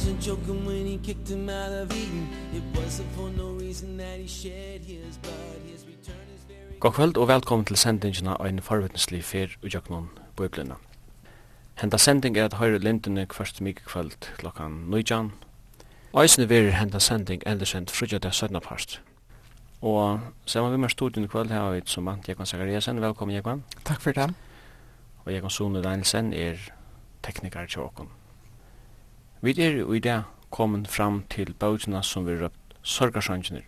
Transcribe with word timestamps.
wasn't 0.00 0.20
joking 0.20 0.64
when 0.66 0.86
he 0.86 0.98
kicked 0.98 1.28
him 1.28 1.48
out 1.48 1.72
of 1.72 1.92
Eden 1.92 2.28
It 2.54 2.62
wasn't 2.78 3.10
for 3.12 3.28
no 3.36 3.48
reason 3.60 3.98
that 3.98 4.18
he 4.18 4.26
shed 4.26 4.80
his 4.84 5.18
blood 5.18 5.60
His 5.72 5.84
return 5.86 6.26
is 6.36 6.42
very... 6.48 6.78
God 6.80 6.92
kvöld 6.92 7.16
og 7.16 7.28
velkommen 7.28 7.64
til 7.64 7.76
sendingina 7.76 8.36
av 8.40 8.46
en 8.46 8.62
forvittneslig 8.62 9.24
fyr 9.24 9.48
og 9.62 9.74
jøknon 9.74 10.08
bøyblina. 10.36 10.74
Henda 11.80 11.96
sending 11.96 12.36
er 12.36 12.44
at 12.44 12.56
høyre 12.56 12.78
lindene 12.78 13.26
kvart 13.26 13.60
mykje 13.60 13.84
kvöld 13.86 14.30
klokkan 14.38 14.78
nøyjan. 14.88 15.32
Øysene 16.16 16.48
verir 16.48 16.70
henda 16.70 16.98
sending 16.98 17.42
eldersend 17.46 17.92
frugja 17.92 18.18
der 18.18 18.30
sødnapart. 18.30 19.02
Og 19.82 20.20
saman 20.46 20.72
vi 20.72 20.76
med 20.76 20.88
studien 20.88 21.24
i 21.24 21.28
kvöld 21.28 21.52
har 21.52 21.70
vi 21.70 21.82
som 21.84 22.06
vant 22.06 22.28
Jekon 22.28 22.46
Zakariasen. 22.46 23.00
Velkommen 23.00 23.36
Jekon. 23.36 23.64
Takk 23.84 24.00
for 24.00 24.12
det. 24.12 24.32
Og 25.24 25.32
Jekon 25.32 25.50
Sone 25.50 25.82
Danielsen 25.82 26.32
er 26.32 26.56
teknikar 27.22 27.66
til 27.66 27.80
åkken. 27.80 28.08
Vi 29.42 29.54
er 29.56 29.92
i 29.94 29.98
dag 29.98 30.22
kommet 30.50 30.88
fram 30.88 31.22
til 31.30 31.54
bautina 31.54 32.02
som 32.02 32.26
vi 32.26 32.34
røpt 32.36 32.74
sorgarsangener. 32.82 33.62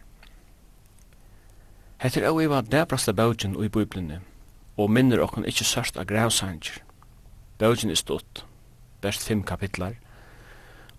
Hette 2.03 2.21
er 2.21 2.29
også 2.29 2.49
var 2.49 2.61
dæbraste 2.61 3.13
bøkene 3.13 3.65
i 3.65 3.69
Bibelene, 3.69 4.21
og 4.77 4.91
minner 4.91 5.23
okken 5.23 5.45
ikkje 5.49 5.65
sørst 5.65 5.97
av 5.97 6.05
grævsanger. 6.05 6.83
Bautin 7.59 7.91
er 7.91 7.97
stått, 7.97 8.45
best 9.01 9.25
fem 9.25 9.43
kapitlar, 9.43 9.95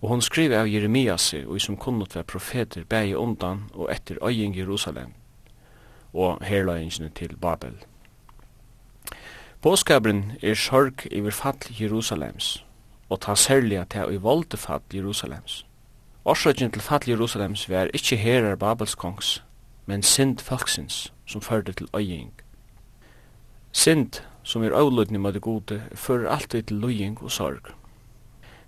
og 0.01 0.09
hon 0.09 0.21
skriver 0.21 0.63
av 0.63 0.67
Jeremias 0.67 1.33
og 1.33 1.55
i 1.55 1.59
som 1.59 1.77
kunnot 1.77 2.16
var 2.16 2.25
profeter 2.25 2.83
bægi 2.83 3.13
undan 3.16 3.69
og 3.73 3.91
etter 3.91 4.17
øying 4.25 4.57
Jerusalem 4.57 5.13
og 6.13 6.41
herløyingene 6.45 7.09
til 7.09 7.38
Babel. 7.38 7.78
Påskabren 9.62 10.31
er 10.41 10.56
sorg 10.56 11.06
i 11.12 11.22
fall 11.31 11.62
Jerusalems, 11.81 12.66
og 13.13 13.22
ta 13.22 13.35
særlig 13.35 13.84
til 13.94 14.13
i 14.13 14.18
volde 14.18 14.57
fall 14.57 14.81
Jerusalems. 14.94 15.66
Årsøkjen 16.25 16.72
til 16.72 16.81
fall 16.81 17.09
Jerusalems 17.09 17.69
var 17.69 17.91
ikkje 17.94 18.18
herar 18.18 18.56
Babels 18.56 18.96
kongs, 18.96 19.44
men 19.85 20.03
synd 20.03 20.40
folksins 20.40 21.13
som 21.25 21.41
førde 21.41 21.74
til 21.74 21.88
øying. 21.96 22.34
Synd 23.72 24.24
som 24.44 24.63
er 24.63 24.75
avlutning 24.75 25.22
med 25.22 25.34
det 25.34 25.41
gode 25.41 25.81
fører 25.96 26.29
alltid 26.29 26.63
til 26.63 26.78
løying 26.78 27.22
og 27.22 27.31
sorg. 27.31 27.74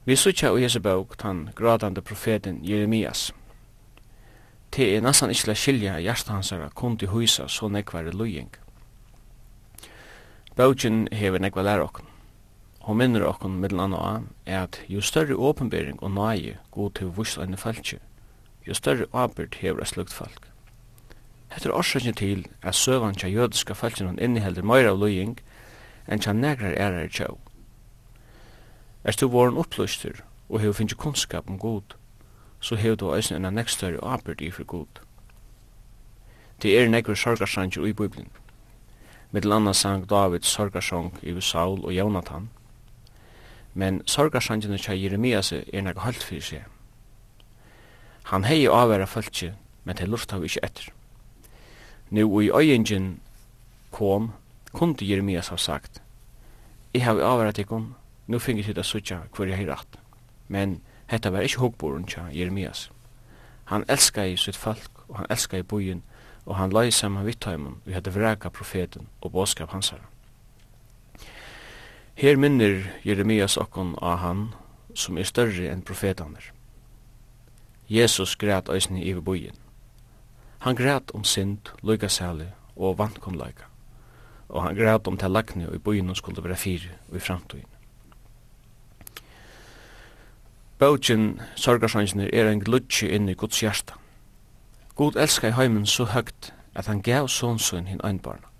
Vi 0.06 0.16
sutja 0.16 0.53
i 0.53 0.62
hese 0.62 0.79
bøk 0.79 1.17
tan 1.17 1.50
gradande 1.56 2.01
profeten 2.01 2.59
Jeremias. 2.63 3.31
Te 4.72 4.95
er 4.95 5.01
nesten 5.01 5.31
ikkje 5.33 5.47
la 5.47 5.56
skilja 5.56 6.00
hjertet 6.00 6.33
hans 6.33 6.51
her 6.53 6.69
kundi 6.75 7.06
huisa 7.06 7.47
så 7.47 7.67
nekvar 7.67 8.12
løying. 8.13 8.51
Bøkjen 10.56 11.07
hever 11.12 11.39
nekvar 11.39 11.63
lærokn. 11.63 12.14
Hon 12.85 12.97
minner 12.97 13.23
okkun 13.25 13.56
middel 13.62 13.79
anna 13.81 14.22
er 14.46 14.59
at 14.63 14.78
jo 14.88 15.01
større 15.01 15.34
åpenbering 15.35 15.97
og 16.03 16.12
nøye 16.12 16.57
god 16.72 16.91
til 17.00 17.07
vust 17.18 17.38
enn 17.41 17.57
jo 18.68 18.73
større 18.73 19.06
ábyrd 19.13 19.56
hever 19.56 19.81
a 19.81 19.85
slukt 19.85 20.13
falk. 20.13 20.46
Hetta 21.50 21.69
er 21.69 21.74
orsøkje 21.74 22.12
til 22.12 22.45
at 22.62 22.75
søvan 22.75 23.16
tja 23.16 23.28
jødiska 23.28 23.74
falkinan 23.74 24.19
innihelder 24.19 24.62
meira 24.62 24.91
av 24.94 25.00
løying 25.01 25.40
enn 26.07 26.22
tja 26.22 26.34
negrar 26.34 26.78
ærar 26.78 27.09
tjau. 27.09 27.40
Erst 29.03 29.22
du 29.22 29.28
våren 29.28 29.57
upplustur 29.57 30.22
og 30.50 30.59
hefur 30.59 30.78
finnst 30.78 30.97
kunnskap 30.97 31.50
om 31.50 31.57
god, 31.59 31.95
så 32.59 32.75
hefur 32.75 32.95
du 32.95 33.07
eisen 33.16 33.45
enn 33.45 33.57
nekst 33.57 33.81
større 33.81 33.97
ábyrd 33.97 34.41
i 34.41 34.51
for 34.51 34.63
god. 34.63 35.01
Det 36.62 36.78
er 36.78 36.90
negrar 36.90 37.16
sorgarsanger 37.16 37.85
i 37.85 37.94
Bibelen. 37.94 38.29
Middel 39.31 39.57
anna 39.57 39.74
sang 39.74 40.06
David 40.09 40.45
sorgarsong 40.45 41.18
i 41.24 41.41
Saul 41.41 41.81
og 41.85 41.97
Jonathan– 41.97 42.50
men 43.75 44.00
sorgarsangene 44.08 44.78
tja 44.80 44.96
Jeremias 44.96 45.52
er 45.52 45.84
nek 45.84 46.00
holdt 46.00 46.24
fyrir 46.24 46.44
seg. 46.47 46.63
Han 48.31 48.47
hei 48.47 48.63
avværa 48.72 49.06
fölkje, 49.06 49.52
men 49.84 50.00
til 50.00 50.09
lurt 50.09 50.34
av 50.34 50.46
ikkje 50.47 50.63
etter. 50.63 50.88
Nu 52.09 52.40
i 52.41 52.50
øyingen 52.50 53.19
kom, 53.91 54.31
kunde 54.74 55.06
Jeremias 55.06 55.52
ha 55.52 55.58
sagt, 55.58 56.02
I 56.94 57.00
hei 57.00 57.19
avværa 57.19 57.52
tikkun, 57.52 57.96
nu 58.28 58.40
fingi 58.40 58.63
tid 58.63 58.78
a 58.78 58.84
sutja 58.84 59.19
hver 59.36 59.52
jeg 59.52 59.58
hei 59.58 59.68
rætt. 59.68 60.00
Men 60.47 60.81
hetta 61.12 61.30
var 61.30 61.44
ikkje 61.44 61.59
hokborun 61.59 62.07
tja 62.07 62.30
Jeremias. 62.31 62.92
Han 63.66 63.84
elska 63.90 64.24
i 64.24 64.38
sitt 64.38 64.56
folk, 64.56 64.92
og 65.07 65.18
han 65.18 65.28
elska 65.30 65.57
i 65.57 65.63
bojen, 65.63 66.03
og 66.46 66.56
han 66.56 66.72
lai 66.72 66.92
saman 66.92 67.25
vittheimun, 67.25 67.81
vi 67.86 67.94
hadde 67.94 68.13
vrega 68.13 68.50
profeten 68.50 69.07
og 69.22 69.31
båskap 69.31 69.72
hansara. 69.72 70.06
Her 72.15 72.37
minner 72.39 72.85
Jeremias 73.03 73.57
okkon 73.59 73.97
av 73.99 74.21
han 74.21 74.43
som 74.95 75.17
er 75.19 75.27
større 75.27 75.67
enn 75.67 75.81
profetaner. 75.83 76.45
Jesus 77.91 78.37
græt 78.39 78.71
eisne 78.71 79.03
i 79.03 79.11
bojen. 79.19 79.57
Han 80.63 80.79
græt 80.79 81.11
om 81.11 81.23
synd, 81.27 81.67
lukasæle 81.83 82.53
og 82.75 82.97
vantkomleika, 82.97 83.67
og 84.47 84.63
han 84.63 84.79
græt 84.79 85.07
om 85.07 85.17
talagne 85.17 85.67
og 85.69 85.75
i 85.75 85.83
bojen 85.83 86.07
hun 86.07 86.15
skulle 86.15 86.43
være 86.43 86.55
fire 86.55 86.95
og 87.09 87.17
i 87.17 87.19
framtøyen. 87.19 87.71
Bautjen 90.79 91.41
sorgarsangene 91.55 92.31
er 92.33 92.49
en 92.49 92.63
glutsi 92.63 93.11
inn 93.11 93.29
i 93.29 93.33
Guds 93.33 93.59
hjärsta. 93.59 93.93
God 94.95 95.15
elskar 95.15 95.47
i 95.47 95.59
heimen 95.59 95.85
så 95.85 96.05
høgt 96.05 96.53
at 96.75 96.87
han 96.87 97.01
gav 97.01 97.27
sonsun 97.27 97.87
hinn 97.87 98.01
einbarna. 98.03 98.54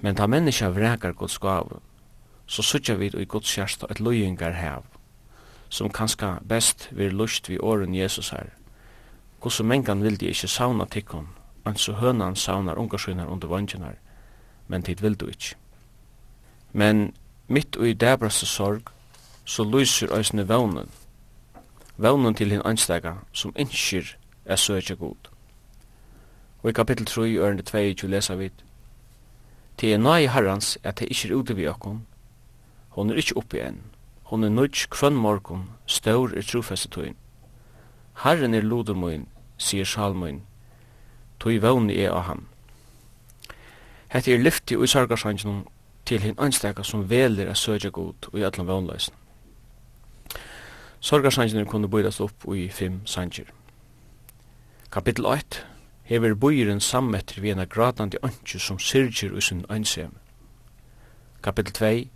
Men 0.00 0.14
ta 0.14 0.26
menneska 0.26 0.68
vrekar 0.70 1.12
Guds 1.12 1.38
gav, 1.38 1.80
så 2.46 2.62
sutja 2.62 2.94
vi 2.94 3.06
i 3.06 3.24
Guds 3.24 3.56
hjärsta 3.58 3.86
et 3.90 4.00
lojengar 4.00 4.52
hev, 4.52 4.82
som 5.68 5.90
kanska 5.90 6.38
best 6.42 6.88
vir 6.92 7.10
lust 7.10 7.48
vi 7.48 7.58
åren 7.58 7.94
Jesus 7.94 8.30
her. 8.30 8.52
Guds 9.40 9.60
mengan 9.60 10.02
vildi 10.02 10.28
ikkje 10.28 10.48
sauna 10.48 10.84
tikkun, 10.84 11.28
an 11.64 11.76
så 11.76 11.92
hønan 11.92 12.36
saunar 12.36 12.78
ungarsynar 12.78 13.26
under 13.26 13.48
vanginar, 13.48 13.96
men 14.68 14.82
tid 14.82 15.00
vil 15.00 15.14
du 15.14 15.26
ikkje. 15.26 15.56
Men 16.72 17.14
mitt 17.48 17.76
og 17.76 17.88
i 17.88 17.92
dæbraste 17.92 18.46
sorg, 18.46 18.90
så 19.44 19.64
lyser 19.64 20.12
eisne 20.14 20.48
vevnen, 20.48 20.90
vevnen 21.96 22.34
til 22.34 22.50
hinn 22.50 22.64
anstega 22.64 23.14
som 23.32 23.54
innskir 23.56 24.16
er 24.44 24.56
søkja 24.56 24.94
god. 24.94 25.30
Og 26.62 26.70
i 26.70 26.72
kapittel 26.72 27.06
3, 27.06 27.36
ørende 27.38 27.62
22 27.62 28.10
lesa 28.10 28.34
vidt, 28.34 28.64
Det 29.80 29.92
er 29.92 29.98
nøy 29.98 30.26
herrans 30.32 30.78
at 30.82 30.98
det 30.98 31.08
ikke 31.10 31.28
er 31.28 31.34
ute 31.36 31.56
ved 31.56 31.68
okken. 31.68 32.06
Hon 32.96 33.10
er 33.10 33.20
ikke 33.20 33.36
oppe 33.36 33.60
enn. 33.60 33.82
Hon 34.32 34.44
er 34.44 34.48
nødt 34.48 34.86
kvann 34.90 35.14
morgon, 35.14 35.68
stør 35.86 36.32
er 36.36 36.42
trofestetøyen. 36.42 37.16
Herren 38.24 38.54
er 38.54 38.64
lodermøyen, 38.64 39.28
sier 39.58 39.84
salmøyen. 39.84 40.42
Tøy 41.40 41.60
vøvn 41.60 41.90
er 41.90 42.10
av 42.10 42.22
ham. 42.22 42.46
Hette 44.08 44.32
er 44.32 44.40
lyfti 44.40 44.76
og 44.76 44.88
sargarsangen 44.88 45.66
til 46.06 46.24
hinn 46.24 46.40
anstaka 46.40 46.82
som 46.82 47.04
veler 47.10 47.50
er 47.50 47.54
sødja 47.54 47.90
god 47.90 48.30
og 48.32 48.38
i 48.38 48.48
allan 48.48 48.66
vøvnløysen. 48.66 49.14
Sorgarsangen 51.00 51.66
kunne 51.66 51.88
bøydast 51.88 52.20
opp 52.20 52.48
i 52.54 52.68
fem 52.68 53.02
sanger. 53.06 53.52
Kapittel 54.90 55.26
8 55.26 55.75
hever 56.06 56.34
bøyren 56.34 56.80
sammetter 56.80 57.40
vi 57.42 57.50
ena 57.50 57.64
gradandi 57.66 58.18
ønske 58.22 58.60
som 58.62 58.78
syrger 58.78 59.36
i 59.36 59.40
sin 59.40 59.64
ønsem. 59.70 60.12
Kapitel 61.42 61.72
2 61.72 62.08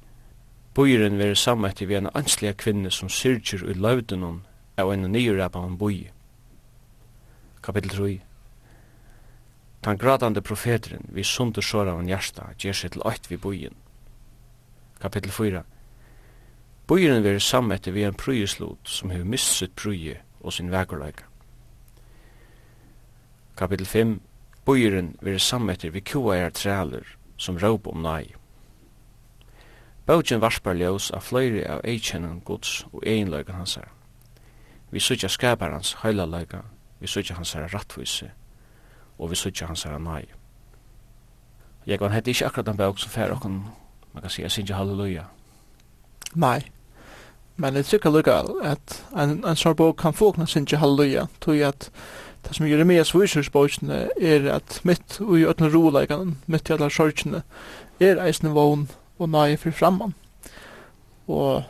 Bøyren 0.74 1.18
verer 1.18 1.34
sammetter 1.34 1.86
vi 1.86 1.96
ena 1.98 2.10
ønslige 2.14 2.54
kvinne 2.54 2.90
som 2.90 3.08
syrger 3.08 3.66
i 3.66 3.74
løvdenon 3.74 4.44
av 4.78 4.92
ena 4.92 5.08
nyrappan 5.10 5.78
bøy. 5.78 6.10
Kapitel 7.62 7.90
3 7.90 8.20
Tan 9.82 9.98
gradande 9.98 10.40
profeteren 10.40 11.08
vi 11.08 11.24
sundur 11.24 11.62
såra 11.62 11.92
av 11.92 12.00
en 12.00 12.08
hjärsta 12.08 12.52
gjer 12.58 12.76
seg 12.76 12.92
til 12.94 13.02
øyt 13.06 13.30
vi 13.30 13.36
bøyen. 13.36 13.74
Kapitel 15.00 15.32
4 15.34 15.64
Bøyren 16.86 17.24
ver 17.24 17.38
sammetter 17.38 17.92
vi 17.92 18.06
en 18.06 18.14
prøyeslot 18.14 18.84
som 18.84 19.10
hever 19.10 19.24
mist 19.24 19.58
sitt 19.58 19.74
prøye 19.74 20.20
og 20.40 20.52
sin 20.52 20.70
vekorleika. 20.70 21.29
Kapitel 23.60 23.86
5 23.86 24.20
Bøyren 24.64 25.16
vil 25.20 25.40
sammetter 25.40 25.90
vi 25.90 26.00
kuajar 26.00 26.50
træler 26.50 27.04
som 27.36 27.58
råp 27.58 27.86
om 27.86 28.00
nei. 28.00 28.32
Bøtjen 30.08 30.40
varspar 30.40 30.78
ljós 30.80 31.10
av 31.12 31.26
fløyri 31.28 31.66
av 31.68 31.82
eikjennan 31.84 32.38
gods 32.40 32.86
og 32.88 33.04
eginløygan 33.04 33.58
hansar. 33.58 33.90
Vi 34.90 35.00
sutja 35.00 35.28
skapar 35.28 35.74
hans 35.76 35.92
heilaløyga, 36.00 36.62
vi 37.00 37.06
sutja 37.06 37.36
hansar 37.36 37.68
rattvise, 37.68 38.30
og 39.18 39.30
vi 39.30 39.36
sutja 39.36 39.68
hansar 39.68 39.98
nei. 40.00 40.24
Jeg 41.86 42.00
var 42.00 42.16
hette 42.16 42.32
ikke 42.32 42.48
akkurat 42.48 42.70
den 42.70 42.80
bøk 42.80 42.98
som 42.98 43.12
fær 43.12 43.36
okkon, 43.36 43.60
man 44.14 44.24
kan 44.24 44.32
si, 44.32 44.40
jeg 44.40 44.56
sinja 44.56 44.80
halleluja. 44.80 45.26
Nei, 46.32 46.62
men 47.60 47.76
det 47.76 47.92
er 47.92 48.10
lukka 48.10 48.40
at 48.64 48.98
en, 49.12 49.44
en 49.44 49.56
sånn 49.56 49.76
bøk 49.76 50.00
kan 50.00 50.16
få 50.16 50.32
okna 50.32 50.48
sinja 50.48 50.80
halleluja, 50.80 51.28
tog 51.44 51.60
at 51.60 51.90
det 52.48 52.56
som 52.56 52.66
Jeremias 52.66 53.14
viser 53.14 53.42
spøysene 53.42 54.08
er 54.20 54.48
at 54.54 54.80
mitt 54.84 55.18
og 55.20 55.38
i 55.38 55.46
øtne 55.48 55.70
roleikene, 55.72 56.36
mitt 56.46 56.68
i 56.68 56.72
alle 56.72 56.90
sorgene, 56.90 57.42
er 58.00 58.20
eisen 58.24 58.54
vogn 58.54 58.88
og 59.18 59.28
nøye 59.28 59.56
for 59.60 59.70
framman. 59.70 60.14
Og 61.28 61.62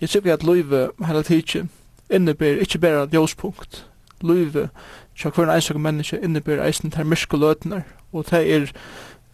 jeg 0.00 0.08
tykker 0.08 0.32
at 0.32 0.44
løyve 0.44 0.90
hele 1.06 1.22
tiden 1.22 1.70
innebærer 2.10 2.60
ikke 2.60 2.78
bare 2.78 3.02
et 3.02 3.14
ljøspunkt. 3.14 3.86
Løyve 4.20 4.68
til 5.16 5.30
hver 5.30 5.70
en 5.74 5.82
menneske 5.82 6.20
innebærer 6.22 6.66
eisen 6.66 6.90
til 6.90 7.06
myrske 7.06 7.36
løtene, 7.36 7.84
og 8.12 8.26
det 8.30 8.52
er 8.54 8.66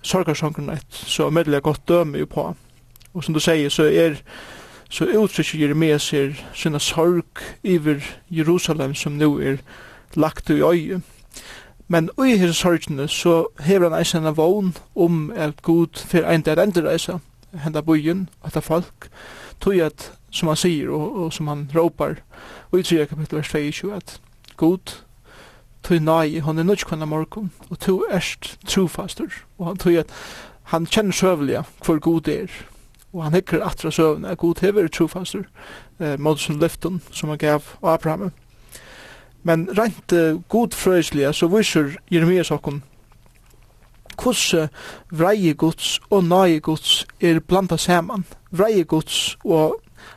sorgarsangren 0.03 0.71
et 0.71 0.87
så 0.91 1.31
medelig 1.31 1.63
godt 1.63 1.89
døme 1.89 2.27
på. 2.27 2.55
Og 3.15 3.25
som 3.25 3.35
du 3.35 3.41
sier, 3.41 3.69
så 3.69 3.83
er 3.83 4.21
så 4.91 5.05
uttrykker 5.05 5.59
Jeremias 5.59 6.13
er 6.13 6.37
sinne 6.55 6.81
sorg 6.81 7.43
iver 7.63 8.05
Jerusalem 8.31 8.95
som 8.95 9.13
nå 9.19 9.39
er 9.39 9.57
lagt 10.17 10.51
i 10.51 10.61
øye. 10.63 11.01
Men 11.89 12.11
ui 12.19 12.37
hir 12.37 12.53
sorgene 12.53 13.09
så 13.09 13.47
hever 13.61 13.91
han 13.91 13.99
eisen 14.01 14.27
av 14.27 14.37
vogn 14.41 14.75
om 14.95 15.31
at 15.37 15.63
god 15.63 16.01
for 16.03 16.27
ein 16.27 16.43
der 16.43 16.63
endre 16.63 16.83
reise, 16.89 17.21
henda 17.63 17.81
byen, 17.81 18.29
etter 18.47 18.61
folk, 18.61 19.09
tog 19.61 19.79
at, 19.81 20.13
som 20.31 20.49
han 20.51 20.59
sier 20.59 20.91
og, 20.91 21.17
og 21.17 21.33
som 21.33 21.49
han 21.49 21.69
råpar, 21.75 22.19
og 22.73 22.81
i 22.81 22.83
3 22.83 23.07
kapittel 23.07 23.39
vers 23.39 23.53
22, 23.55 23.95
at 23.95 24.21
god 24.57 24.97
tog 25.87 26.03
nai 26.03 26.41
hon 26.43 26.59
er 26.59 26.67
nødt 26.67 26.87
kvann 26.87 27.07
morgon, 27.09 27.53
og 27.71 27.79
tog 27.79 28.05
erst 28.11 28.57
trofastur 28.67 29.31
og 29.59 29.67
han 29.67 29.77
tog 29.77 30.01
at 30.03 30.11
han 30.73 30.87
kjenner 30.87 31.15
søvliga 31.15 31.63
hvor 31.85 32.01
god 32.03 32.29
er, 32.29 32.51
og 33.13 33.23
han 33.25 33.35
hikker 33.39 33.63
atra 33.65 33.91
søvn, 33.91 34.25
at 34.25 34.39
god 34.39 34.61
hever 34.61 34.89
trofastur 34.89 35.47
eh, 36.01 36.19
mot 36.19 36.41
som 36.41 36.59
lyften 36.59 37.03
som 37.13 37.29
han 37.29 37.39
gav 37.39 37.63
Abraham, 37.83 38.33
Men 39.47 39.69
rent 39.79 40.13
uh, 40.13 40.41
godfrøyslige 40.51 41.33
så 41.33 41.47
viser 41.47 41.95
Jeremias 42.11 42.51
okkon 42.51 42.83
hvordan 44.17 44.69
vreie 45.13 45.55
gods 45.55 46.01
og 46.11 46.25
nøye 46.25 46.61
gods 46.61 47.07
er 47.21 47.41
blanda 47.41 47.77
saman. 47.77 48.25
Vreie 48.51 48.85
gods 48.85 49.37
og 49.45 49.77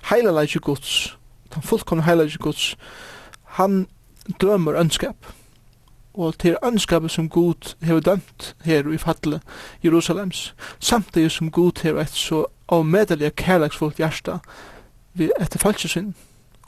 heilalegi 0.10 0.60
gods, 0.60 1.18
den 1.54 1.62
fullkomne 1.62 2.04
heilalegi 2.04 2.38
gods, 2.40 2.78
han 3.44 3.88
dømer 4.42 4.80
ønskap. 4.80 5.16
Og 6.14 6.38
til 6.38 6.58
ønskapet 6.64 7.12
som 7.12 7.30
Gud 7.30 7.76
hever 7.82 8.00
dømt 8.00 8.56
her 8.66 8.88
i 8.92 8.98
fattle 8.98 9.42
Jerusalems, 9.84 10.56
samtidig 10.80 11.32
som 11.32 11.52
Gud 11.52 11.84
hever 11.84 12.02
et 12.02 12.10
så 12.10 12.46
avmedelig 12.70 13.36
kærleksfullt 13.36 13.98
hjerte 13.98 14.40
etter 15.20 15.60
falskesyn. 15.60 16.14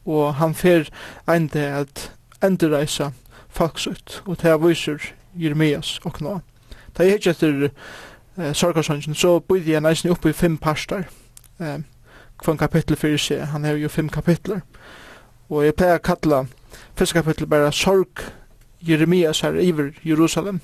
Og 0.05 0.35
han 0.35 0.55
fer 0.55 0.89
enda 1.29 1.79
at 1.81 2.11
endurreisa 2.43 3.11
folksutt, 3.49 4.21
og 4.25 4.41
det 4.41 4.55
viser 4.63 5.13
Jeremias 5.35 5.99
og 6.03 6.21
nå. 6.21 6.39
Da 6.97 7.03
jeg 7.03 7.19
ikke 7.19 7.29
etter 7.29 7.69
eh, 8.37 8.53
sorgarsonsen, 8.53 9.15
så 9.15 9.39
bygde 9.39 9.71
jeg 9.71 9.81
nesten 9.81 10.11
oppe 10.11 10.29
i 10.29 10.35
fem 10.35 10.57
parster, 10.57 11.03
eh, 11.59 11.79
kvann 12.41 12.57
kapittel 12.57 12.97
fyrir 12.97 13.21
seg, 13.21 13.45
han 13.51 13.63
har 13.63 13.79
jo 13.79 13.89
fem 13.89 14.09
kapitler, 14.09 14.61
og 15.49 15.65
jeg 15.65 15.75
pleier 15.75 15.99
å 15.99 16.03
kalla 16.03 16.45
første 16.95 17.19
kapittel 17.19 17.47
bare 17.47 17.71
sorg 17.75 18.25
Jeremias 18.87 19.41
her 19.45 19.59
iver 19.59 19.91
Jerusalem, 20.03 20.61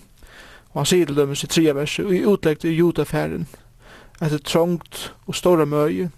og 0.74 0.82
han 0.82 0.90
sier 0.90 1.06
til 1.06 1.16
dem 1.16 1.32
i 1.32 1.48
tre 1.48 1.74
verset, 1.76 2.06
og 2.06 2.16
i 2.16 2.26
utleggt 2.26 2.66
i 2.66 2.76
judafæren, 2.76 3.48
etter 4.22 4.42
trångt 4.42 5.12
og 5.28 5.36
stora 5.36 5.66
møye, 5.66 6.10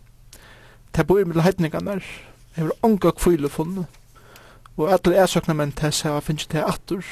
det 0.95 1.07
bor 1.07 1.25
mellom 1.25 1.43
heitningarna, 1.43 1.99
jeg 2.55 2.65
vil 2.65 2.77
anga 2.83 3.11
kvile 3.11 3.49
funnet, 3.49 3.85
og 4.79 4.91
alle 4.93 5.23
æsøkna 5.23 5.53
menn 5.53 5.75
tess 5.75 6.05
hava 6.07 6.21
finnst 6.23 6.49
til 6.49 6.63
atur 6.63 7.03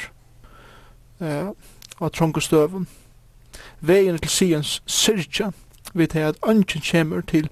eh, 1.19 1.50
og 2.00 2.14
trongu 2.14 2.40
støvun. 2.40 2.88
Vegin 3.81 4.18
til 4.18 4.31
Sions 4.31 4.81
syrkja 4.86 5.52
vi 5.94 6.08
til 6.08 6.19
at 6.19 6.38
ønsken 6.48 6.81
kjemur 6.81 7.22
til 7.22 7.50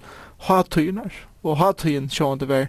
hatøynar, 0.47 1.11
og 1.43 1.57
hatøyin 1.57 2.09
sjående 2.09 2.47
var, 2.47 2.67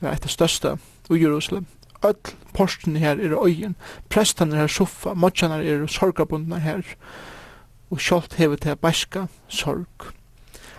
var 0.00 0.14
et 0.14 0.24
av 0.24 0.32
størsta 0.32 0.76
i 1.10 1.20
Jerusalem. 1.22 1.66
Öll 2.04 2.34
porsten 2.54 2.96
her 2.96 3.18
er 3.18 3.34
øyen, 3.44 3.74
prestan 4.08 4.52
er 4.52 4.66
soffa, 4.66 5.14
motsjanar 5.14 5.60
er 5.60 5.86
sorgabundna 5.86 6.58
her 6.62 6.82
og 7.90 8.00
sjålt 8.00 8.34
hever 8.34 8.56
til 8.56 8.76
bæska 8.76 9.26
sorg. 9.48 10.12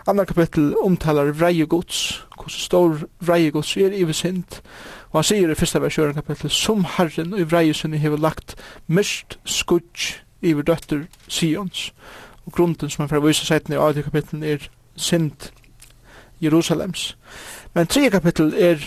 Andra 0.07 0.25
kapittel 0.25 0.75
omtalar 0.77 1.31
vreiegods, 1.31 2.25
hvordan 2.35 2.49
stor 2.49 2.99
vreiegods 3.19 3.77
er 3.77 3.91
i 3.91 4.03
vesint, 4.03 4.61
Og 5.11 5.17
han 5.17 5.23
sier 5.25 5.49
i 5.49 5.57
fyrsta 5.57 5.79
vers 5.81 5.95
4 5.97 6.13
kapittel, 6.13 6.49
som 6.53 6.85
Herren 6.97 7.33
og 7.33 7.39
i 7.41 7.47
vreiesen 7.49 7.93
hever 7.97 8.21
lagt 8.21 8.55
mest 8.87 9.39
skudj 9.45 10.19
iver 10.41 10.61
døtter 10.61 11.07
Sions. 11.27 11.93
Og 12.45 12.53
grunden 12.53 12.89
som 12.89 13.01
han 13.01 13.09
får 13.09 13.25
vise 13.25 13.45
seg 13.45 13.71
i 13.73 13.77
8 13.77 14.03
kapittel 14.05 14.43
er 14.43 14.69
sind 14.95 15.49
Jerusalems. 16.41 17.17
Men 17.73 17.87
3 17.87 18.09
kapittel 18.09 18.53
er 18.53 18.85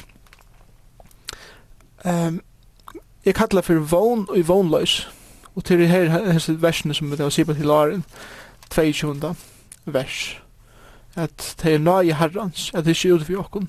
um, 2.04 2.40
jeg 3.24 3.34
kallar 3.34 3.62
for 3.62 3.74
vogn 3.74 4.26
og 4.28 4.48
vognløys. 4.48 5.08
Og 5.54 5.64
til 5.64 5.86
her 5.86 6.10
er 6.10 6.56
versene 6.58 6.94
som 6.94 7.10
vi 7.10 7.16
har 7.18 7.30
sier 7.30 7.44
på 7.44 7.54
til 7.54 7.66
Laren, 7.66 8.04
22. 8.70 9.34
vers. 9.84 10.38
At 11.16 11.56
det 11.62 11.74
er 11.74 11.78
nøye 11.78 12.14
herrans, 12.14 12.70
at 12.74 12.84
det 12.84 12.90
er 12.90 12.96
ikke 12.96 13.14
ut 13.14 13.24
for 13.26 13.32
jokken 13.32 13.68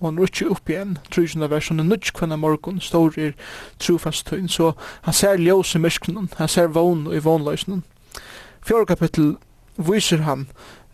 og 0.00 0.06
han 0.06 0.18
rutsi 0.20 0.46
opp 0.46 0.70
igjen, 0.70 0.96
trusjunda 1.10 1.48
vers, 1.50 1.68
han 1.72 1.82
er 1.82 1.88
nudj 1.88 2.12
kvann 2.14 2.34
av 2.34 2.40
morgun, 2.42 2.80
stor 2.80 3.16
er 3.18 3.34
trufast 3.82 4.26
tøyn, 4.28 4.48
så 4.48 4.72
han 5.06 5.16
ser 5.16 5.42
ljós 5.42 5.74
i 5.74 5.82
mysknen, 5.82 6.30
han 6.38 6.50
ser 6.50 6.70
vogn 6.74 7.08
i 7.12 7.22
vognløysnen. 7.22 7.82
Fjord 8.66 8.86
kapittel 8.90 9.36
viser 9.76 10.22
han 10.26 10.46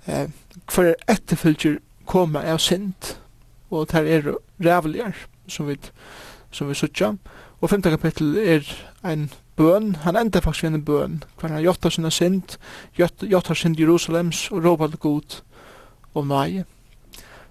eh, 0.07 0.29
hver 0.73 0.95
etterfylgjer 1.11 1.81
koma 2.09 2.45
av 2.49 2.61
sint, 2.65 3.15
og 3.71 3.89
det 3.93 4.05
er 4.17 4.35
rævligar, 4.63 5.17
som 5.49 5.69
vi, 5.69 5.79
som 6.53 6.69
vi 6.69 6.77
sutja. 6.79 7.15
Og 7.61 7.71
femte 7.71 7.91
kapittel 7.91 8.37
er 8.39 8.69
ein 9.05 9.31
bøn, 9.57 9.95
han 10.05 10.17
enda 10.17 10.41
faktisk 10.45 10.69
en 10.69 10.85
bøn, 10.85 11.23
hver 11.41 11.53
han 11.53 11.65
gjøttar 11.65 11.93
sinna 11.95 12.13
sint, 12.13 12.59
gjøttar 12.97 13.55
sind 13.55 13.81
Jerusalems 13.81 14.51
og 14.53 14.65
råpa 14.65 14.89
til 14.89 14.99
god, 14.99 15.41
og 16.15 16.27
nøye. 16.27 16.65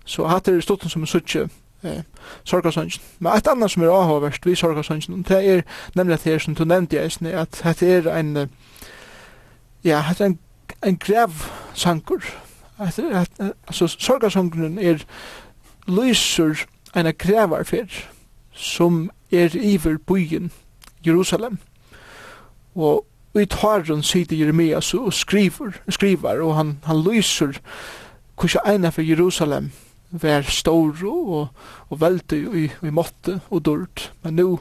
Så 0.06 0.28
hatt 0.28 0.48
er 0.48 0.62
stått 0.62 0.92
som 0.92 1.02
en 1.02 1.08
suttje 1.08 1.48
eh, 1.84 2.04
sorgarsøngen. 2.44 3.02
Men 3.20 3.38
et 3.38 3.48
annet 3.48 3.72
som 3.72 3.84
er 3.84 3.92
avhåverst 3.92 4.46
vi 4.46 4.56
sorgarsøngen, 4.56 5.24
det 5.28 5.40
er 5.50 5.62
nemlig 5.96 6.14
at 6.14 6.24
det 6.24 6.34
er 6.34 6.40
som 6.40 6.56
du 6.56 6.66
nevnte 6.66 6.96
jeg, 6.96 7.34
at 7.34 7.80
det 7.80 8.08
er 8.08 8.20
en 8.20 8.50
ja, 9.84 10.04
det 10.10 10.22
er 10.22 10.26
en, 10.26 10.40
en 10.84 10.98
grev 10.98 11.32
sanker. 11.74 12.24
Altså, 12.80 13.88
sorgarsøngen 13.88 14.78
er 14.80 15.06
lyser 15.88 16.66
en 16.96 17.14
grevarfer 17.18 17.86
som 18.52 19.10
er 19.32 19.56
iver 19.56 19.98
byen 19.98 20.52
Jerusalem. 21.08 21.58
Og 22.76 23.06
i 23.36 23.46
tarren 23.46 24.04
sitter 24.04 24.38
Jeremias 24.38 24.94
og 24.94 25.14
skriver, 25.14 25.72
skriver 25.90 26.42
og 26.42 26.56
han, 26.56 26.80
han 26.84 27.02
lyser 27.02 27.60
hvordan 28.40 28.76
ene 28.76 28.92
for 28.92 29.02
Jerusalem 29.02 29.72
vær 30.14 30.46
stor 30.46 30.94
og, 31.10 31.48
og 31.90 32.02
velte 32.02 32.38
i, 32.38 32.68
i 32.86 32.92
måtte 32.94 33.40
og 33.50 33.66
dørt. 33.66 34.12
Men 34.24 34.36
nu, 34.36 34.60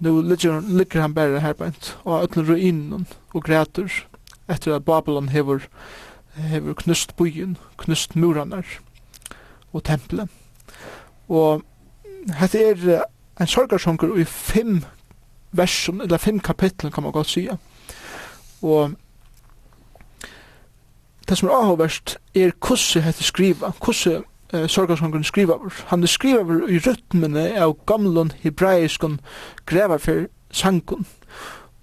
nu 0.00 0.20
ligger, 0.22 0.60
ligger 0.60 1.00
han 1.00 1.14
bare 1.14 1.40
her 1.40 1.52
bænt 1.52 1.94
og 2.04 2.22
ødler 2.22 2.50
ruinen 2.50 3.06
og 3.34 3.42
græter 3.42 3.88
etter 4.50 4.74
at 4.76 4.84
Babylon 4.84 5.28
hever, 5.28 5.58
hever 6.34 6.74
knust 6.74 7.16
byen, 7.16 7.56
knust 7.78 8.16
muranar 8.16 8.66
og 9.72 9.84
tempelet. 9.84 10.28
Og 11.28 11.62
hette 12.38 12.64
er 12.64 13.04
en 13.40 13.46
sorgarsongur 13.46 14.18
i 14.18 14.24
fem 14.24 14.82
versum, 15.52 16.00
eller 16.00 16.18
fem 16.18 16.40
kapitlen 16.40 16.92
kan 16.92 17.02
man 17.02 17.12
godt 17.12 17.30
sige. 17.30 17.58
Og 18.62 18.92
det 21.28 21.38
som 21.38 21.48
er 21.48 21.52
avhåverst 21.52 22.18
er 22.34 22.50
hvordan 22.58 23.02
hette 23.02 23.24
skriva, 23.24 23.72
hvordan 23.84 24.24
eh, 24.54 24.68
sorgarsongren 24.68 25.24
skrivaver. 25.24 25.82
Han 25.86 26.02
er 26.02 26.06
skrivaver 26.06 26.68
i 26.68 26.78
rytmene 26.78 27.48
av 27.60 27.76
gamlun 27.86 28.32
hebraiskun 28.42 29.20
grevarfer 29.66 30.26
sangun. 30.50 31.06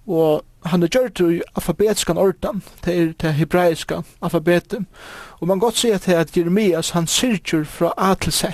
Og 0.06 0.42
han 0.64 0.82
er 0.82 0.90
gjørt 0.94 1.20
i 1.20 1.40
alfabetskan 1.56 2.18
ordan, 2.18 2.62
det 2.84 2.94
er 2.94 3.12
det 3.22 3.34
hebraiska 3.34 4.02
alfabetet. 4.22 4.84
Og 5.40 5.48
man 5.48 5.58
godt 5.58 5.76
sier 5.78 5.98
til 5.98 6.12
at 6.12 6.36
Jeremias, 6.36 6.90
han 6.90 7.06
syrkjur 7.06 7.64
fra 7.64 7.92
A 7.98 8.14
til 8.14 8.32
Z, 8.32 8.44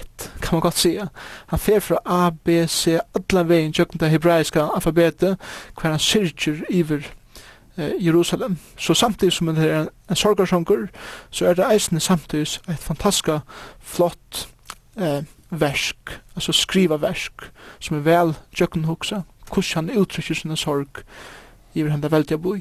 kan 0.43 0.57
man 0.57 0.61
godt 0.61 0.79
sier. 0.79 1.09
Han 1.47 1.59
fer 1.59 1.81
fra 1.81 1.99
A, 2.07 2.31
B, 2.31 2.65
C, 2.69 2.99
allan 3.15 3.49
vegin, 3.49 3.73
tjøkken 3.73 4.01
det 4.01 4.11
hebraiska 4.11 4.69
alfabetet, 4.75 5.37
hver 5.81 5.91
han 5.91 5.99
syrkjur 6.01 6.65
iver 6.69 7.05
Jerusalem. 7.79 8.59
Så 8.77 8.95
samtidig 8.95 9.33
som 9.33 9.47
det 9.47 9.71
er 9.71 9.81
en, 9.81 9.89
en 10.11 10.17
så 11.31 11.47
er 11.47 11.55
det 11.55 11.67
eisen 11.73 12.01
samtidig 12.01 12.61
et 12.69 12.79
fantastisk 12.79 13.29
flott 13.81 14.49
eh, 14.97 15.25
versk, 15.51 16.21
altså 16.35 16.53
skriva 16.53 16.97
versk, 16.97 17.51
som 17.81 17.97
er 17.97 18.01
vel 18.01 18.35
tjøkken 18.55 18.85
hoksa, 18.85 19.23
hvordan 19.49 19.89
han 19.89 20.01
uttrykker 20.01 20.35
sin 20.35 20.57
sorg 20.57 21.05
i 21.75 21.83
hver 21.83 21.93
hende 21.93 22.11
veldig 22.11 22.43
boi. 22.43 22.61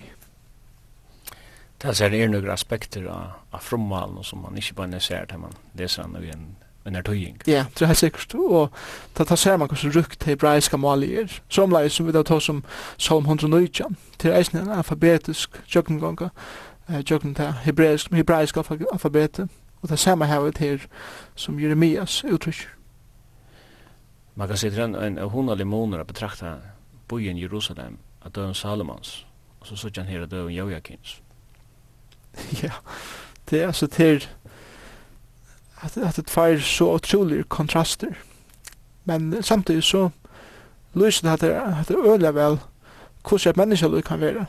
Det 1.82 2.02
er 2.02 2.30
noen 2.30 2.50
aspekter 2.50 3.06
av, 3.12 3.36
av 3.54 3.62
frommalen 3.62 4.24
som 4.24 4.42
man 4.42 4.58
ikke 4.58 4.80
bare 4.80 5.00
ser 5.00 5.28
til 5.30 5.44
man 5.44 5.54
leser 5.78 6.08
han 6.08 6.16
i 6.24 6.32
en 6.34 6.56
en 6.88 6.96
er 6.96 7.01
tøying. 7.01 7.41
Ja, 7.48 7.65
det 7.74 7.82
er 7.82 7.91
helt 7.91 7.98
sikkert, 7.98 8.36
og 8.36 8.70
da 9.17 9.24
tar 9.24 9.36
ser 9.36 9.58
man 9.58 9.67
hvordan 9.67 9.96
rukt 9.96 10.24
hebraiska 10.24 10.77
mali 10.77 11.15
er, 11.15 11.39
som 11.50 11.72
leis 11.72 11.94
som 11.94 12.08
vi 12.08 12.15
da 12.15 12.24
tar 12.24 12.39
som 12.39 12.63
Salm 12.98 13.25
119, 13.25 13.98
til 14.20 14.32
eisen 14.32 14.58
en 14.58 14.72
alfabetisk 14.72 15.62
tjøkkengonga, 15.67 16.29
tjøkken 17.06 17.36
til 17.36 17.53
hebraisk, 17.65 18.13
hebraisk 18.13 18.58
alfabetet, 18.58 19.50
og 19.82 19.89
det 19.89 20.00
ser 20.00 20.15
man 20.15 20.27
her 20.27 20.51
her 20.60 20.88
som 21.36 21.60
Jeremias 21.60 22.24
uttrykker. 22.24 22.67
Man 24.36 24.48
kan 24.48 24.58
se 24.58 24.70
til 24.70 24.79
en, 24.84 24.96
en 24.96 25.29
hundelig 25.29 25.67
måneder 25.67 26.03
betrakta 26.03 26.56
bojen 27.08 27.38
Jerusalem, 27.38 27.98
av 28.22 28.32
døven 28.32 28.53
Salomons, 28.53 29.25
og 29.60 29.67
så 29.67 29.75
sier 29.75 30.03
han 30.03 30.12
her 30.12 30.22
av 30.22 30.29
døven 30.29 30.53
Jojakins. 30.53 31.22
Ja, 32.63 32.72
det 33.50 33.62
er 33.62 33.67
altså 33.67 33.88
til 33.88 34.27
at, 35.81 35.98
at 35.98 36.15
det 36.15 36.36
var 36.36 36.57
så 36.57 36.93
utrolig 36.93 37.50
kontraster. 37.50 38.13
Men 39.05 39.43
samtidig 39.43 39.84
så 39.84 40.10
lyser 40.93 41.27
det 41.27 41.34
at 41.34 41.41
det, 41.41 41.79
at 41.79 41.88
det 41.88 41.98
øler 41.98 42.31
vel 42.31 42.60
hvordan 43.29 43.50
et 43.50 43.57
menneske 43.57 44.01
kan 44.01 44.19
være. 44.19 44.46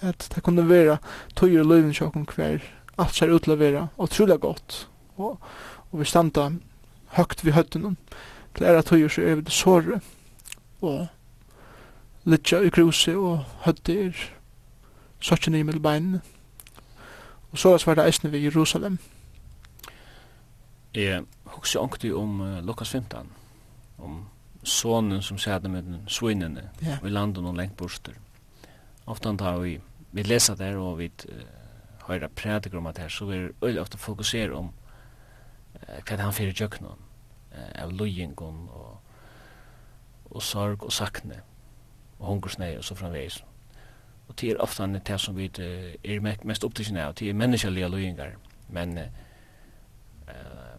At 0.00 0.32
det 0.34 0.42
kunne 0.42 0.68
være 0.68 0.98
tøyer 1.36 1.60
og 1.60 1.66
løyven 1.66 1.92
til 1.92 2.26
hver 2.34 2.58
alt 2.98 3.14
ser 3.14 3.32
ut 3.32 3.42
til 3.42 3.52
å 3.52 3.56
være 3.56 3.88
utrolig 3.98 4.40
godt. 4.40 4.88
Og, 5.16 5.38
og 5.92 6.00
vi 6.00 6.04
standa 6.04 6.50
høgt 7.16 7.44
vi 7.44 7.52
høtten 7.52 7.96
til 8.56 8.66
æra 8.66 8.82
tøyer 8.82 9.08
så 9.08 9.22
er 9.22 9.34
vi 9.34 9.46
det 9.46 9.52
såre. 9.52 10.00
Og 10.82 11.06
litja 12.24 12.60
i 12.62 12.70
kruse 12.70 13.16
og 13.16 13.44
høtte 13.64 13.96
er 14.06 14.22
sokkene 15.20 15.58
i 15.58 15.62
middelbeinene. 15.62 16.20
Og 17.52 17.58
så 17.58 17.76
var 17.86 17.94
det 17.94 18.06
eisne 18.06 18.32
ved 18.32 18.40
Jerusalem. 18.40 18.98
Jeg 20.94 21.22
husker 21.44 21.80
ångte 21.80 22.10
om 22.12 22.40
uh, 22.40 22.58
Lukas 22.64 22.90
15, 22.90 23.30
om 23.98 24.28
sonen 24.62 25.22
som 25.22 25.38
sædde 25.38 25.68
med 25.68 25.82
den 25.82 26.02
svinnene 26.08 26.70
ja. 26.82 26.98
i 27.04 27.08
landet 27.08 27.44
og 27.44 27.54
lengt 27.56 27.76
borster. 27.76 28.12
Oftan 29.06 29.38
tar 29.38 29.56
vi, 29.58 29.80
vi 30.12 30.22
leser 30.22 30.54
der 30.54 30.76
og 30.76 30.98
vi 30.98 31.10
uh, 31.28 31.38
høyre 32.08 32.28
prædiker 32.28 32.78
om 32.78 32.86
at 32.86 32.98
her, 32.98 33.08
så 33.08 33.24
vi 33.24 33.36
er 33.36 33.48
øyelig 33.62 33.80
ofte 33.80 33.98
om 34.52 34.72
uh, 35.74 36.02
hva 36.08 36.16
han 36.16 36.32
fyrir 36.32 36.68
om, 36.80 36.98
uh, 37.52 37.82
av 37.82 37.90
lojengon 37.90 38.68
og, 38.68 39.00
og 40.30 40.42
sorg 40.42 40.84
og 40.84 40.92
sakne, 40.92 41.40
og 42.18 42.26
hungersnei 42.26 42.76
og 42.76 42.84
så 42.84 42.94
framveis. 42.94 43.44
Og 44.28 44.40
det 44.40 44.50
er 44.50 44.60
ofte 44.60 45.00
det 45.06 45.20
som 45.20 45.36
vi 45.36 45.50
uh, 45.58 45.64
er 46.04 46.20
mest 46.44 46.64
opptrykkende 46.64 47.02
av, 47.02 47.14
det 47.14 47.30
er 47.30 47.34
menneskelige 47.34 47.88
lojengar, 47.88 48.36
men 48.68 48.98
uh, 48.98 50.71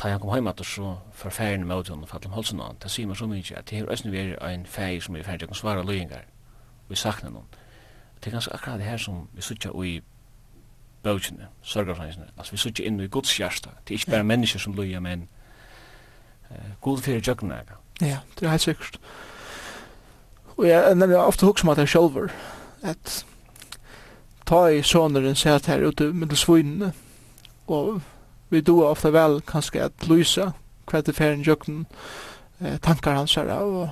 ta 0.00 0.08
han 0.08 0.20
kom 0.20 0.32
heimat 0.32 0.60
så 0.64 0.96
for 1.12 1.30
færen 1.30 1.66
med 1.66 1.76
utgjønne 1.76 2.06
for 2.08 2.26
om 2.26 2.32
halsen 2.32 2.60
han, 2.60 2.78
det 2.82 2.90
sier 2.90 3.06
man 3.06 3.16
så 3.16 3.26
mye 3.28 3.56
at 3.56 3.70
det 3.70 3.78
er 3.78 3.90
også 3.90 4.10
vært 4.10 4.38
en 4.42 4.66
fæg 4.66 5.02
som 5.02 5.16
er 5.16 5.26
ferdig 5.26 5.50
å 5.50 5.58
svara 5.58 5.84
løyengar 5.84 6.24
og 6.88 6.94
i 6.96 6.96
sakna 6.96 7.30
noen 7.30 7.50
det 8.20 8.30
er 8.30 8.36
ganske 8.36 8.54
akkurat 8.54 8.78
det 8.78 8.86
her 8.86 8.96
som 8.96 9.28
vi 9.32 9.42
sutja 9.42 9.70
i 9.84 10.00
bøkene, 11.02 11.48
sørgarfrænsene 11.62 12.32
altså 12.36 12.52
vi 12.52 12.62
sutja 12.64 12.86
inn 12.86 13.00
i 13.00 13.08
Guds 13.08 13.36
hjärsta 13.36 13.76
det 13.84 13.94
er 13.94 14.00
ikke 14.00 14.16
bare 14.16 14.24
mennesker 14.32 14.60
som 14.60 14.74
løyer, 14.74 15.00
men 15.00 15.28
uh, 16.50 16.56
god 16.80 16.98
fyrir 16.98 17.20
jøkken 17.20 17.52
jøgna 17.52 17.80
Ja, 18.00 18.18
det 18.38 18.46
er 18.46 18.50
helt 18.50 18.62
sikkert. 18.62 19.00
Og 20.56 20.68
jeg 20.68 20.94
nevner 20.94 21.20
ofte 21.20 21.46
hukk 21.46 21.58
som 21.60 21.68
at 21.68 21.78
jeg 21.78 21.88
sjølver 21.92 22.32
at 22.82 23.26
ta 24.48 24.62
i 24.72 24.80
soneren 24.82 25.36
sett 25.36 25.68
her 25.68 25.84
ute 25.84 26.08
med 26.08 26.24
middelsvinene 26.24 26.92
og 27.66 28.00
vi 28.50 28.60
doa 28.60 28.90
ofta 28.90 29.10
vel 29.10 29.40
kanskje 29.46 29.84
at 29.88 30.08
lysa 30.08 30.52
hva 30.90 31.00
det 31.00 31.14
fer 31.14 31.32
en 31.32 31.44
jøkken 31.46 31.86
eh, 32.60 32.78
tankar 32.82 33.14
hans 33.14 33.34
her 33.34 33.50
og 33.50 33.88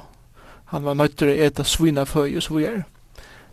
han 0.69 0.85
var 0.85 0.95
nøytter 0.95 1.29
att 1.29 1.38
å 1.38 1.45
eta 1.47 1.65
svina 1.65 2.05
føy 2.05 2.37
og 2.37 2.43
så 2.43 2.55
videre. 2.55 2.85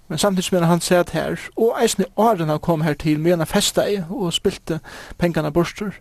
Men 0.08 0.18
samtidig 0.18 0.44
som 0.44 0.64
han 0.64 0.82
sett 0.82 1.10
her, 1.10 1.40
og 1.56 1.82
eisne 1.82 2.06
åren 2.16 2.50
han 2.50 2.60
kom 2.60 2.82
her 2.82 2.94
til, 2.94 3.20
med 3.20 3.38
han 3.38 3.48
festa 3.48 3.88
i 3.90 4.04
og 4.10 4.34
spilte 4.34 4.80
pengarna 5.18 5.50
borster, 5.50 5.92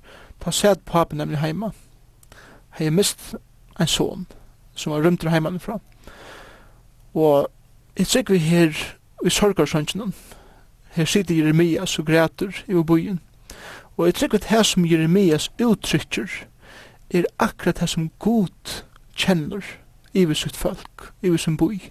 ta 0.41 0.51
sett 0.51 0.85
papen 0.85 1.19
nemlig 1.19 1.39
heima. 1.39 1.71
Hei 2.71 2.91
mist 2.91 3.35
en 3.81 3.87
son, 3.87 4.27
som 4.75 4.93
var 4.93 5.05
rymter 5.05 5.31
heimanifra. 5.31 5.79
Og 7.15 7.47
jeg 7.99 8.07
sikker 8.07 8.35
vi 8.35 8.41
her 8.41 8.97
i 9.25 9.31
sorgarsøntjenen, 9.31 10.15
her 10.91 11.05
sitter 11.05 11.35
Jeremias 11.35 11.99
og 11.99 12.07
græter 12.07 12.65
i 12.69 12.83
byen, 12.83 13.21
Og 13.97 14.07
jeg 14.07 14.15
trykker 14.15 14.39
at 14.39 14.45
her 14.45 14.63
som 14.63 14.87
Jeremias 14.87 15.51
uttrykker 15.63 16.31
er 17.11 17.25
akkurat 17.39 17.79
her 17.79 17.87
som 17.87 18.11
god 18.19 18.83
kjenner 19.17 19.63
i 20.15 20.25
vi 20.25 20.35
sitt 20.35 20.57
folk, 20.57 21.13
i 21.23 21.31
vi 21.31 21.39
sin 21.39 21.57
boi. 21.57 21.91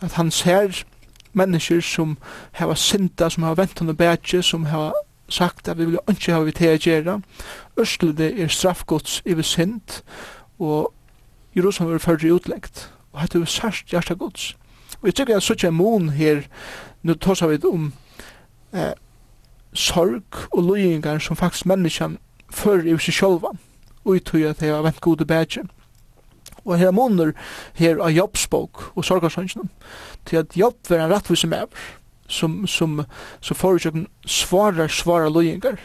At 0.00 0.12
han 0.12 0.30
ser 0.30 0.84
mennesker 1.32 1.80
som 1.80 2.16
hava 2.52 2.74
synda, 2.74 3.28
som 3.28 3.42
hava 3.42 3.62
vent 3.62 3.82
og 3.82 3.96
bætje, 3.96 4.42
som 4.42 4.64
hava 4.64 4.92
sagt 5.28 5.68
at 5.68 5.78
vi 5.78 5.84
vil 5.84 5.98
ikke 6.08 6.32
hava 6.32 6.44
vi 6.44 6.52
til 6.52 6.74
å 6.74 6.80
gjøre. 6.80 7.20
Østlede 7.80 8.30
er 8.42 8.48
straffgods 8.48 9.22
i 9.24 9.34
vi 9.34 9.42
synd, 9.42 10.02
og 10.58 10.92
Jerusalem 11.56 11.94
er 11.94 12.04
førre 12.04 12.34
utleggt, 12.34 12.90
og 13.12 13.20
hette 13.20 13.40
vi 13.40 13.46
sørst 13.46 13.92
hjertet 13.92 14.18
gods. 14.18 14.54
Og 15.00 15.08
jeg 15.08 15.14
tykker 15.14 15.36
at 15.36 15.46
sånn 15.46 15.66
er 15.68 15.74
mon 15.74 16.10
her, 16.16 16.44
nå 17.02 17.14
tås 17.14 17.42
vi 17.42 17.58
om 17.68 17.92
eh, 18.72 18.92
sorg 19.74 20.46
og 20.52 20.62
løyingar 20.68 21.18
som 21.22 21.36
faktisk 21.36 21.66
menneskjan 21.70 22.18
fører 22.54 22.86
i 22.88 22.98
seg 22.98 23.18
sjølva 23.18 23.54
og 24.04 24.16
i 24.16 24.22
tøy 24.22 24.44
at 24.48 24.62
jeg 24.62 24.74
har 24.74 24.84
vent 24.84 25.00
gode 25.00 25.24
bætje. 25.24 25.64
Og 26.64 26.78
her 26.78 26.92
måneder 26.96 27.32
her 27.76 28.00
av 28.00 28.12
jobbspåk 28.12 28.84
og 28.94 29.04
sorgarsønsjonen 29.04 29.70
til 30.28 30.42
at 30.42 30.56
jobb 30.56 30.78
var 30.88 31.04
en 31.04 31.12
rettvis 31.12 31.44
som 31.44 31.52
er 31.52 31.66
som, 32.28 32.66
som, 32.66 33.02
som 33.44 33.56
forutsøkken 33.56 34.06
svarar 34.24 34.88
svarar 34.88 35.32
løyingar 35.32 35.76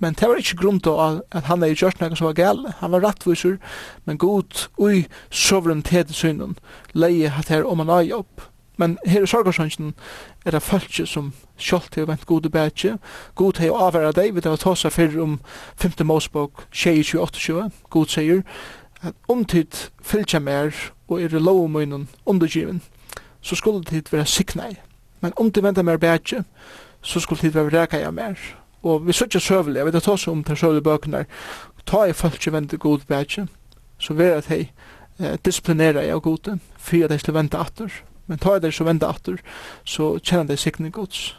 men 0.00 0.16
det 0.16 0.28
var 0.28 0.40
ikke 0.40 0.56
grunn 0.56 0.80
til 0.80 0.96
at 0.96 1.44
han 1.44 1.62
er 1.62 1.74
i 1.74 1.76
kjørsnækken 1.76 2.16
som 2.16 2.30
var 2.30 2.38
gale. 2.38 2.72
Han 2.80 2.92
var 2.94 3.04
rettviser, 3.04 3.58
men 4.06 4.18
god 4.18 4.68
ui 4.80 5.04
suverenitet 5.30 6.10
i 6.10 6.16
synen, 6.16 6.56
leie 6.96 7.28
at 7.28 7.52
her 7.52 7.68
om 7.68 7.84
han 7.84 7.92
har 7.92 8.06
jobb, 8.08 8.46
Men 8.80 8.96
her 9.04 9.22
i 9.22 9.28
sorgarsønsen 9.28 9.94
er 10.44 10.54
det 10.56 10.62
folk 10.64 10.94
som 11.04 11.32
sjalt 11.60 11.94
har 11.94 12.06
vent 12.08 12.24
gode 12.26 12.48
bætje. 12.50 12.96
God 13.36 13.58
har 13.60 13.76
avværa 13.76 14.12
deg, 14.16 14.32
vi 14.34 14.40
tar 14.40 14.56
ta 14.56 14.72
seg 14.74 14.94
fyrir 14.94 15.20
om 15.20 15.34
5. 15.76 16.00
Mosebok 16.08 16.64
28 16.72 17.70
God 17.90 18.08
sier 18.08 18.40
at 19.02 19.12
om 19.28 19.44
tid 19.44 19.90
fylkja 20.02 20.40
mer 20.40 20.72
og 21.08 21.20
er 21.20 21.36
i 21.36 21.42
lovmøynen 21.44 22.08
undergiven, 22.26 22.80
så 23.40 23.56
skulle 23.56 23.84
tid 23.84 24.08
være 24.12 24.26
siknei. 24.26 24.74
Men 25.20 25.32
om 25.36 25.52
tid 25.52 25.62
venter 25.62 25.82
mer 25.82 26.00
bætje, 26.00 26.44
så 27.02 27.20
skulle 27.20 27.40
tid 27.40 27.52
være 27.52 27.82
reka 27.82 28.00
ja 28.00 28.10
mer. 28.10 28.34
Og 28.82 29.06
vi 29.06 29.12
søkja 29.12 29.40
søvelig, 29.40 29.78
jeg 29.78 29.86
vet 29.86 30.02
ta 30.02 30.16
seg 30.16 30.32
om 30.32 30.44
til 30.44 30.56
søvelig 30.56 30.82
bøkene, 30.82 31.26
ta 31.86 32.06
i 32.08 32.16
folk 32.16 32.42
som 32.42 32.56
venter 32.56 32.80
god 32.80 33.04
bætje, 33.08 33.46
så 33.98 34.14
vera 34.14 34.40
at 34.40 34.48
hei 34.48 34.70
eh, 35.20 35.36
disiplinera 35.44 36.00
jeg 36.00 36.16
og 36.16 36.22
gode, 36.22 36.58
fyrir 36.78 37.04
at 37.04 37.10
jeg 37.10 37.20
skulle 37.20 37.38
vente 37.38 37.58
atter, 37.58 37.92
men 38.30 38.38
ta 38.38 38.58
det 38.58 38.72
så 38.72 38.84
vända 38.84 39.10
åter 39.10 39.42
så 39.84 40.18
känner 40.18 40.44
det 40.44 40.56
sig 40.56 40.72
Guds. 40.72 41.34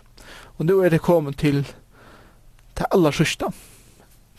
Och 0.58 0.66
nu 0.66 0.86
är 0.86 0.90
det 0.90 1.00
kommet 1.00 1.38
till 1.38 1.64
det 2.74 2.86
alla 2.86 3.12
sista. 3.12 3.52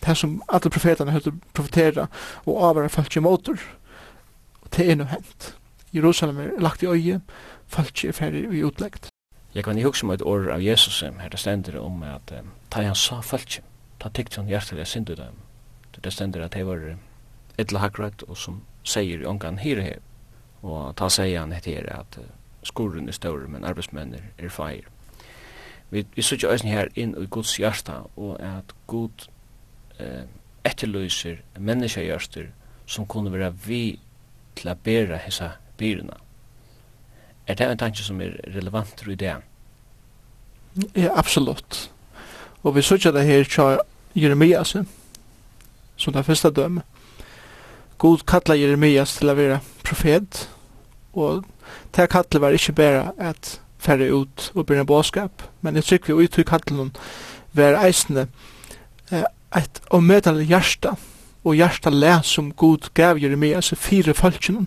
Det 0.00 0.14
som 0.14 0.42
alla 0.46 0.70
profeterna 0.70 1.12
hade 1.12 1.32
profetera 1.52 2.08
och 2.44 2.62
avvara 2.62 2.88
falske 2.88 3.20
motor. 3.20 3.60
Och 4.60 4.68
det 4.70 4.90
är 4.90 4.96
nu 4.96 5.04
hänt. 5.04 5.54
Jerusalem 5.90 6.38
är 6.38 6.60
lagt 6.60 6.82
i 6.82 6.86
öje, 6.86 7.20
falske 7.66 8.08
är 8.08 8.12
färdig 8.12 8.54
i 8.54 8.58
utläggt. 8.58 9.08
Jag 9.52 9.64
kan 9.64 9.78
ju 9.78 9.86
också 9.86 10.06
med 10.06 10.14
ett 10.14 10.22
år 10.22 10.50
av 10.50 10.62
Jesus 10.62 10.98
som 10.98 11.18
här 11.18 11.30
det 11.30 11.36
ständer 11.36 11.76
om 11.76 12.02
att 12.02 12.32
um, 12.32 12.50
ta 12.68 12.82
han 12.82 12.94
sa 12.94 13.22
falske. 13.22 13.62
Ta 13.98 14.10
tyckte 14.10 14.40
han 14.40 14.48
hjärtliga 14.48 14.84
synd 14.84 15.10
i 15.10 15.14
dem. 15.14 15.34
Det 16.00 16.10
ständer 16.10 16.40
att 16.40 16.52
det 16.52 16.64
var 16.64 16.96
ett 17.56 17.72
hakrat 17.72 18.22
och 18.22 18.38
som 18.38 18.60
säger 18.84 19.22
i 19.22 19.26
ångan 19.26 19.58
här. 19.58 19.98
Och 20.62 20.96
ta 20.96 21.10
säger 21.10 21.40
han 21.40 21.52
heter 21.52 21.96
att 22.00 22.18
skurren 22.62 23.08
er 23.08 23.16
større, 23.16 23.48
men 23.48 23.64
arbeidsmenn 23.64 24.14
er 24.38 24.48
feir. 24.48 24.88
Vi, 25.90 26.04
vi 26.14 26.22
sitter 26.22 26.48
også 26.48 26.66
her 26.66 26.88
inn 26.96 27.14
i 27.20 27.26
Guds 27.26 27.56
hjärsta, 27.56 28.02
og 28.16 28.40
at 28.40 28.72
Gud 28.86 29.26
eh, 30.00 30.24
etterløser 30.64 31.42
menneskehjerter 31.58 32.48
som 32.86 33.06
kunne 33.06 33.32
være 33.32 33.52
vi 33.66 33.98
til 34.56 34.70
å 34.72 34.76
bære 34.84 35.20
hessa 35.24 35.56
byrene. 35.80 36.16
Er 37.46 37.58
det 37.58 37.68
en 37.68 37.80
tanke 37.80 38.04
som 38.04 38.20
er 38.22 38.38
relevant 38.54 39.02
i 39.08 39.18
det? 39.18 39.34
Ja, 40.96 41.10
absolutt. 41.18 41.90
Og 42.62 42.76
vi 42.76 42.82
sitter 42.82 43.12
det 43.12 43.26
her 43.26 43.44
til 43.44 43.80
Jeremias, 44.22 44.76
som 45.96 46.12
det 46.12 46.24
første 46.24 46.50
dømme. 46.50 46.82
God 47.98 48.24
kallar 48.26 48.56
Jeremias 48.58 49.16
til 49.18 49.30
å 49.30 49.36
være 49.38 49.60
profet, 49.84 50.48
og 51.12 51.44
det 51.96 52.08
kallet 52.10 52.40
var 52.40 52.56
ikke 52.56 52.72
bare 52.72 53.12
at 53.18 53.60
færre 53.82 54.12
ut 54.14 54.52
og 54.54 54.66
begynne 54.66 54.86
båskap, 54.86 55.42
men 55.60 55.76
jeg 55.76 55.84
trykker 55.84 56.14
vi 56.14 56.24
ut 56.24 56.38
i 56.38 56.46
kallet 56.46 56.98
var 57.52 57.78
eisende 57.84 58.26
eh, 59.12 59.24
et 59.56 59.80
omedelig 59.90 60.46
hjerte, 60.48 60.94
og 61.44 61.58
hjerte 61.58 61.90
le 61.90 62.20
som 62.24 62.52
god 62.52 62.88
gav 62.94 63.18
Jeremias 63.20 63.72
i 63.72 63.76
fire 63.76 64.14
folkene. 64.14 64.66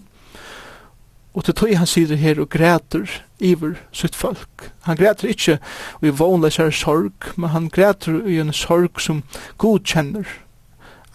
Og 1.36 1.44
til 1.44 1.56
tog 1.56 1.74
han 1.76 1.88
sier 1.88 2.16
her 2.16 2.40
og 2.40 2.50
græter 2.50 3.10
iver 3.40 3.76
sitt 3.92 4.16
folk. 4.16 4.70
Han 4.88 4.96
græter 4.96 5.28
ikke 5.28 5.58
i 6.02 6.10
vånleisere 6.10 6.72
sorg, 6.72 7.34
men 7.36 7.50
han 7.50 7.70
græter 7.70 8.22
i 8.28 8.40
en 8.40 8.54
sorg 8.54 9.02
som 9.02 9.24
god 9.58 9.84
kjenner, 9.84 10.24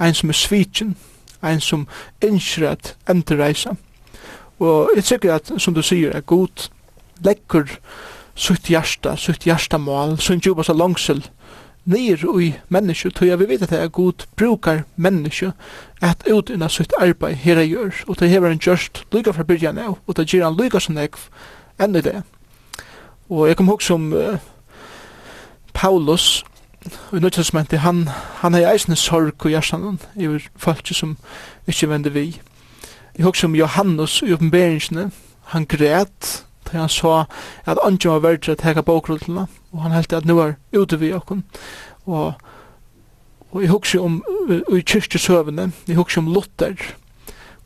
en 0.01 0.15
som 0.15 0.29
er 0.29 0.37
svitjen, 0.37 0.97
en 1.45 1.61
som 1.61 1.87
innskjer 2.21 2.69
at 2.69 2.97
endereisa. 3.09 3.77
Og 4.61 4.91
jeg 4.97 5.05
tykker 5.05 5.35
at, 5.35 5.53
som 5.59 5.75
du 5.75 5.83
sier, 5.83 6.13
at 6.13 6.27
god 6.27 6.69
legger 7.25 7.79
sutt 8.35 8.69
hjärsta, 8.69 9.17
sutt 9.17 9.45
hjärstamål, 9.45 10.19
sin 10.21 10.41
djupast 10.41 10.71
av 10.71 10.77
langsel, 10.77 11.25
nir 11.85 12.21
ui 12.29 12.53
menneske, 12.69 13.11
tog 13.11 13.29
jeg 13.29 13.41
vi 13.41 13.49
vet 13.49 13.63
at 13.63 13.73
det 13.73 13.81
er 13.81 13.89
god 13.89 14.27
brukar 14.37 14.85
menneske 14.97 15.53
at 16.03 16.27
utynna 16.29 16.69
sutt 16.69 16.93
arbeid 17.01 17.41
her 17.41 17.59
jeg 17.63 17.73
gjør, 17.73 18.03
og 18.07 18.21
det 18.21 18.31
hever 18.31 18.53
en 18.53 18.61
gjørst 18.61 19.05
lyga 19.13 19.33
fra 19.33 19.45
byrjan 19.49 19.79
av, 19.79 19.99
og 20.07 20.17
det 20.17 20.29
gir 20.29 20.45
han 20.45 20.57
lyga 20.57 20.81
som 20.81 20.99
jeg 20.99 21.17
enn 21.81 21.97
i 21.97 22.05
det. 22.05 22.21
Og 23.31 23.49
jeg 23.49 23.57
kom 23.57 23.69
hok 23.71 23.83
som 23.83 24.13
uh, 24.13 24.37
Paulus, 25.73 26.45
og 27.13 27.21
nødvendig 27.21 27.81
han, 27.81 28.09
han 28.41 28.55
er 28.55 28.71
eisne 28.73 28.97
sorg 28.97 29.45
og 29.45 29.51
hjertan, 29.51 30.01
i 30.17 30.29
folk 30.57 30.89
som 30.93 31.17
ikke 31.69 31.89
vende 31.89 32.13
vi. 32.13 32.41
Jeg 33.21 33.27
husker 33.27 33.49
om 33.49 33.55
Johannes 33.55 34.23
i 34.25 34.33
oppenberingene. 34.33 35.11
Han 35.53 35.67
græt 35.69 36.29
da 36.65 36.79
han 36.79 36.89
sa 36.89 37.27
at 37.69 37.81
andre 37.85 38.15
var 38.15 38.23
verdt 38.25 38.47
til 38.47 38.55
å 38.55 38.57
teka 38.57 38.81
bokrullene. 38.81 39.43
Og 39.77 39.83
han 39.83 39.93
heldte 39.93 40.23
at 40.23 40.25
nå 40.25 40.39
er 40.41 40.55
ute 40.73 40.97
vi 41.03 41.11
okken. 41.13 41.43
Og, 42.09 42.39
og 43.51 43.59
jeg 43.61 43.69
husker 43.75 44.07
om 44.07 44.23
uh, 44.25 44.73
i 44.73 44.81
kyrkjesøvene. 44.81 45.69
Jeg 45.85 45.99
husker 46.01 46.23
om 46.23 46.31
Luther. 46.33 46.81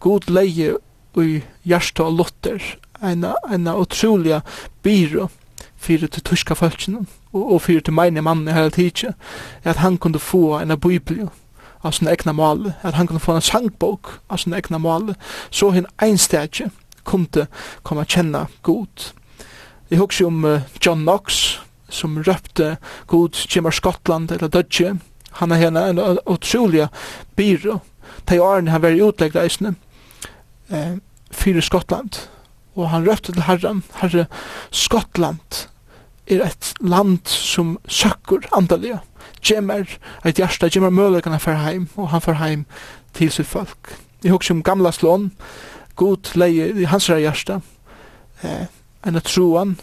God 0.03 0.27
leie 0.27 0.75
i 1.23 1.39
hjertet 1.63 2.03
av 2.03 2.19
Luther. 2.19 2.59
En, 2.99 3.23
en 3.47 3.71
utrolig 3.77 4.43
byrå 4.83 5.29
fyrir 5.79 6.11
til 6.11 6.27
tyska 6.33 6.59
folkene 6.59 7.05
og, 7.31 7.43
og 7.45 7.63
fyrir 7.63 7.87
til 7.87 7.95
meine 7.95 8.27
mannen 8.27 8.51
i 8.51 8.59
hele 8.59 8.75
tiden 8.75 9.15
at 9.63 9.85
han 9.87 10.03
kunde 10.03 10.19
få 10.19 10.59
en 10.59 10.75
bibel 10.81 11.29
av 11.85 11.93
sin 11.93 12.09
egna 12.09 12.33
mål, 12.33 12.73
at 12.83 12.97
han 12.97 13.07
kunne 13.07 13.23
få 13.23 13.37
en 13.37 13.45
sangbok 13.45 14.19
av 14.33 14.41
sin 14.43 14.57
egna 14.57 14.81
mål, 14.81 15.13
så 15.51 15.71
hinn 15.75 15.89
einstakje 16.03 16.71
kunde 17.05 17.47
komme 17.85 18.07
kjenna 18.09 18.47
god. 18.65 19.11
Jeg 19.91 20.01
husker 20.01 20.27
om 20.27 20.45
uh, 20.49 20.65
John 20.81 21.05
Knox, 21.05 21.59
som 21.93 22.17
røpte 22.25 22.77
god 23.07 23.37
Jimmer 23.49 23.75
Skottland, 23.75 24.33
eller 24.33 24.49
Dødje, 24.49 24.97
han 25.39 25.53
er 25.53 25.61
henne 25.61 25.83
en 25.91 26.01
utrolig 26.31 26.89
byrå, 27.37 27.81
til 28.29 28.41
årene 28.41 28.71
han 28.71 28.83
var 28.83 28.95
i 28.95 29.03
utleggreisene, 29.03 29.75
eh, 30.71 30.97
fyrir 31.35 31.65
Skottland, 31.65 32.21
og 32.75 32.91
han 32.91 33.07
røpte 33.07 33.33
til 33.33 33.47
herren, 33.47 33.83
herre 34.01 34.27
Skottland, 34.71 35.67
er 36.27 36.45
et 36.47 36.73
land 36.81 37.27
som 37.29 37.77
søkker 37.89 38.47
andalige, 38.57 39.01
kjemmer, 39.45 39.89
et 40.25 40.39
hjärsta 40.41 40.69
kjemmer 40.69 40.91
møller 40.91 41.21
kan 41.21 41.33
han 41.33 41.43
fer 41.43 41.61
heim, 41.61 41.89
og 41.97 42.11
han 42.11 42.25
fer 42.25 42.41
heim 42.41 42.65
til 43.15 43.31
sitt 43.33 43.47
folk. 43.47 43.95
Jeg 44.25 44.33
husker 44.33 44.55
om 44.55 44.63
gamla 44.63 44.93
slån, 44.93 45.31
god 45.97 46.35
leie 46.35 46.73
i 46.81 46.89
hans 46.89 47.07
hjärsta, 47.07 47.61
eh, 48.43 48.67
enn 49.07 49.17
at 49.17 49.29
troan 49.29 49.77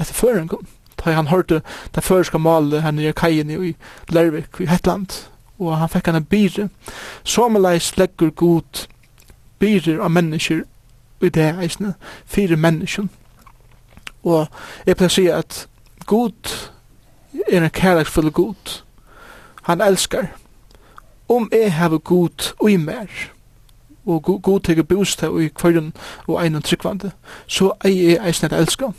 etter 0.00 0.14
føringen, 0.14 0.66
da 0.96 1.12
han 1.12 1.30
hørte 1.30 1.62
det 1.94 2.04
føreska 2.04 2.38
malet 2.38 2.82
henne 2.82 3.06
i 3.06 3.12
kajen 3.12 3.50
i 3.50 3.74
Lervik 4.08 4.60
i 4.60 4.66
Hetland, 4.66 5.12
og 5.58 5.76
han 5.78 5.88
fikk 5.88 6.10
henne 6.10 6.24
byre. 6.24 6.68
Sommerleis 7.24 7.96
legger 7.96 8.30
god 8.30 8.86
byrer 9.58 10.02
av 10.02 10.10
mennesker 10.10 10.64
i 11.22 11.28
det 11.28 11.54
eisne, 11.62 11.94
fire 12.26 12.56
mennesker. 12.56 13.08
Og 14.26 14.46
jeg 14.86 14.96
pleier 14.96 15.12
å 15.12 15.14
si 15.14 15.26
at 15.32 15.62
god 16.06 16.56
er 17.48 17.62
en 17.62 17.70
kærleksfull 17.70 18.30
god. 18.30 18.82
Han 19.62 19.80
elskar. 19.80 20.26
Om 21.28 21.48
jeg 21.52 21.74
har 21.74 21.98
god 21.98 22.52
og 22.60 22.70
i 22.70 22.76
mer, 22.76 23.06
og 24.06 24.22
god, 24.22 24.40
god 24.42 24.60
teker 24.60 24.82
bostad 24.82 25.40
i 25.40 25.48
kvarjon 25.48 25.92
og 26.26 26.44
einan 26.44 26.62
tryggvande, 26.62 27.10
så 27.46 27.72
er 27.84 27.88
jeg 27.88 28.28
eisen 28.28 28.46
at 28.46 28.60
elskar. 28.60 28.92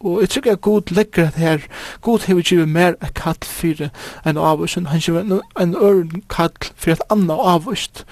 Og 0.00 0.20
jeg 0.20 0.28
tykker 0.28 0.52
at 0.52 0.60
god 0.60 0.90
legger 0.90 1.24
det 1.24 1.34
her, 1.34 1.58
god 2.00 2.26
hever 2.26 2.42
givet 2.42 2.68
mer 2.68 2.94
et 3.02 3.14
kall 3.14 3.38
for 3.42 3.88
enn 4.26 4.38
avvist, 4.38 4.78
han 4.78 5.00
giver 5.00 5.20
en, 5.60 5.74
øren 5.74 6.22
kall 6.30 6.54
for 6.76 6.90
et 6.90 7.02
anna 7.10 7.34
avvist, 7.34 8.04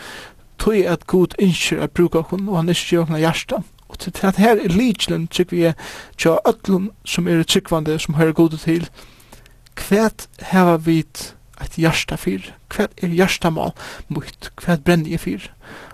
tog 0.59 0.77
at 0.77 1.07
god 1.07 1.35
innskjer 1.39 1.83
at 1.83 1.91
bruka 1.91 2.21
hun, 2.31 2.49
og 2.49 2.57
han 2.57 2.69
innskjer 2.69 2.99
gjør 2.99 3.05
henne 3.11 3.19
hjertet. 3.19 3.63
Og 3.89 3.99
til 3.99 4.27
at 4.27 4.37
her 4.37 4.57
er 4.57 4.69
lidgjelen, 4.69 5.29
tykker 5.29 5.57
vi, 5.57 5.73
tja 6.19 6.39
ødlun 6.49 6.91
som 7.05 7.29
er 7.29 7.43
tryggvande, 7.43 7.99
som 7.99 8.15
hører 8.15 8.33
god 8.33 8.59
til, 8.59 8.89
Kvært 9.77 10.27
hava 10.53 10.77
vit 10.81 11.33
eit 11.61 11.77
hjarta 11.81 12.17
fyr. 12.21 12.51
Kvært 12.73 12.97
er 13.03 13.15
hjarta 13.15 13.51
mal 13.51 13.75
mot 14.09 14.51
kvært 14.57 14.85
brenni 14.85 15.15
er 15.15 15.23
fyr. 15.23 15.51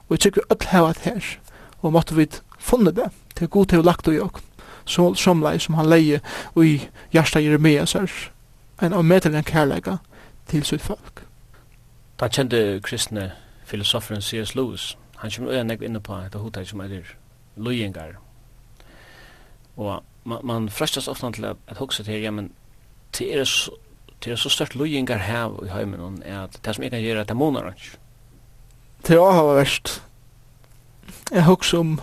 Og 0.09 0.17
eg 0.17 0.25
tykkir 0.27 0.49
öll 0.51 0.69
hava 0.71 0.95
at 0.95 1.05
her. 1.07 1.35
Og 1.83 1.93
måtte 1.93 2.17
vit 2.19 2.43
funne 2.59 2.95
det. 2.95 3.11
til 3.35 3.45
er 3.45 3.49
god 3.49 3.67
til 3.67 3.85
lagt 3.85 4.09
og 4.09 4.15
jokk. 4.15 4.41
Så 4.85 5.15
somlei 5.15 5.59
som 5.59 5.75
han 5.75 5.89
leie 5.89 6.21
og 6.55 6.67
i 6.67 6.89
hjarta 7.13 7.41
Jeremias 7.41 7.95
er 7.95 8.11
en 8.83 8.93
av 8.93 9.05
medelen 9.05 9.45
kærleika 9.45 9.97
til 10.51 10.65
sitt 10.65 10.83
folk. 10.83 11.23
Da 12.21 12.29
kjente 12.29 12.81
kristne 12.83 13.33
filosoferen 13.65 14.23
C.S. 14.23 14.55
Lewis. 14.55 14.97
Han 15.17 15.31
kommer 15.31 15.53
øyne 15.53 15.79
inn 15.85 16.01
på 16.01 16.15
et 16.15 16.35
hodet 16.35 16.69
som 16.69 16.81
er 16.81 17.03
løyengar. 17.57 18.19
Og 19.77 20.03
man, 20.25 20.39
man 20.45 20.69
frestas 20.69 21.09
ofta 21.09 21.31
til 21.31 21.45
at, 21.45 21.57
at 21.67 21.77
hokset 21.77 22.07
her, 22.07 22.19
ja, 22.19 22.31
men 22.31 22.53
det 23.19 23.39
er 23.39 23.45
så, 23.45 23.71
det 24.25 24.33
er 24.33 24.37
så 24.37 24.49
størt 24.49 24.75
løyingar 24.75 25.19
her 25.19 25.65
i 25.65 25.69
heimen 25.69 26.23
er 26.25 26.45
at 26.45 26.59
det 26.65 26.75
som 26.75 26.83
jeg 26.83 26.91
kan 26.91 27.03
gjøre, 27.03 27.25
det 27.25 27.37
måner 27.37 27.69
ikke. 27.73 27.99
Det 29.07 29.17
er 29.17 29.21
også 29.21 29.55
verst. 29.55 30.03
Jeg 31.33 31.45
husker 31.45 31.79
om 31.79 32.01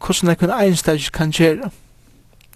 hvordan 0.00 0.28
jeg 0.28 0.38
kunne 0.38 0.52
egenstadig 0.52 1.12
kan 1.12 1.30
gjøre. 1.30 1.70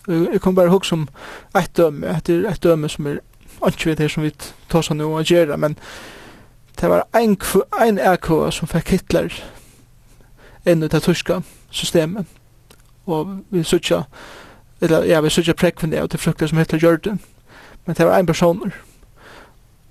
Jeg 0.09 0.41
kan 0.41 0.55
bare 0.55 0.71
huske 0.71 0.93
om 0.93 1.09
et 1.57 1.77
døme, 1.77 2.17
et, 2.17 2.29
et 2.29 2.63
døme 2.63 2.89
som 2.89 3.07
er 3.07 3.19
ikke 3.67 3.91
vet 3.91 3.99
det 3.99 4.11
som 4.11 4.23
vi 4.23 4.33
tar 4.71 4.83
seg 4.83 4.97
noe 4.97 5.21
å 5.21 5.25
gjøre, 5.27 5.57
men 5.61 5.77
det 6.81 6.89
var 6.89 7.05
en, 7.17 7.37
en 7.81 7.99
EK 8.13 8.29
som 8.57 8.71
fikk 8.71 8.95
Hitler 8.95 9.35
inn 10.69 10.85
i 10.85 10.89
det 10.89 11.03
tyska 11.05 11.41
systemet, 11.71 12.27
og 13.07 13.43
vi 13.51 13.65
sørger 13.65 14.07
eller 14.81 15.05
ja, 15.05 15.21
vi 15.21 15.31
sørger 15.31 15.53
prekven 15.53 15.95
av 15.95 16.09
det 16.09 16.21
frukter 16.21 16.47
som 16.47 16.59
heter 16.59 16.79
Jordan, 16.79 17.21
men 17.87 17.97
det 17.97 18.07
var 18.07 18.19
ein 18.19 18.27
personer. 18.27 18.71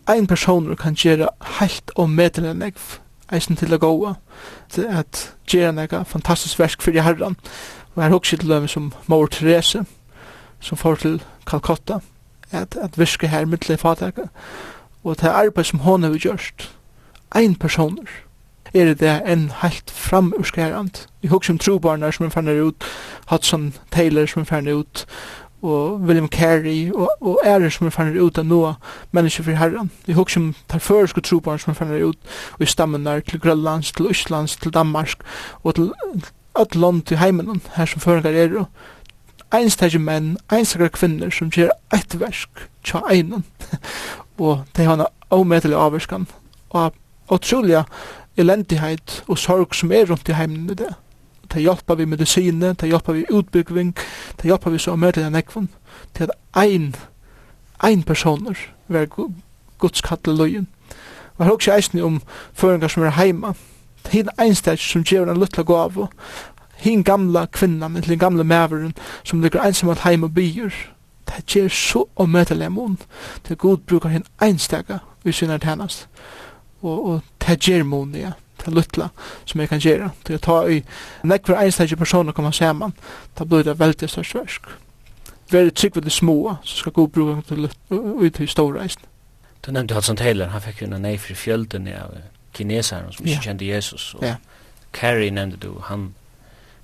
Ein 0.10 0.28
personer 0.28 0.75
kan 0.75 0.95
gjøre 0.97 1.30
helt 1.60 1.91
og 1.95 2.10
medelig 2.10 2.54
negv, 2.58 2.99
eisen 3.32 3.56
til 3.56 3.73
å 3.73 3.78
gå, 3.78 4.13
til 4.69 4.88
at 4.89 5.34
gjøre 5.47 5.73
nega 5.73 6.04
fantastisk 6.04 6.60
versk 6.60 6.82
for 6.82 6.91
i 6.91 7.04
herran, 7.06 7.38
og 7.95 8.04
her 8.04 8.10
hokser 8.15 8.38
til 8.38 8.67
som 8.67 8.93
Mor 9.08 9.28
Therese, 9.28 9.86
som 10.60 10.78
får 10.78 10.95
til 10.95 11.21
Calcutta, 11.45 11.99
at, 12.52 12.78
at 12.78 12.97
virke 12.97 13.28
her 13.28 13.45
middelig 13.45 13.80
fatakka, 13.80 14.30
og 15.04 15.17
til 15.17 15.28
arbeid 15.28 15.63
som 15.63 15.80
hon 15.80 16.04
har 16.04 16.17
gjørst, 16.17 16.71
ein 17.36 17.56
personer, 17.56 18.10
er 18.73 18.93
det 18.93 19.21
en 19.25 19.51
helt 19.62 19.91
framurskærand. 19.91 21.08
Vi 21.21 21.27
hugsa 21.27 21.53
om 21.53 21.60
trobarnar 21.60 22.12
som 22.12 22.25
er 22.25 22.29
ferdig 22.29 22.62
ut, 22.63 22.84
Hudson 23.29 23.73
Taylor 23.91 24.25
som 24.25 24.41
er 24.41 24.45
ferdig 24.45 24.75
ut, 24.75 25.05
og 25.62 25.99
William 25.99 26.27
Carey 26.27 26.91
og, 26.93 27.10
og 27.21 27.39
ærer 27.45 27.69
som 27.69 27.88
er 27.88 27.91
ferdig 27.91 28.21
ut 28.21 28.38
av 28.38 28.45
noe 28.47 28.75
mennesker 29.12 29.43
for 29.43 29.60
herren. 29.60 29.91
Vi 30.05 30.13
husker 30.13 30.41
om 30.41 30.53
tarføreske 30.71 31.21
trobarnar 31.21 31.63
som 31.63 31.71
er 31.71 31.79
fannar 31.79 32.05
ut, 32.05 32.19
og 32.60 32.62
i 32.62 33.03
der 33.03 33.19
til 33.19 33.39
Grønlands, 33.39 33.91
til 33.91 34.08
Østlands, 34.10 34.55
til 34.55 34.73
Danmark, 34.73 35.19
og 35.63 35.75
til 35.75 35.91
alt 36.55 36.75
land 36.75 37.01
til 37.01 37.17
heimenon, 37.17 37.62
her 37.75 37.86
som 37.86 38.01
føringar 38.01 38.34
er, 38.34 38.65
einstakje 39.55 39.99
menn, 39.99 40.38
einstakje 40.51 40.89
kvinner 40.89 41.29
som 41.29 41.49
gjør 41.49 41.71
eit 41.93 42.19
versk 42.19 42.49
tja 42.84 43.01
einan. 43.10 43.43
og 44.39 44.65
det 44.75 44.86
har 44.86 44.99
en 44.99 45.08
avmetelig 45.32 45.77
avverskan 45.77 46.27
og 46.69 46.93
utrolig 47.29 47.84
elendighet 48.39 49.23
og 49.28 49.38
sorg 49.38 49.75
som 49.75 49.91
er 49.91 50.10
rundt 50.10 50.30
i 50.30 50.34
heimen 50.38 50.69
i 50.69 50.78
det. 50.80 50.93
Det 51.54 51.62
hjelper 51.62 51.95
vi 51.95 52.06
medisine, 52.06 52.73
det 52.73 52.89
hjelper 52.89 53.13
vi 53.13 53.25
utbyggving, 53.30 53.95
det 54.38 54.45
hjelper 54.45 54.71
vi 54.71 54.80
så 54.80 54.95
møtelig 54.95 55.25
den 55.25 55.36
ekvun, 55.36 55.69
til 56.15 56.30
at 56.30 56.36
ein, 56.63 56.95
ein 57.84 58.04
personer 58.04 58.58
var 58.88 59.08
Guds 59.80 60.02
kattel 60.02 60.38
løyen. 60.38 60.67
Og 61.38 61.45
her 61.45 61.52
også 61.52 61.75
eisen 61.75 62.02
om 62.04 62.21
føringar 62.54 62.88
som 62.88 63.04
er 63.04 63.15
heima, 63.17 63.54
hin 64.10 64.30
einstak 64.39 64.80
som 64.80 65.04
gjør 65.04 65.32
en 65.32 65.39
luttla 65.39 65.63
gav, 65.63 66.08
hin 66.78 67.04
gamla 67.04 67.45
kvinnan, 67.45 67.95
eller 67.95 68.08
hin 68.08 68.19
den 68.19 68.19
gamla 68.19 68.43
maveren, 68.43 68.93
som 69.23 69.41
ligger 69.41 69.63
einsamt 69.63 70.04
heima 70.06 70.28
og 70.28 70.34
byr, 70.34 70.69
det 71.30 71.45
gjør 71.45 71.67
så 71.67 72.06
omøtelig 72.15 72.65
amun, 72.65 72.99
til 73.43 73.58
god 73.58 73.78
brukar 73.78 74.10
hin 74.10 74.25
einstaka, 74.41 74.97
vi 75.23 75.32
synar 75.32 75.58
tennast 75.58 76.08
og, 76.82 77.06
og 77.06 77.22
det 77.48 77.60
gjør 77.60 77.84
måned, 77.84 78.20
ja, 78.20 78.32
det 78.65 78.74
luttla 78.74 79.10
som 79.46 79.62
jeg 79.62 79.70
kan 79.70 79.80
gjøre. 79.80 80.12
Til 80.26 80.38
å 80.38 80.44
ta 80.44 80.60
i 80.70 80.82
nekver 81.24 81.60
einstakje 81.60 81.98
personer 82.00 82.36
kommer 82.36 82.52
sammen, 82.52 82.94
da 83.38 83.46
blir 83.46 83.63
det 83.63 83.80
veldig 83.80 84.10
størst 84.10 84.36
versk. 84.36 84.70
Være 85.52 85.72
trygg 85.72 85.96
ved 85.96 86.06
det 86.06 86.13
små, 86.13 86.56
så 86.63 86.84
skal 86.84 86.94
god 86.94 87.10
bruke 87.10 87.42
til 87.48 87.70
ut 87.89 88.34
til 88.34 88.48
storreisen. 88.48 89.02
Du 89.65 89.72
nevnte 89.72 89.96
Hudson 89.96 90.18
Taylor, 90.18 90.48
han 90.54 90.62
fikk 90.62 90.82
jo 90.82 90.88
en 90.88 91.02
nej 91.02 91.18
for 91.18 91.36
fjölden 91.36 91.88
av 91.92 92.15
kinesaren 92.54 93.12
som 93.13 93.26
ikke 93.26 93.36
ja. 93.36 93.42
kjente 93.42 93.65
Jesus. 93.65 94.13
Og 94.15 94.24
ja. 94.24 94.36
Carrie 94.94 95.32
nevnte 95.32 95.58
du, 95.58 95.80
han 95.84 96.13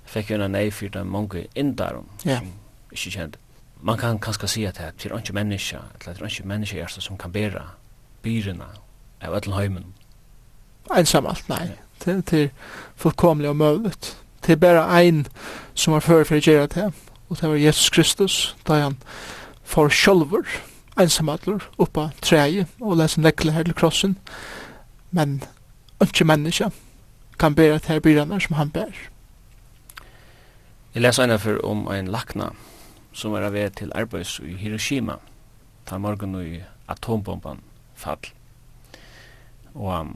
fikk 0.05 0.31
jo 0.31 0.41
en 0.41 0.51
nej 0.51 0.71
for 0.71 0.91
de 0.91 1.03
mange 1.05 1.45
indaren 1.55 2.09
ja. 2.25 2.39
som 2.39 2.51
ikke 2.91 3.11
kjente. 3.11 3.39
Man 3.85 3.97
kan 3.97 4.19
kanskje 4.19 4.47
si 4.47 4.65
at 4.65 4.77
det 4.77 5.11
er 5.11 5.17
ikke 5.17 5.33
mennesker, 5.33 5.79
eller 5.93 6.13
det 6.13 6.21
er 6.21 6.27
ikke 6.27 6.47
mennesker 6.47 6.87
som 6.99 7.17
kan 7.17 7.31
bæra 7.31 7.63
byrene 8.23 8.65
av 9.27 9.35
öll 9.39 9.53
heimen. 9.53 9.93
Ensamalt, 10.95 11.49
nei. 11.49 11.71
Det, 12.03 12.19
det 12.29 12.43
er 12.43 12.49
fullkomlig 12.95 13.49
og 13.49 13.57
møvligt. 13.57 14.17
Det 14.45 14.53
er 14.53 14.61
bare 14.61 14.85
ein 14.99 15.25
som 15.73 15.93
har 15.93 16.05
fyrir 16.05 16.23
fyrir 16.23 16.41
gjerra 16.41 16.67
det. 16.67 16.91
og 17.29 17.41
det 17.41 17.49
var 17.49 17.55
Jesus 17.55 17.89
Kristus, 17.89 18.55
da 18.67 18.73
han 18.73 18.97
for 19.63 19.89
sjolver, 19.89 20.45
ensamallar, 20.99 21.65
oppa 21.77 22.09
treie, 22.21 22.67
og 22.81 22.97
lesa 22.97 23.21
nekle 23.21 23.51
her 23.51 23.63
til 23.63 23.73
krossen, 23.73 24.17
men 25.11 25.43
ikke 26.01 26.25
menneska 26.25 26.69
kan 27.39 27.55
bæra 27.55 27.79
til 27.79 28.01
byranar 28.01 28.39
som 28.39 28.55
han 28.55 28.69
bær. 28.69 28.93
Jeg 30.93 31.01
leser 31.01 31.23
ena 31.23 31.35
for 31.35 31.59
om 31.65 31.87
en 31.91 32.07
lakna 32.07 32.53
som 33.13 33.33
er 33.33 33.47
av 33.47 33.57
til 33.75 33.91
arbeids 33.95 34.39
i 34.39 34.55
Hiroshima, 34.55 35.17
ta 35.85 35.97
morgen 35.97 36.35
i 36.41 36.61
atombomban 36.87 37.59
fall. 37.95 38.34
Og 39.75 39.91
um, 39.99 40.13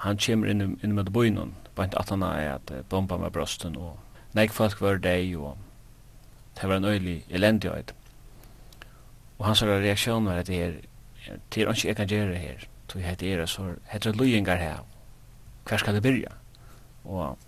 han 0.00 0.18
kommer 0.18 0.48
inn, 0.48 0.78
inn 0.82 0.94
med 0.94 1.10
bøynen, 1.12 1.54
bare 1.76 1.98
at 1.98 2.10
han 2.10 2.22
er 2.22 2.54
at 2.54 2.72
bomba 2.88 3.18
med 3.20 3.32
brøsten, 3.34 3.76
og 3.76 3.98
nek 4.38 4.52
folk 4.54 4.80
var 4.80 5.00
deg, 5.02 5.34
og 5.36 5.56
det 6.60 6.68
var 6.68 6.76
en 6.76 6.84
øylig 6.84 7.24
elendighet. 7.28 7.94
Og 9.38 9.46
hans 9.46 9.62
reaksjon 9.62 10.26
var 10.26 10.40
at 10.40 10.46
det 10.46 10.62
er, 10.62 10.72
det 11.54 11.62
er 11.62 11.72
ikke 11.72 11.88
jeg 11.88 11.96
kan 11.96 12.08
gjøre 12.08 12.38
her, 12.38 12.66
tog 12.88 13.02
jeg 13.02 13.22
er, 13.32 13.46
så 13.46 13.74
heter 13.90 14.12
det 14.12 14.20
løyengar 14.20 14.56
her, 14.56 14.84
hver 15.68 15.78
skal 15.78 15.94
det 15.94 16.02
byrja? 16.02 16.32
Og 17.04 17.38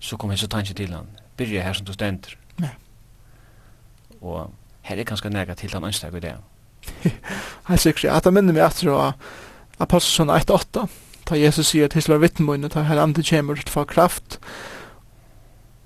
så 0.00 0.16
kom 0.16 0.30
hans 0.30 0.48
tanke 0.48 0.74
til 0.74 0.94
han, 0.94 1.08
byrja 1.36 1.62
her 1.62 1.72
som 1.72 1.86
du 1.86 1.92
stender. 1.92 2.36
Ja. 2.60 2.74
Og 4.20 4.52
her 4.82 4.96
er 4.96 5.04
ganske 5.04 5.30
nega 5.30 5.54
til 5.54 5.72
han 5.72 5.84
anstak 5.84 6.14
i 6.14 6.20
det. 6.20 6.36
Helt 7.68 7.80
sikkert, 7.80 8.10
at 8.10 8.24
han 8.24 8.34
minner 8.34 8.54
meg 8.54 8.66
etter 8.66 8.90
å 8.90 9.00
Apostelsson 9.82 10.30
1.8, 10.30 10.86
Da 11.28 11.38
Jesus 11.38 11.66
sier 11.72 11.88
til 11.88 11.98
hisla 11.98 12.16
vittmunne, 12.22 12.68
Da 12.68 12.84
her 12.86 13.02
andre 13.02 13.22
kommer 13.26 13.58
til 13.58 13.66
å 13.66 13.74
få 13.74 13.84
kraft, 13.84 14.38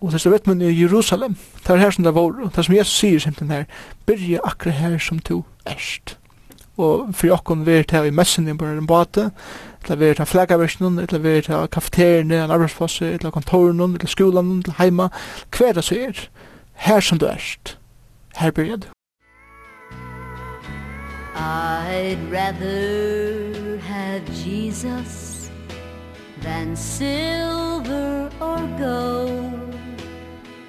og 0.00 0.12
til 0.12 0.32
vittmunne 0.32 0.68
i 0.68 0.82
Jerusalem, 0.82 1.36
Det 1.62 1.70
er 1.74 1.76
her 1.76 1.90
som 1.90 2.04
det 2.04 2.14
var, 2.14 2.36
og 2.44 2.52
Det 2.56 2.64
som 2.64 2.74
Jesus 2.74 2.98
sier 2.98 3.18
simpelthen 3.18 3.56
her, 3.56 3.64
byrja 4.06 4.40
akkurat 4.44 4.74
her 4.74 4.98
som 4.98 5.18
du 5.18 5.44
erst. 5.66 6.18
Og 6.76 7.14
for 7.14 7.32
okkon 7.32 7.64
vi 7.66 7.78
er 7.78 7.82
til 7.82 8.04
i 8.04 8.10
messen 8.10 8.48
i 8.48 8.52
bare 8.52 8.76
en 8.76 8.86
bate, 8.86 9.30
eller 9.84 9.96
vi 9.96 10.04
er 10.04 10.14
til 10.14 10.26
flaggaversjonen 10.26 10.98
eller 10.98 11.18
vi 11.18 11.28
er 11.28 11.40
til 11.40 11.68
kafeterene, 11.72 12.44
en 12.44 12.50
arbeidsplass 12.50 13.00
eller 13.02 13.30
kontoren, 13.30 13.80
eller 13.80 14.06
skolan, 14.06 14.58
eller 14.58 14.74
heima, 14.78 15.08
hver 15.56 15.72
det 15.72 15.84
så 15.84 15.94
er, 15.94 16.28
her 16.74 17.00
som 17.00 17.18
du 17.18 17.26
erst, 17.26 17.78
her 18.36 18.50
byrja 18.50 18.76
du. 18.76 18.86
I'd 21.38 22.18
rather 22.32 23.65
at 24.16 24.24
Jesus 24.32 25.50
than 26.40 26.74
silver 26.74 28.30
or 28.40 28.62
gold. 28.78 29.74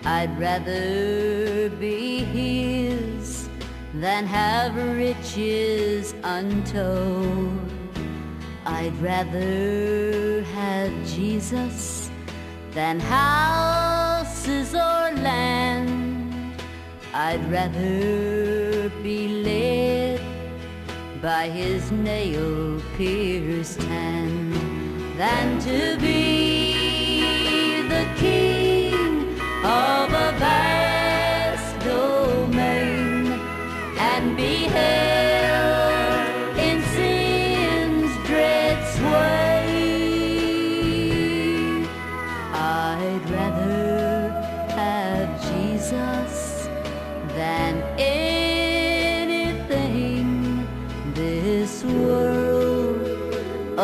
I'd 0.04 0.34
rather 0.38 1.70
be 1.70 2.26
his 2.38 3.48
than 3.94 4.26
have 4.26 4.76
riches 4.76 6.14
untold. 6.24 7.72
I'd 8.66 8.98
rather 9.02 10.44
have 10.58 10.92
Jesus 11.16 12.10
than 12.72 13.00
houses 13.00 14.74
or 14.74 15.04
land. 15.30 16.62
I'd 17.14 17.44
rather 17.50 18.90
be 19.02 19.20
led 19.48 20.07
by 21.22 21.50
his 21.50 21.92
nail 21.92 22.80
pierced 22.96 23.82
hand 23.84 24.54
than 25.18 25.60
to 25.60 25.98
be 26.00 27.82
the 27.88 28.08
king 28.18 29.40
of 29.64 30.10
a 30.14 30.32
vast 30.38 31.80
domain 31.80 33.32
and 33.98 34.38
be 34.38 34.66
held 34.66 35.27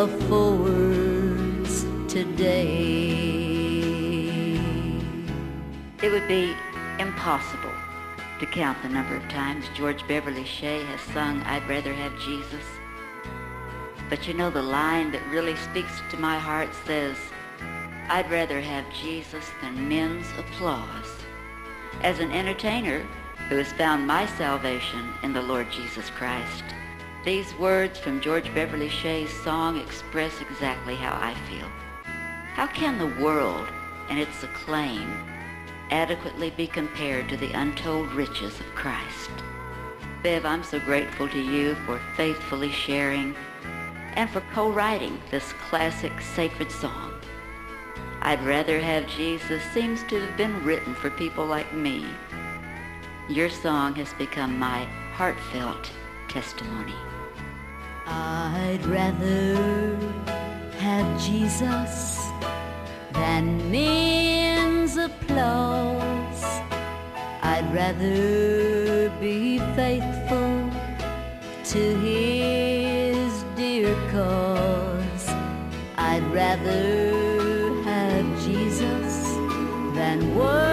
of 0.04 0.24
four 0.24 0.68
today. 2.10 3.40
It 6.02 6.12
would 6.12 6.28
be 6.28 6.54
impossible 7.00 7.72
to 8.42 8.46
count 8.48 8.82
the 8.82 8.90
number 8.90 9.16
of 9.16 9.26
times 9.30 9.64
George 9.74 10.06
Beverly 10.06 10.44
Shea 10.44 10.84
has 10.84 11.00
sung 11.14 11.42
I'd 11.44 11.66
rather 11.70 11.94
have 11.94 12.20
Jesus. 12.20 12.66
But 14.10 14.28
you 14.28 14.34
know 14.34 14.50
the 14.50 14.62
line 14.62 15.14
that 15.14 15.26
really 15.30 15.56
speaks 15.56 16.02
to 16.12 16.18
my 16.18 16.38
heart 16.38 16.72
says 16.86 17.16
I'd 18.10 18.30
rather 18.30 18.60
have 18.60 18.84
Jesus 18.94 19.46
than 19.62 19.88
men's 19.88 20.28
applause. 20.38 21.12
As 22.02 22.20
an 22.20 22.34
entertainer 22.34 23.08
who 23.48 23.56
has 23.56 23.72
found 23.72 24.06
my 24.06 24.26
salvation 24.26 25.14
in 25.24 25.32
the 25.32 25.42
Lord 25.42 25.72
Jesus 25.72 26.10
Christ 26.10 26.66
These 27.24 27.56
words 27.56 27.98
from 27.98 28.20
George 28.20 28.54
Beverly 28.54 28.90
Shea's 28.90 29.32
song 29.32 29.78
express 29.78 30.42
exactly 30.42 30.96
how 30.96 31.18
I 31.22 31.34
feel. 31.50 31.70
How 32.54 32.68
can 32.68 32.98
the 32.98 33.24
world 33.24 33.66
and 34.10 34.20
its 34.20 34.44
acclaim 34.44 35.24
adequately 35.90 36.50
be 36.50 36.68
compared 36.68 37.30
to 37.30 37.38
the 37.38 37.54
untold 37.54 38.12
riches 38.12 38.60
of 38.60 38.66
Christ? 38.76 39.32
Bev, 40.22 40.46
I'm 40.46 40.66
so 40.66 40.82
grateful 40.82 41.30
to 41.30 41.40
you 41.40 41.76
for 41.86 42.02
faithfully 42.18 42.72
sharing 42.72 43.38
and 44.16 44.30
for 44.30 44.42
co-writing 44.54 45.18
this 45.32 45.54
classic 45.70 46.12
sacred 46.20 46.70
song. 46.70 47.14
I'd 48.22 48.44
rather 48.44 48.82
have 48.82 49.08
Jesus 49.08 49.64
seems 49.74 50.04
to 50.10 50.20
have 50.20 50.36
been 50.36 50.62
written 50.66 50.94
for 50.94 51.10
people 51.10 51.46
like 51.46 51.74
me. 51.74 52.06
Your 53.30 53.50
song 53.50 53.96
has 53.96 54.14
become 54.16 54.60
my 54.60 54.84
heartfelt 55.14 55.90
testimony. 56.28 56.96
I'd 58.06 58.86
rather 58.86 59.98
have 60.80 61.22
Jesus 61.22 62.20
than 63.14 63.72
men's 63.72 64.98
applause. 64.98 66.44
I'd 67.42 67.70
rather 67.74 69.10
be 69.20 69.60
faithful 69.76 70.70
to 71.66 72.00
his 72.00 73.44
dear 73.56 73.96
cause. 74.12 75.28
I'd 75.98 76.26
rather 76.34 77.82
have 77.84 78.44
Jesus 78.44 79.24
than 79.96 80.36
words. 80.36 80.73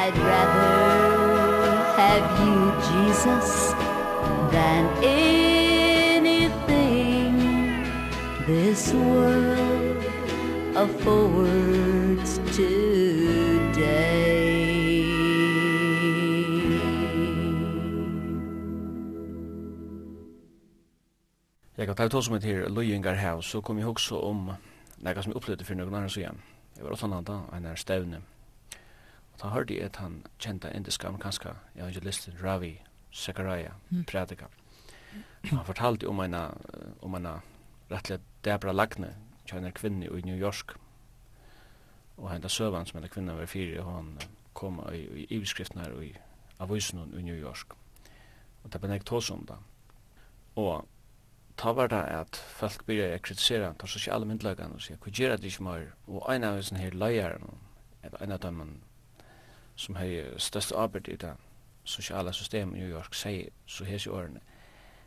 I'd 0.00 0.16
rather 0.16 0.72
have 2.00 2.26
you 2.42 2.58
Jesus 2.90 3.50
than 4.54 4.82
anything 5.04 6.52
this 8.46 8.82
world 8.94 10.00
affords 10.76 12.30
today 12.56 14.12
Jeg 21.76 21.86
kan 21.86 21.96
ta 21.96 22.04
ut 22.04 22.12
hos 22.12 22.30
meg 22.30 22.40
til 22.40 22.56
Løyengar 22.70 23.14
her, 23.14 23.40
så 23.40 23.60
kom 23.60 23.78
jeg 23.78 23.86
også 23.86 24.14
om 24.20 24.50
nekka 25.02 25.22
som 25.22 25.30
jeg 25.32 25.36
opplevde 25.36 25.64
for 25.64 25.74
noen 25.74 25.94
annen 25.94 26.10
siden. 26.10 26.38
Jeg 26.76 26.84
var 26.84 26.90
også 26.94 27.06
annet 27.08 27.26
da, 27.26 27.32
en 27.56 27.64
er 27.66 27.74
stevne. 27.74 28.20
Og 29.32 29.42
da 29.42 29.52
hørte 29.54 29.74
jeg 29.74 29.84
at 29.84 29.96
han 29.96 30.22
kjente 30.38 30.72
indiske 30.74 31.06
amerikanske 31.06 31.54
evangelisten 31.76 32.38
Ravi 32.42 32.80
Zachariah 33.12 33.72
mm. 33.90 34.04
prædika. 34.04 34.46
Han 35.44 35.64
fortalte 35.64 36.08
om 36.08 36.20
en, 36.20 36.34
om 37.02 37.14
en 37.14 37.26
rettelig 37.90 38.20
Debra 38.44 38.72
Lagne, 38.72 39.14
kjenne 39.46 39.72
kvinne 39.72 40.06
i 40.06 40.22
New 40.24 40.38
York. 40.38 40.76
Og 42.16 42.30
henne 42.30 42.48
søvann 42.48 42.86
som 42.86 42.98
henne 42.98 43.10
kvinne 43.10 43.36
var 43.36 43.46
fire, 43.46 43.82
og 43.82 43.94
han 43.94 44.18
kom 44.54 44.80
i, 44.92 45.02
i 45.22 45.26
iveskriften 45.30 45.80
her 45.80 46.00
i 46.00 46.12
avisen 46.60 47.02
i 47.18 47.22
New 47.22 47.36
York. 47.36 47.74
Og 48.62 48.72
det 48.72 48.80
ble 48.80 48.92
nek 48.92 49.04
tås 49.04 49.30
om 49.30 49.46
det. 49.48 49.58
Og 50.56 50.86
ta 51.56 51.72
var 51.72 51.90
det 51.90 52.02
at 52.16 52.36
folk 52.36 52.84
byrja 52.86 53.16
å 53.16 53.22
kritisere 53.24 53.72
de 53.80 53.88
sosiale 53.90 54.28
myndlagene 54.28 54.76
og 54.76 54.84
sier, 54.84 55.00
hva 55.02 55.12
gjør 55.12 55.36
det 55.36 55.50
ikke 55.50 55.66
mer? 55.66 55.86
Og 56.06 56.24
en 56.32 56.46
av 56.46 56.58
disse 56.60 56.78
her 56.78 56.94
løyere, 56.94 57.40
en 58.20 58.32
av 58.32 58.40
dem 58.42 58.62
som 59.82 59.98
har 59.98 60.38
størst 60.38 60.72
arbeid 60.78 61.08
i 61.08 61.16
det 61.16 61.32
sosiale 61.84 62.32
systemet 62.32 62.76
i 62.76 62.80
New 62.80 62.90
York, 62.90 63.14
sier 63.14 63.50
så 63.66 63.84
hese 63.84 64.10
årene, 64.10 64.40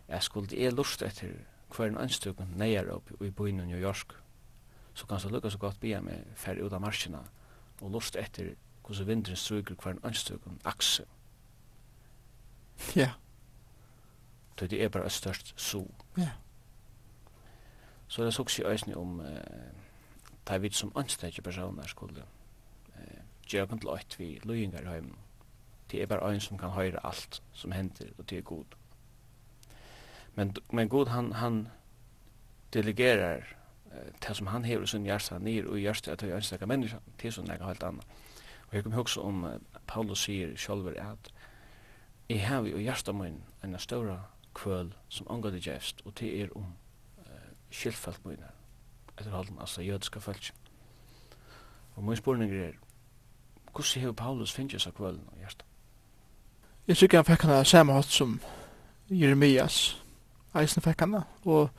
jeg 0.07 0.23
skulle 0.23 0.49
det 0.51 0.65
er 0.65 0.75
lust 0.75 1.01
etter 1.01 1.31
hver 1.71 1.87
en 1.87 1.97
anstøkken 1.97 2.51
neier 2.59 2.91
opp 2.91 3.09
i 3.21 3.31
byen 3.31 3.63
i 3.63 3.69
New 3.71 3.79
York, 3.79 4.13
så 4.93 5.07
kan 5.07 5.19
så 5.19 5.29
lukka 5.29 5.49
så 5.49 5.57
godt 5.57 5.79
bia 5.79 6.01
med 6.01 6.27
fer 6.35 6.59
ut 6.59 6.73
av 6.73 6.83
marsjina 6.83 7.23
og 7.81 7.91
lust 7.91 8.15
etter 8.15 8.53
hvordan 8.85 9.07
vindren 9.07 9.39
stryker 9.39 9.75
hver 9.75 9.95
en 9.95 10.03
anstøkken 10.03 10.59
akse. 10.63 11.05
Ja. 12.95 13.11
Så 14.59 14.67
det 14.67 14.83
er 14.83 14.89
bare 14.89 15.05
et 15.05 15.11
størst 15.11 15.53
so. 15.57 15.87
Ja. 16.17 16.29
Så 18.07 18.23
det 18.23 18.35
er 18.35 18.41
også 18.41 18.61
i 18.61 18.65
øyne 18.65 18.97
om 18.97 19.19
eh, 19.19 19.71
ta 20.45 20.57
vidt 20.57 20.75
som 20.75 20.91
anstøkje 20.95 21.41
personer 21.43 21.87
skulle 21.87 22.23
djøpen 23.51 23.79
til 23.79 23.89
øyt 23.89 24.19
vi 24.19 24.39
løyingar 24.43 24.89
heimen. 24.89 25.17
Det 25.91 26.01
er 26.01 26.05
bare 26.05 26.31
øyn 26.31 26.39
som 26.39 26.57
kan 26.57 26.69
høyre 26.69 27.05
alt 27.05 27.41
som 27.53 27.71
hender, 27.71 28.05
og 28.17 28.29
det 28.29 28.37
er 28.37 28.41
god. 28.41 28.65
Men, 30.35 30.55
men 30.71 30.89
god, 30.89 31.07
han, 31.07 31.31
han 31.31 31.67
delegerar 32.73 33.37
uh, 33.85 34.27
det 34.27 34.35
som 34.35 34.47
han 34.47 34.65
hever 34.65 34.83
i 34.83 34.87
sin 34.87 35.05
hjärsta 35.05 35.39
nir 35.39 35.67
og 35.67 35.79
i 35.79 35.85
hjärsta 35.85 36.11
at 36.11 36.21
høy 36.21 36.35
ønsaka 36.35 36.65
menneska 36.65 36.99
til 37.17 37.31
sånn 37.31 37.47
lega 37.47 37.65
helt 37.65 37.83
anna. 37.83 38.03
Og 38.67 38.73
jeg 38.73 38.83
kom 38.83 38.97
hugsa 38.97 39.21
om 39.21 39.43
uh, 39.43 39.57
Paulus 39.87 40.25
sier 40.25 40.55
sjolver 40.57 40.97
at 40.99 41.31
jeg 42.29 42.47
hever 42.47 42.75
i 42.75 42.83
hjärsta 42.83 43.13
min 43.13 43.43
enn 43.63 43.77
stora 43.79 44.19
kvöl 44.55 44.93
som 45.09 45.27
angående 45.29 45.61
gest 45.61 46.01
og 46.05 46.15
det 46.19 46.31
er 46.41 46.53
om 46.57 46.65
eh, 47.25 47.49
skilfalt 47.69 48.25
mine 48.25 48.49
etter 49.17 49.31
halden, 49.31 49.59
altså 49.59 49.81
jødiska 49.81 50.19
fölk. 50.19 50.51
Og 51.95 52.03
min 52.03 52.15
spurning 52.15 52.51
er, 52.53 52.71
hvordan 53.75 54.03
har 54.03 54.11
Paulus 54.11 54.53
finnes 54.53 54.83
seg 54.83 54.93
kvølen 54.95 55.23
og 55.31 55.39
hjertet? 55.39 55.65
Jeg 56.87 56.97
tror 56.97 57.17
han 57.17 57.25
fikk 57.25 57.45
henne 57.47 57.65
samme 57.65 57.93
hatt 57.93 58.11
som 58.13 58.39
Jeremias. 59.09 59.97
Eisen 60.55 60.81
fikk 60.85 61.01
henne. 61.01 61.23
Og 61.43 61.69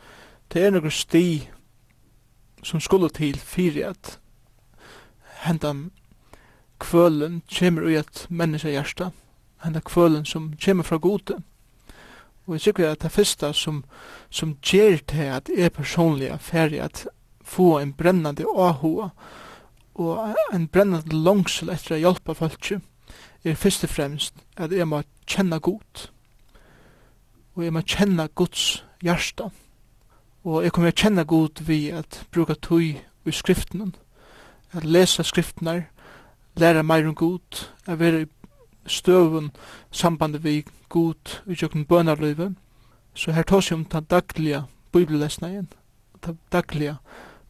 det 0.53 0.65
er 0.67 0.75
noen 0.75 0.91
sti 0.91 1.47
som 2.67 2.81
skulle 2.81 3.09
til 3.15 3.39
fyrir 3.39 3.93
at 3.93 4.19
hentan 5.47 5.91
kvølen 6.83 7.43
kommer 7.59 7.87
ui 7.87 7.97
et 7.97 8.27
menneske 8.29 8.75
hjerte. 8.75 9.11
Hentan 9.65 9.87
kvølen 9.87 10.27
som 10.27 10.53
kommer 10.65 10.85
fra 10.85 10.99
gode. 10.99 11.39
Og 12.47 12.55
jeg 12.55 12.75
tror 12.75 12.93
at 12.93 13.03
det 13.03 13.13
første 13.13 13.53
som, 13.55 13.85
som 14.31 14.57
gjør 14.63 14.99
til 15.09 15.33
at 15.39 15.51
jeg 15.57 15.73
personlig 15.73 16.29
er 16.29 16.39
ferdig 16.39 16.81
at 16.81 17.07
få 17.43 17.79
en 17.79 17.93
brennende 17.93 18.47
åhåa 18.47 19.09
og 19.97 20.37
en 20.53 20.69
brennande 20.69 21.17
langsel 21.17 21.71
etter 21.73 21.97
å 21.97 22.03
hjelpe 22.03 22.35
folk 22.37 22.73
er 22.73 23.55
først 23.55 23.87
og 23.87 23.91
fremst 23.91 24.43
at 24.57 24.73
jeg 24.73 24.89
må 24.89 25.03
kjenne 25.27 25.61
Gud. 25.61 26.09
Og 27.57 27.65
jeg 27.65 27.73
må 27.73 27.81
kjenne 27.81 28.29
Guds 28.35 28.85
hjärsta 29.03 29.51
og 30.47 30.63
jeg 30.63 30.73
kommer 30.73 30.93
å 30.93 30.97
kjenne 31.01 31.25
Gud 31.27 31.63
ved 31.67 31.95
at 31.99 32.21
bruka 32.31 32.55
tøy 32.55 32.95
i 33.27 33.33
skriften 33.35 33.95
at 34.77 34.85
lesa 34.87 35.25
skriftene 35.27 35.89
læra 36.61 36.85
meir 36.87 37.09
om 37.09 37.17
Gud 37.19 37.65
at 37.87 37.99
være 37.99 38.23
i 38.23 38.29
støvun 38.87 39.51
sambandet 39.91 40.45
vi 40.45 40.61
Gud 40.89 41.41
i 41.51 41.59
tjøkken 41.59 41.89
bønarløyve 41.91 42.53
så 43.17 43.35
her 43.35 43.43
tås 43.49 43.71
jeg 43.71 43.81
om 43.81 43.85
den 43.91 44.07
daglige 44.07 44.63
bibellesna 44.93 45.51
igjen 45.51 45.73
den 46.27 46.39
daglige 46.53 46.97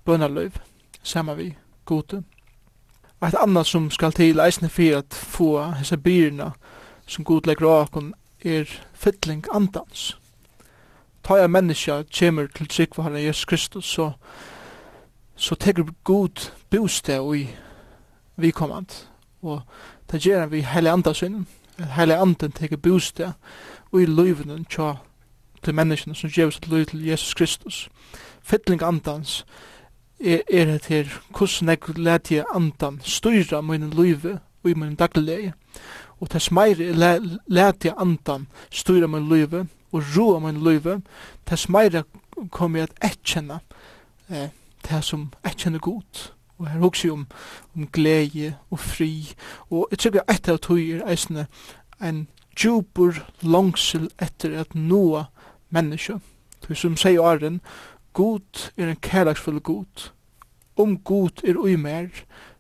bønarløyve 0.05 0.65
saman 1.03 1.39
vi 1.39 1.51
Gud 1.85 2.23
ett 3.23 3.35
annat 3.35 3.67
som 3.67 3.91
skal 3.91 4.13
til 4.13 4.41
eisne 4.41 4.69
for 4.69 4.99
at 4.99 5.15
få 5.15 5.51
hese 5.79 5.97
byrna 5.97 6.51
som 7.07 7.25
god 7.25 7.47
legger 7.47 7.67
av 7.67 7.89
okon 7.89 8.15
er 8.45 8.69
fytling 8.95 9.45
andans. 9.53 10.19
Ta 11.25 11.35
jeg 11.35 11.51
menneska 11.51 12.03
kjemur 12.11 12.47
til 12.55 12.69
trygg 12.69 12.97
var 12.97 13.09
herre 13.09 13.23
Jesus 13.23 13.45
Kristus 13.45 13.85
så 13.85 14.11
så 15.37 15.55
teker 15.55 15.85
god 16.05 16.51
bostad 16.71 17.19
og 17.21 17.39
i 17.39 17.49
vikommand 18.37 19.07
og 19.43 19.61
det 20.13 20.27
gjør 20.27 20.47
vi 20.47 20.61
heile 20.61 20.91
andasvinnen 20.91 21.47
heile 21.79 22.17
anden 22.17 22.53
teker 22.53 22.77
bostad 22.77 23.33
og 23.93 24.03
i 24.03 24.07
løyvenen 24.07 24.65
tja 24.65 24.95
til 25.63 25.75
menneskene 25.75 26.15
som 26.15 26.31
gjør 26.31 26.51
seg 26.51 26.69
løy 26.71 26.85
til 26.85 27.05
Jesus 27.07 27.35
Kristus. 27.35 27.89
Fytling 28.43 28.83
andans 28.83 29.45
er, 30.21 30.43
er 30.49 30.65
det 30.65 30.87
her 30.87 31.13
hvordan 31.31 31.69
jeg 31.69 31.99
lærte 31.99 32.35
jeg 32.35 32.45
andan 32.55 33.01
styra 33.05 33.61
min 33.61 33.91
løyve 33.91 34.39
og 34.65 34.71
i 34.71 34.75
min 34.75 34.95
daglige 34.95 35.55
og 36.21 36.31
tess 36.31 36.51
meir 36.51 36.81
lærte 37.47 37.89
jeg 37.89 37.97
andan 37.99 38.47
styra 38.71 39.07
min 39.07 39.29
løyve 39.29 39.67
og 39.93 40.03
roa 40.17 40.39
min 40.41 40.63
løyve 40.65 41.01
tess 41.47 41.69
meir 41.69 42.03
kom 42.51 42.77
jeg 42.77 42.89
at 42.89 43.13
etkjenne 43.13 43.61
eh, 44.31 44.49
det 44.89 45.05
som 45.05 45.33
etkjenne 45.45 45.79
godt 45.79 46.33
og 46.59 46.69
her 46.69 46.81
hugsi 46.81 47.11
om, 47.11 47.27
om 47.77 47.87
glede 47.93 48.55
og 48.71 48.81
fri 48.81 49.35
og 49.71 49.89
jeg 49.91 49.99
tror 49.99 50.25
etter 50.33 50.55
at 50.55 50.71
hui 50.71 50.91
er 50.93 51.05
eisne 51.11 51.47
en 52.01 52.27
djupur 52.57 53.15
langsel 53.43 54.09
etter 54.23 54.61
at 54.61 54.75
noa 54.75 55.27
menneske. 55.71 56.19
Som 56.75 56.97
sier 56.99 57.23
åren 57.23 57.61
god 58.17 58.71
er 58.77 58.89
en 58.89 58.97
kærlagsfull 58.97 59.61
god. 59.61 60.11
Om 60.77 60.99
god 60.99 61.45
er 61.45 61.57
ui 61.57 61.77
mer, 61.77 62.09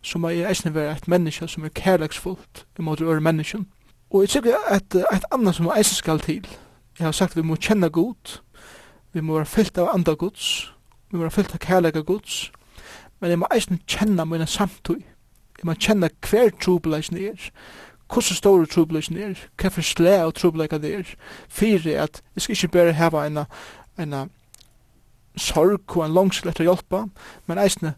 som 0.03 0.25
er 0.25 0.49
eisne 0.49 0.75
vera 0.75 0.92
et 0.92 1.09
menneske 1.09 1.49
som 1.49 1.64
er 1.64 1.73
kærlagsfullt 1.75 2.66
måte 2.79 3.05
øre 3.05 3.21
mennesken. 3.21 3.66
Og 4.11 4.21
jeg 4.21 4.29
tykker 4.29 4.69
at 4.69 4.95
et 4.95 5.25
annet 5.33 5.55
som 5.55 5.71
eisne 5.73 5.97
skal 5.97 6.21
til, 6.21 6.47
jeg 6.99 7.07
har 7.07 7.12
sagt 7.12 7.33
at 7.33 7.37
vi 7.37 7.47
må 7.49 7.57
kjenne 7.57 7.90
god, 7.90 8.38
vi 9.12 9.21
må 9.21 9.35
være 9.40 9.47
fyllt 9.47 9.79
av 9.79 9.90
andre 9.95 10.16
gods, 10.16 10.73
vi 11.11 11.16
må 11.16 11.25
være 11.25 11.37
fyllt 11.38 11.55
av 11.55 11.64
kærlega 11.64 12.01
gods, 12.01 12.53
men 13.21 13.31
jeg 13.31 13.38
må 13.38 13.49
eisne 13.55 13.81
kjenne 13.88 14.29
mine 14.29 14.47
samtøy, 14.47 15.01
jeg 15.59 15.64
må 15.64 15.75
kjenne 15.75 16.11
hver 16.31 16.53
trobeleisen 16.62 17.16
er, 17.16 17.51
hvordan 18.12 18.37
store 18.37 18.66
trobeleisen 18.66 19.16
er, 19.16 19.40
hva 19.57 19.73
for 19.73 19.83
slæ 19.83 20.19
og 20.29 20.35
trobeleika 20.37 20.79
det 20.79 20.95
er, 20.95 21.14
fyrir 21.49 22.03
at 22.05 22.23
jeg 22.35 22.42
skal 22.42 22.53
ikke 22.57 22.75
bare 22.79 22.92
hava 22.92 23.27
en, 23.27 23.47
en 23.99 24.19
sorg 25.37 25.96
og 25.96 26.05
en 26.05 26.14
langsel 26.14 26.51
etter 26.51 26.66
hjelpa, 26.66 27.07
men 27.46 27.61
eisne, 27.61 27.94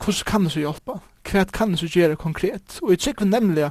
hvordan 0.00 0.26
kan 0.26 0.44
det 0.44 0.52
så 0.52 0.62
hjelpa? 0.64 0.98
Hva 1.30 1.44
kan 1.52 1.74
det 1.74 1.82
så 1.82 1.86
gjøre 1.86 2.16
konkret? 2.16 2.78
Og 2.82 2.90
jeg 2.90 2.98
tykker 2.98 3.28
nemlig 3.28 3.68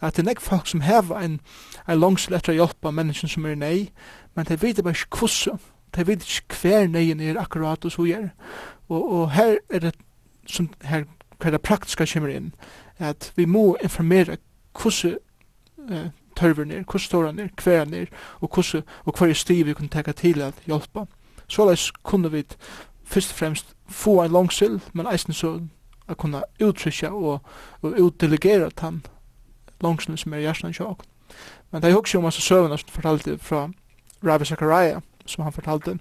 at 0.00 0.16
det 0.16 0.22
er 0.22 0.28
nek 0.30 0.40
folk 0.40 0.66
som 0.70 0.84
hever 0.86 1.18
en, 1.18 1.40
en 1.88 2.00
langsel 2.00 2.36
etter 2.38 2.56
hjelpa 2.56 2.92
mennesken 2.94 3.28
som 3.28 3.46
er 3.46 3.58
nei, 3.58 3.90
men 4.36 4.46
de 4.48 4.58
vet 4.62 4.82
bare 4.84 4.94
ikke 4.94 5.18
hvordan, 5.24 5.58
de 5.96 6.06
vet 6.06 6.22
ikke 6.22 6.60
hver 6.62 6.86
neien 6.88 7.20
er 7.20 7.40
akkurat 7.40 7.84
og 7.84 7.92
så 7.92 8.06
gjør. 8.06 8.30
Og, 8.88 9.12
og 9.12 9.30
her 9.32 9.58
er 9.70 9.88
det 9.88 9.94
som 10.46 10.70
her 10.86 11.04
hva 11.42 11.50
det 11.50 11.62
praktiska 11.66 12.06
kommer 12.06 12.30
inn, 12.30 12.52
at 13.02 13.32
vi 13.36 13.46
må 13.50 13.76
informere 13.82 14.38
hvordan 14.78 15.18
uh, 15.90 16.10
tørver 16.38 16.64
ned, 16.64 16.84
hvordan 16.84 17.06
står 17.06 17.26
han 17.26 17.34
ned, 17.34 17.48
hver 17.62 17.84
ned, 17.84 18.06
og 18.40 18.48
hvordan, 18.54 18.82
og 19.04 19.18
hver 19.18 19.34
stiv 19.34 19.66
vi 19.66 19.74
kunne 19.74 19.90
teka 19.90 20.12
til 20.12 20.42
at 20.42 20.54
hjelpa 20.66 21.06
såleis 21.52 21.90
kunne 22.02 22.30
vi 22.32 22.44
først 23.04 23.32
og 23.32 23.38
fremst 23.38 23.74
få 23.88 24.22
en 24.22 24.32
langsill, 24.32 24.80
men 24.92 25.06
eisen 25.12 25.36
så 25.36 25.58
a 26.08 26.14
kunna 26.14 26.42
uttrykja 26.60 27.12
og, 27.12 27.40
og 27.82 27.98
utdelegera 28.00 28.70
den 28.80 29.02
langsill 29.80 30.18
som 30.18 30.32
er 30.32 30.44
hjertan 30.46 30.74
sjåk. 30.74 31.04
Men 31.70 31.82
det 31.82 31.90
er 31.90 31.96
også 31.96 32.18
om 32.18 32.24
hans 32.24 32.40
søvna 32.42 32.76
som 32.76 32.88
fortalte 32.88 33.38
fra 33.38 33.68
Rabbi 34.24 34.44
Zachariah, 34.44 35.00
som 35.26 35.44
han 35.44 35.52
fortalte, 35.52 35.98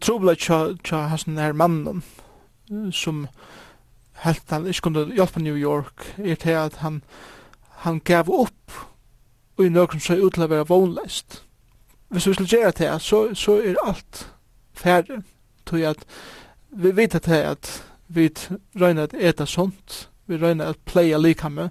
trobla 0.00 0.34
tja, 0.34 0.74
tja 0.84 1.06
hans 1.10 1.26
nær 1.26 1.52
mannen 1.52 2.02
som 2.92 3.26
helt 4.24 4.50
han 4.50 4.66
ikke 4.66 4.88
kunne 4.88 5.06
hjelpe 5.14 5.42
New 5.42 5.56
York, 5.56 6.14
er 6.18 6.34
til 6.34 6.56
at 6.56 6.76
han, 6.76 7.02
han 7.84 8.00
gav 8.00 8.30
opp 8.30 8.72
og 9.56 9.64
i 9.64 9.72
nøkken 9.72 10.00
så 10.00 10.16
utlever 10.20 10.64
vognleist. 10.64 11.42
Hvis 12.08 12.26
vi 12.26 12.34
skulle 12.34 12.48
gjøre 12.48 12.70
det, 12.70 13.02
så, 13.02 13.34
så 13.34 13.56
er 13.60 13.74
alt 13.84 14.26
færre. 14.76 15.22
tog 15.66 15.80
at 15.80 16.04
vi 16.70 16.96
vet 16.96 17.14
at 17.14 17.26
det 17.26 17.42
at 17.42 17.84
vi 18.08 18.30
røyner 18.80 19.02
at 19.02 19.14
eta 19.14 19.44
sånt, 19.44 20.10
vi 20.26 20.36
røyner 20.36 20.64
at 20.64 20.76
pleia 20.84 21.18
likamme, 21.18 21.70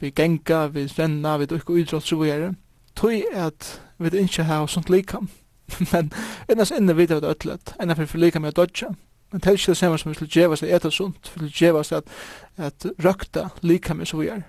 vi 0.00 0.10
genga, 0.10 0.66
vi 0.66 0.86
renna, 0.86 1.36
vi 1.36 1.46
dukka 1.46 1.72
idrott, 1.72 2.06
så 2.06 2.16
videre, 2.16 2.54
tog 2.96 3.12
at 3.32 3.80
vi 3.98 4.18
ikke 4.18 4.44
har 4.44 4.66
sånt 4.66 4.90
likam, 4.90 5.28
men 5.92 6.12
ennast 6.48 6.74
inne 6.76 6.96
vet 6.96 7.10
at 7.10 7.24
øtlet, 7.24 7.74
enn 7.80 7.96
for 7.96 8.18
likamme 8.18 8.48
er 8.48 8.56
dodja, 8.56 8.92
men 9.32 9.40
det 9.40 9.48
er 9.48 9.58
ikke 9.58 9.72
det 9.72 9.76
samme 9.76 9.98
som 9.98 10.10
vi 10.10 10.14
skulle 10.14 10.32
djevast 10.34 10.62
at 10.62 10.74
eta 10.74 10.90
sånt, 10.90 11.30
vi 11.34 11.38
skulle 11.38 11.58
djevast 11.58 11.92
at, 11.92 12.04
at 12.56 12.86
røkta 13.04 13.48
likamme, 13.62 14.06
så 14.06 14.16
videre, 14.16 14.42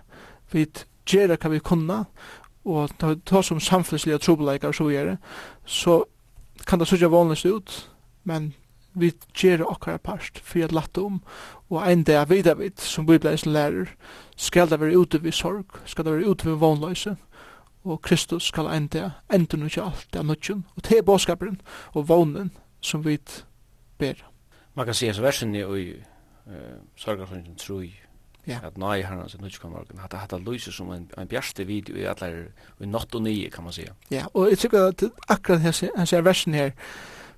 vi 0.52 0.68
gjerra 1.10 1.38
hva 1.38 1.50
vi 1.50 1.60
kunna, 1.60 2.04
og 2.66 2.90
ta, 3.00 3.16
ta 3.26 3.42
som 3.44 3.60
samfunnslige 3.60 4.18
trobeleikar, 4.18 4.72
så 4.72 4.84
videre, 4.88 5.18
så 5.66 6.04
kan 6.68 6.80
det 6.80 6.88
sørge 6.88 7.12
vanligst 7.12 7.46
ut, 7.46 7.90
men 8.24 8.54
vi 8.94 9.12
gjør 9.34 9.66
okkara 9.66 9.98
parst 9.98 10.40
for 10.44 10.64
at 10.64 10.74
latta 10.74 11.02
om, 11.02 11.22
og 11.70 11.82
ein 11.82 12.04
dag 12.04 12.30
vidar 12.30 12.56
vi, 12.60 12.70
som 12.78 13.08
vi 13.10 13.18
blei 13.18 13.36
som 13.38 13.54
lærer, 13.54 13.90
skal 14.38 14.70
det 14.70 14.80
være 14.80 14.98
ute 14.98 15.24
ved 15.24 15.32
sorg, 15.32 15.80
skal 15.86 16.06
det 16.06 16.14
være 16.14 16.30
ute 16.30 16.46
ved 16.46 16.60
vannløse, 16.62 17.16
og 17.84 18.02
Kristus 18.02 18.44
skal 18.44 18.70
ein 18.70 18.88
dag 18.88 19.12
enda 19.34 19.58
nødja 19.58 19.86
alt 19.86 20.08
det 20.14 20.20
er 20.20 20.24
nødjen, 20.24 20.66
og 20.76 20.84
til 20.84 21.04
båskaperen 21.04 21.62
og 21.94 22.10
vånen 22.10 22.52
som 22.82 23.06
vi 23.06 23.18
ber. 23.98 24.14
Man 24.76 24.86
kan 24.86 24.94
se 24.94 25.10
at 25.10 25.22
versen 25.22 25.56
i 25.56 25.64
uh, 25.64 26.54
sorgarfunnsyn 26.96 27.56
tror 27.56 27.84
ja. 28.48 28.60
at 28.64 28.78
nøy 28.78 29.04
har 29.04 29.16
hans 29.16 29.38
nødja 29.40 29.70
morgen, 29.70 30.00
at 30.04 30.14
hatt 30.14 30.34
lyser 30.48 30.72
som 30.72 30.92
en, 30.92 31.10
en 31.18 31.28
bjerste 31.28 31.66
video 31.68 31.96
i 31.96 32.06
allar 32.06 32.46
i 32.80 32.86
natt 32.86 33.16
og 33.16 33.22
nye, 33.24 33.50
kan 33.50 33.64
man 33.64 33.74
se. 33.74 33.88
Ja, 34.12 34.26
og 34.34 34.50
jeg 34.50 34.58
tykker 34.58 34.88
at 34.88 35.04
akkurat 35.30 35.62
hans, 35.62 35.84
hans 35.96 36.14
versen 36.14 36.54
her, 36.54 36.72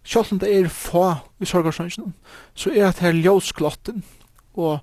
Selv 0.05 0.31
om 0.31 0.39
det 0.39 0.51
er 0.53 0.67
få 0.69 1.15
i 1.41 1.45
sorgarsønsene, 1.45 2.13
så 2.53 2.69
er 2.69 2.91
det 2.91 3.01
her 3.01 3.11
ljøsglotten, 3.11 4.03
og 4.53 4.79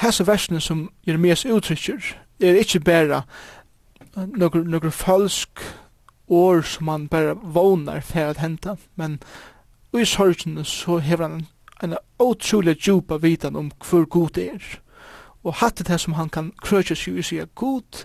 hese 0.00 0.26
versene 0.26 0.60
som 0.60 0.90
Jeremias 1.06 1.44
uttrykker, 1.46 2.14
er 2.40 2.60
ikke 2.62 2.80
bare 2.80 3.22
noen, 4.16 4.68
noen 4.70 4.94
falsk 4.94 5.62
år 6.32 6.62
som 6.62 6.86
man 6.86 7.08
bare 7.08 7.34
vånar 7.34 8.00
for 8.00 8.32
at 8.32 8.40
henta, 8.42 8.76
men 8.96 9.18
i 9.92 10.04
sorgene 10.04 10.64
så 10.64 10.98
hever 10.98 11.28
han 11.28 11.46
en 11.82 11.96
utrolig 12.22 12.76
djupa 12.78 13.16
vitan 13.16 13.56
om 13.56 13.70
hvor 13.84 14.04
god 14.04 14.28
det 14.38 14.46
er. 14.54 14.64
Og 15.44 15.58
hatt 15.58 15.82
det 15.88 16.00
som 16.00 16.14
han 16.14 16.30
kan 16.30 16.52
krøtja 16.62 16.94
seg 16.96 17.18
i 17.18 17.26
sier, 17.26 17.48
god, 17.54 18.04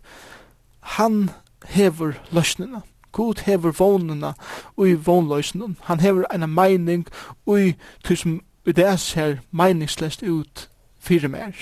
han 0.97 1.29
hever 1.69 2.17
løsningene. 2.31 2.81
God 3.17 3.41
hever 3.47 3.73
vånena 3.73 4.33
og 4.75 4.89
i 4.89 4.93
vånløysen. 4.93 5.77
Han 5.89 5.99
hever 5.99 6.27
en 6.33 6.45
meining 6.49 7.07
og 7.45 7.61
i 7.61 7.75
tog 8.05 8.17
som 8.17 8.41
i 8.67 8.73
det 8.75 8.99
ser 8.99 9.39
meiningslest 9.51 10.21
ut 10.23 10.67
fire 10.99 11.27
mer. 11.27 11.55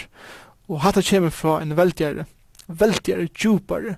Og 0.67 0.81
hatta 0.81 1.01
kommer 1.05 1.29
fra 1.29 1.61
en 1.61 1.77
veldjere, 1.77 2.25
veldjere, 2.67 3.27
djupare 3.27 3.95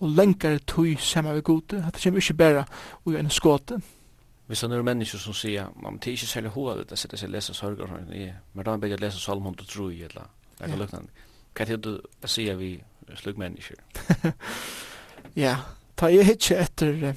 og 0.00 0.10
lengare 0.18 0.58
tøy 0.58 0.96
saman 0.98 1.38
vi 1.38 1.46
gode. 1.46 1.80
Hatta 1.82 2.02
kommer 2.02 2.20
ikke 2.20 2.34
bare 2.34 2.64
og 3.04 3.14
i 3.14 3.20
en 3.20 3.30
skåte. 3.30 3.80
Hvis 4.46 4.60
han 4.60 4.72
er 4.72 4.82
mennesker 4.82 5.18
som 5.18 5.36
sier, 5.36 5.68
man 5.76 5.96
det 5.96 6.06
er 6.06 6.18
ikke 6.18 6.26
særlig 6.26 6.50
hovedet 6.50 6.80
at 6.80 6.90
jeg 6.90 6.98
sitter 6.98 7.24
og 7.26 7.32
leser 7.32 7.54
sørger, 7.54 7.88
men 8.54 8.64
da 8.64 8.76
begynner 8.76 8.96
jeg 8.96 9.00
lese 9.00 9.20
salm 9.20 9.46
103 9.46 10.04
eller 10.04 10.28
noe 10.60 10.78
lukkende. 10.78 11.24
Hva 11.54 11.64
er 11.64 11.76
det 11.76 11.84
du 11.84 12.00
sier 12.26 12.56
vi 12.56 12.82
slug 13.16 13.38
mennesker? 13.38 13.76
Ja, 15.36 15.56
ta 15.98 16.06
jeg 16.12 16.26
hitje 16.28 16.54
etter 16.62 17.16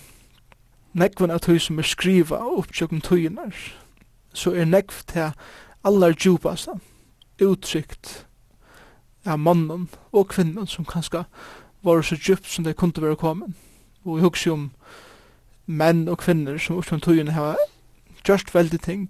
nekven 0.98 1.32
av 1.32 1.44
tøy 1.46 1.60
som 1.62 1.80
er 1.80 1.86
skriva 1.86 2.40
og 2.42 2.64
oppsjøkken 2.64 3.04
tøyinar, 3.06 3.54
så 4.34 4.56
er 4.58 4.66
nekv 4.66 5.04
til 5.12 5.36
allar 5.86 6.16
djupasta, 6.18 6.80
uttrykt 7.42 8.26
av 9.26 9.38
mannen 9.40 9.88
og 10.12 10.32
kvinnen 10.34 10.66
som 10.68 10.86
kanskje 10.86 11.24
var 11.86 12.02
så 12.02 12.18
djupt 12.18 12.50
som 12.50 12.66
det 12.66 12.76
kunne 12.78 13.02
være 13.02 13.20
kommet. 13.22 13.54
Og 14.06 14.18
jeg 14.18 14.26
husker 14.26 14.56
om 14.56 14.72
menn 15.66 16.08
og 16.10 16.18
kvinner 16.26 16.58
som 16.58 16.82
oppsjøkken 16.82 17.06
tøyinar 17.06 17.38
har 17.38 17.62
gjort 18.26 18.54
veldig 18.56 18.82
ting, 18.82 19.08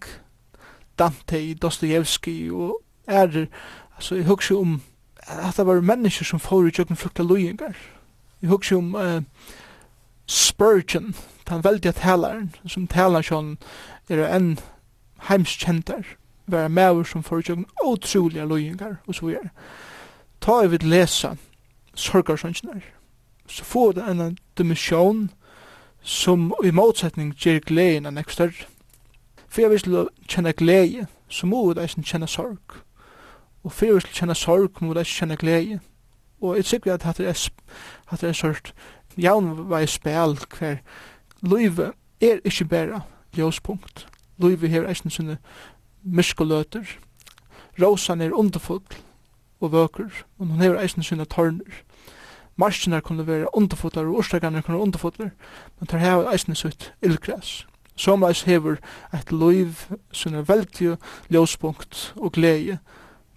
Dante, 0.99 1.39
Dostoyevsky 1.55 2.51
og 2.51 2.81
ærer, 3.07 3.47
altså 3.95 4.15
jeg 4.19 4.27
husker 4.27 4.59
om 4.59 4.81
at 5.23 5.57
det 5.57 5.65
var 5.65 5.81
mennesker 5.81 6.25
som 6.25 6.39
får 6.39 6.67
i 6.67 6.71
djøkken 6.75 6.99
flukta 6.99 7.23
løyingar. 7.23 7.77
Jeg 8.41 8.49
husker 8.49 8.77
om 8.77 8.95
uh, 8.95 9.21
Spurgeon, 10.25 11.15
den 11.49 11.63
veldige 11.63 11.91
taleren, 11.91 12.55
som 12.67 12.87
taler 12.87 13.25
sånn, 13.25 13.57
er 14.09 14.23
en 14.27 14.59
heimskjentar, 15.27 16.15
være 16.47 16.69
maver 16.69 17.03
som 17.07 17.23
får 17.23 17.43
utjøkken 17.43 17.65
utroliga 17.85 18.45
løyingar, 18.45 18.95
og 19.07 19.15
så 19.15 19.25
videre. 19.25 19.49
Ta 20.41 20.61
i 20.63 20.71
vid 20.71 20.83
lesa 20.83 21.35
sorgarsønsjonar, 21.95 22.81
så 23.47 23.63
får 23.63 23.91
det 23.91 24.09
en 24.09 24.37
dimensjon 24.57 25.29
som 26.01 26.53
i 26.63 26.71
motsetning 26.71 27.33
gjør 27.37 27.59
gleden 27.65 28.09
enn 28.09 28.17
ekstra. 28.17 28.49
For 29.47 29.61
jeg 29.61 29.71
vil 29.71 30.07
kjenne 30.27 30.53
glede, 30.53 31.07
så 31.29 31.45
må 31.45 31.67
jeg 31.69 31.83
eisen 31.83 32.07
kjenne 32.07 32.27
sorg. 32.27 32.79
Og 33.63 33.71
for 33.71 33.85
jeg 33.85 33.93
vil 33.93 34.13
kjenne 34.13 34.35
sorg, 34.35 34.81
må 34.81 34.93
jeg 34.93 35.05
eisen 35.05 35.19
kjenne 35.19 35.37
glede. 35.37 35.79
Og 36.41 36.55
jeg 36.55 36.65
sikker 36.65 36.93
at 36.93 37.17
det 37.17 37.27
er, 37.27 37.49
at 38.11 38.21
det 38.21 38.29
er 38.29 38.33
sort 38.33 38.73
jaun 39.17 39.69
var 39.69 39.85
spel 39.85 40.37
hver 40.57 40.77
løyve 41.41 41.91
er 42.21 42.39
ikkje 42.45 42.65
bæra 42.65 43.01
ljóspunkt. 43.37 44.07
Løyve 44.37 44.67
hever 44.67 44.89
eisen 44.89 45.09
sinne 45.09 45.37
myskoløter. 46.03 46.85
Rosan 47.81 48.21
er 48.21 48.31
underfull 48.31 48.83
og 49.61 49.71
vøker, 49.71 50.09
og 50.39 50.47
hon 50.47 50.61
hever 50.61 50.81
eisen 50.81 51.03
sinne 51.03 51.25
tørner. 51.25 51.83
Marskina 52.55 52.99
kunne 52.99 53.27
være 53.27 53.55
underfullar, 53.55 54.05
og 54.05 54.15
orsakane 54.15 54.61
kunne 54.61 54.75
være 54.77 54.83
underfullar, 54.83 55.29
men 55.79 55.87
tar 55.87 55.97
hever 55.97 56.31
eisen 56.31 56.55
sitt 56.55 56.93
illgræs. 57.01 57.67
Somleis 57.95 58.41
hever 58.41 58.75
eit 59.13 59.31
løyv 59.31 59.73
sinne 60.11 60.47
veldig 60.47 60.97
ljóspunkt 61.29 62.13
og 62.15 62.31
glede, 62.31 62.77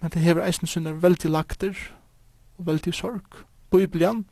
men 0.01 0.11
det 0.11 0.21
hever 0.21 0.45
eisen 0.45 0.67
sinne 0.67 1.01
veldig 1.01 1.31
lakter 1.31 1.73
og 2.57 2.65
veldig 2.65 2.93
sorg. 2.93 3.45
Biblian 3.71 4.25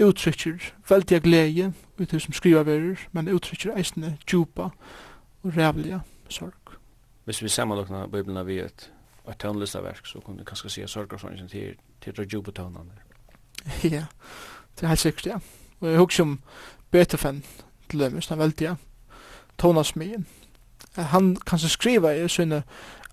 uttrykker 0.00 0.72
veldig 0.88 1.22
glede 1.22 1.72
ut 1.98 2.10
det 2.10 2.22
som 2.22 2.32
skriver 2.32 2.62
verer, 2.62 2.96
men 3.12 3.28
uttrykker 3.28 3.76
eisende 3.76 4.16
djupa 4.30 4.70
og 5.42 5.56
rævlige 5.56 6.00
sorg. 6.28 6.76
Hvis 7.24 7.42
vi 7.42 7.48
sammanlokna 7.48 8.06
Bibelen 8.06 8.46
vi 8.46 8.58
et, 8.58 8.92
et 9.28 9.38
tøvnlistaverk, 9.38 10.06
så 10.06 10.20
kunne 10.20 10.38
vi 10.38 10.44
kanskje 10.44 10.70
si 10.70 10.82
at 10.82 10.90
sorgarsongen 10.90 11.48
til, 11.48 11.74
til 12.00 12.16
det 12.16 12.32
djupa 12.32 12.50
tøvnene. 12.50 12.90
Ja, 13.84 14.04
det 14.76 14.82
er 14.82 14.88
helt 14.88 15.00
sikkert, 15.00 15.26
ja. 15.26 15.38
Og 15.80 15.88
jeg 15.88 15.98
husker 15.98 16.22
om 16.22 16.40
Beethoven 16.90 17.44
til 17.90 18.00
dem, 18.00 18.20
sånn 18.20 18.38
veldig, 18.38 18.64
ja. 18.64 18.74
Tøvnasmien. 19.58 20.26
Han 20.96 21.36
kanskje 21.46 21.68
skriver 21.68 22.10
i 22.10 22.28
sine 22.28 22.62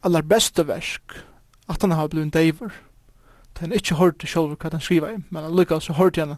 aller 0.04 0.22
beste 0.22 0.68
verk 0.68 1.20
at 1.68 1.82
han 1.82 1.92
har 1.92 2.08
blivit 2.08 2.34
deiver 2.34 2.72
han 3.60 3.74
ikke 3.74 3.96
hørte 3.96 4.28
selv 4.28 4.56
hva 4.56 4.70
han 4.72 4.82
skriva 4.82 5.12
i, 5.12 5.18
men 5.30 5.44
han 5.44 5.82
så 5.82 5.94
hørte 5.94 6.26
han, 6.26 6.36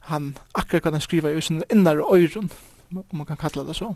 han 0.00 0.36
akkurat 0.54 0.82
hva 0.82 0.90
han 0.90 1.00
skriva 1.00 1.30
i, 1.30 1.38
i 1.38 1.40
sin 1.40 1.62
innare 1.70 2.04
øyren, 2.14 2.50
om 2.94 3.04
man 3.12 3.26
kan 3.26 3.36
kalla 3.36 3.64
det 3.66 3.76
så. 3.76 3.94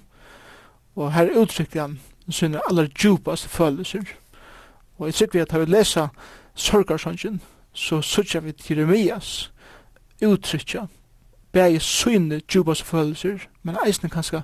Og 0.96 1.12
her 1.12 1.30
uttrykte 1.36 1.80
han 1.80 2.00
sine 2.30 2.60
aller 2.68 2.86
djupaste 2.86 3.48
følelser. 3.48 4.02
Og 4.98 5.06
jeg 5.06 5.14
sikker 5.14 5.32
vi 5.32 5.42
at 5.42 5.52
har 5.52 5.58
vi 5.58 5.72
lesa 5.72 6.08
sorgarsongen, 6.54 7.40
så 7.72 8.02
sutja 8.02 8.40
vi 8.40 8.52
til 8.52 8.76
Jeremias 8.76 9.52
uttrykja 10.22 10.86
bæg 11.52 11.82
syne 11.82 12.40
djupaste 12.40 12.84
følelser, 12.84 13.38
men 13.62 13.76
eisne 13.86 14.08
kanskje 14.08 14.42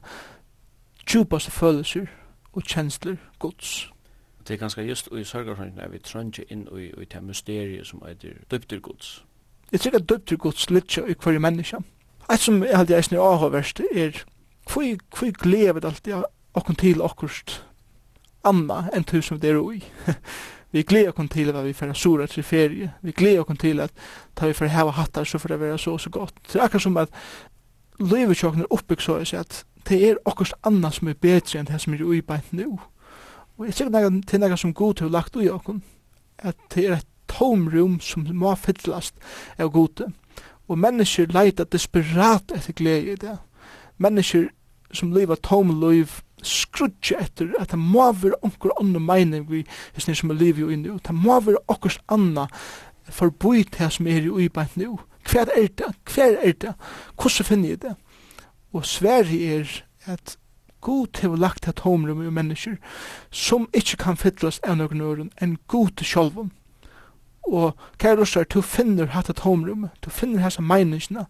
djupaste 1.12 1.50
følelser 1.50 2.06
og 2.52 2.62
kjensler 2.62 3.16
gods 3.38 3.90
det 4.48 4.54
er 4.54 4.58
ganske 4.58 4.82
just 4.82 5.08
i 5.12 5.24
sørgarfrøyden 5.24 5.78
er 5.78 5.88
vi 5.88 5.98
trøndje 5.98 6.44
inn 6.50 6.68
i, 6.78 6.86
i 6.86 7.04
det 7.04 7.22
mysteriet 7.22 7.86
som 7.86 8.02
heter 8.06 8.38
døpter 8.50 8.80
gods. 8.80 9.24
Jeg 9.72 9.80
tror 9.80 9.98
at 9.98 10.08
døpter 10.08 10.36
gods 10.36 10.70
litt 10.70 10.98
i 10.98 11.14
hver 11.22 11.38
menneske. 11.38 11.76
Et 12.32 12.40
som 12.40 12.62
jeg 12.62 12.76
hadde 12.76 12.96
eisen 12.96 13.16
i 13.16 13.18
avhåverst 13.22 13.80
er 13.94 14.24
hvor 14.72 15.30
glevet 15.42 15.84
alltid 15.84 16.24
okkur 16.54 16.74
til 16.74 17.02
okkurst 17.02 17.62
anna 18.46 18.86
enn 18.94 19.04
tusen 19.04 19.40
det 19.42 19.50
er 19.50 19.60
ui. 19.60 19.82
vi 20.72 20.82
gleder 20.82 21.10
okkur 21.10 21.28
til 21.30 21.50
at 21.50 21.64
vi 21.64 21.72
får 21.72 21.92
sura 21.92 22.26
til 22.26 22.42
ferie. 22.42 22.92
Vi 23.02 23.12
gleder 23.12 23.40
okkur 23.40 23.54
til 23.54 23.80
at 23.80 23.92
ta 24.36 24.46
vi 24.46 24.52
får 24.52 24.66
hava 24.66 24.90
hattar 24.90 25.24
så 25.24 25.38
får 25.38 25.48
det 25.48 25.60
være 25.60 25.78
så 25.78 25.98
så 25.98 26.10
godt. 26.10 26.34
Det 26.52 26.60
er 26.60 26.64
akkur 26.64 26.78
som 26.78 26.96
at 26.96 27.08
livet 28.00 28.36
tjokken 28.36 28.62
er 28.62 28.70
oppbygg 28.70 29.00
så 29.00 29.16
at 29.32 29.64
det 29.88 30.10
er 30.10 30.16
okkurst 30.24 30.54
anna 30.64 30.90
som 30.90 31.08
er 31.08 31.14
bedre 31.14 31.60
enn 31.60 31.66
det 31.66 31.80
som 31.80 31.94
er 31.94 32.02
ui 32.02 32.20
beint 32.20 32.52
nu. 32.52 32.78
Og 33.56 33.66
jeg 33.66 33.74
sikker 33.74 33.92
nægge 33.92 34.22
til 34.26 34.40
nægge 34.40 34.56
som 34.56 34.74
god 34.74 34.94
til 34.94 35.10
lagt 35.10 35.36
ui 35.36 35.48
okkur, 35.48 35.80
at 36.38 36.56
det 36.74 36.86
er 36.86 36.96
et 36.96 37.06
tomrum 37.28 38.00
som 38.00 38.26
må 38.32 38.54
fyllast 38.54 39.14
av 39.58 39.72
gode. 39.72 40.10
Og 40.68 40.78
mennesker 40.78 41.32
leita 41.32 41.64
desperat 41.64 42.52
etter 42.54 42.72
glede 42.76 43.12
i 43.12 43.16
det. 43.16 43.38
Mennesker 43.98 44.48
som 44.92 45.12
leiva 45.12 45.36
tom 45.42 45.72
liv 45.80 46.20
skrutje 46.44 47.18
etter 47.20 47.52
at 47.60 47.72
det 47.72 47.80
må 47.80 48.06
være 48.12 48.38
onkur 48.44 48.74
anna 48.80 49.00
meining 49.02 49.46
vi 49.50 49.62
hessni 49.96 50.14
som 50.16 50.30
er 50.30 50.40
liv 50.40 50.60
jo 50.60 50.70
inni 50.72 50.92
det 51.06 51.14
må 51.16 51.38
være 51.40 51.62
okkurs 51.72 51.98
anna 52.12 52.46
forbui 53.18 53.64
det 53.76 53.90
som 53.94 54.08
er 54.10 54.26
i 54.26 54.32
uibeint 54.32 54.76
nu 54.76 54.98
hver 55.26 55.50
er 55.56 55.68
det, 55.78 55.92
hver 56.12 56.36
er 56.42 56.52
det 56.52 56.74
hvordan 57.16 57.48
finner 57.48 57.68
jeg 57.68 57.82
det 57.82 57.94
og 58.76 58.86
sverri 58.86 59.40
er 59.56 59.72
at 60.04 60.36
God 60.86 61.18
har 61.22 61.36
lagt 61.36 61.66
et 61.68 61.80
tomrum 61.82 62.22
i 62.22 62.30
mennesker 62.30 62.76
som 63.30 63.66
ikke 63.74 63.98
kan 64.04 64.18
fyllast 64.20 64.62
av 64.62 64.78
noen 64.78 65.02
øren 65.02 65.32
enn 65.42 65.56
God 65.66 65.96
til 65.98 66.06
sjolvum. 66.06 66.52
Og 67.46 67.74
kære 67.98 68.20
russar, 68.20 68.46
du 68.46 68.60
finner 68.62 69.10
hatt 69.10 69.30
et 69.30 69.42
tomrum, 69.42 69.88
du 70.04 70.10
finner 70.10 70.44
hessa 70.44 70.62
meiningsna 70.62 71.26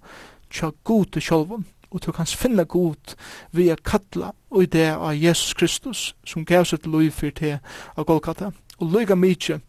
tja 0.52 0.70
God 0.84 1.12
til 1.16 1.24
sjolvum 1.24 1.64
og 1.90 2.02
du 2.04 2.12
kan 2.12 2.26
finna 2.26 2.64
God 2.68 3.16
via 3.56 3.76
kattla 3.76 4.32
og 4.50 4.62
i 4.62 4.66
det 4.66 4.90
av 4.92 5.14
Jesus 5.16 5.54
Kristus 5.54 6.14
som 6.26 6.44
gav 6.44 6.66
seg 6.68 6.82
til 6.82 6.92
lov 6.92 7.10
for 7.16 7.32
til 7.32 7.58
av 7.96 8.04
Golgata. 8.04 8.50
Og 8.80 8.92
lyga 8.92 9.16
mykje 9.16 9.60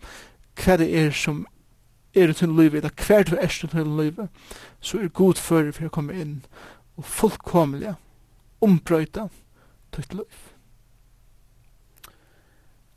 hva 0.57 0.77
det 0.81 0.89
er 0.91 1.15
som 1.15 1.45
er 2.15 2.33
til 2.33 2.49
lov 2.49 2.75
eller 2.75 2.91
hva 2.91 3.21
du 3.23 3.37
er 3.39 3.47
til 3.47 3.87
lov 3.87 4.27
så 4.81 4.99
er 4.99 5.07
god 5.07 5.39
fyrir 5.39 5.71
for 5.71 5.87
å 5.87 5.93
komme 5.93 6.19
inn 6.19 6.41
og 6.97 7.05
fullkomlig 7.05 7.95
ombrøyta, 8.61 9.27
tutt 9.97 10.13
liv. 10.13 10.37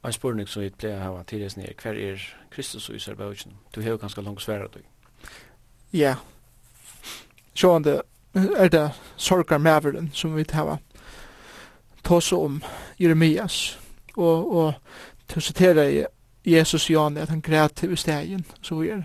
En 0.04 0.12
spurning 0.12 0.48
som 0.48 0.62
vi 0.62 0.70
pleier 0.72 1.00
å 1.00 1.04
hava 1.04 1.24
tidligere 1.28 1.60
nere, 1.60 1.74
hver 1.76 1.98
er 1.98 2.22
Kristus 2.50 2.88
og 2.88 2.96
Isar 2.96 3.12
Israelbøkken? 3.12 3.58
Du 3.74 3.82
har 3.82 3.90
jo 3.90 4.00
ganske 4.00 4.22
langt 4.24 4.42
svære 4.42 4.68
du. 4.74 4.80
Ja. 5.92 6.14
Sjående 7.54 8.00
er 8.34 8.68
det 8.68 8.90
sorgar 9.16 9.58
maveren 9.58 10.10
som 10.14 10.36
vi 10.36 10.44
hava 10.52 10.78
tås 12.02 12.32
om 12.32 12.62
Jeremias 12.98 13.78
og, 14.16 14.56
og 14.56 14.74
til 15.28 15.38
å 15.38 15.44
sitere 15.44 16.06
Jesus 16.46 16.88
i 16.90 16.92
Jani 16.92 17.20
at 17.20 17.28
han 17.28 17.42
græt 17.42 17.74
til 17.82 17.96
stegen 17.96 18.44
så 18.62 18.78
vi 18.80 18.88
er 18.88 19.02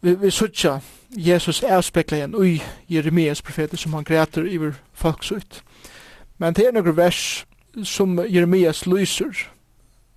vi, 0.00 0.14
vi 0.14 0.30
sutja 0.30 0.80
Jesus 1.10 1.62
avspekla 1.62 2.16
igjen 2.16 2.34
ui 2.34 2.62
Jeremias 2.88 3.42
profeter 3.42 3.76
som 3.76 3.94
han 3.94 4.04
græter 4.04 4.44
iver 4.44 4.74
folks 4.92 5.28
folksutt 5.28 5.62
Men 6.38 6.54
det 6.54 6.66
er 6.66 6.72
noen 6.76 6.96
vers 6.96 7.46
som 7.84 8.18
Jeremias 8.28 8.86
lyser 8.86 9.46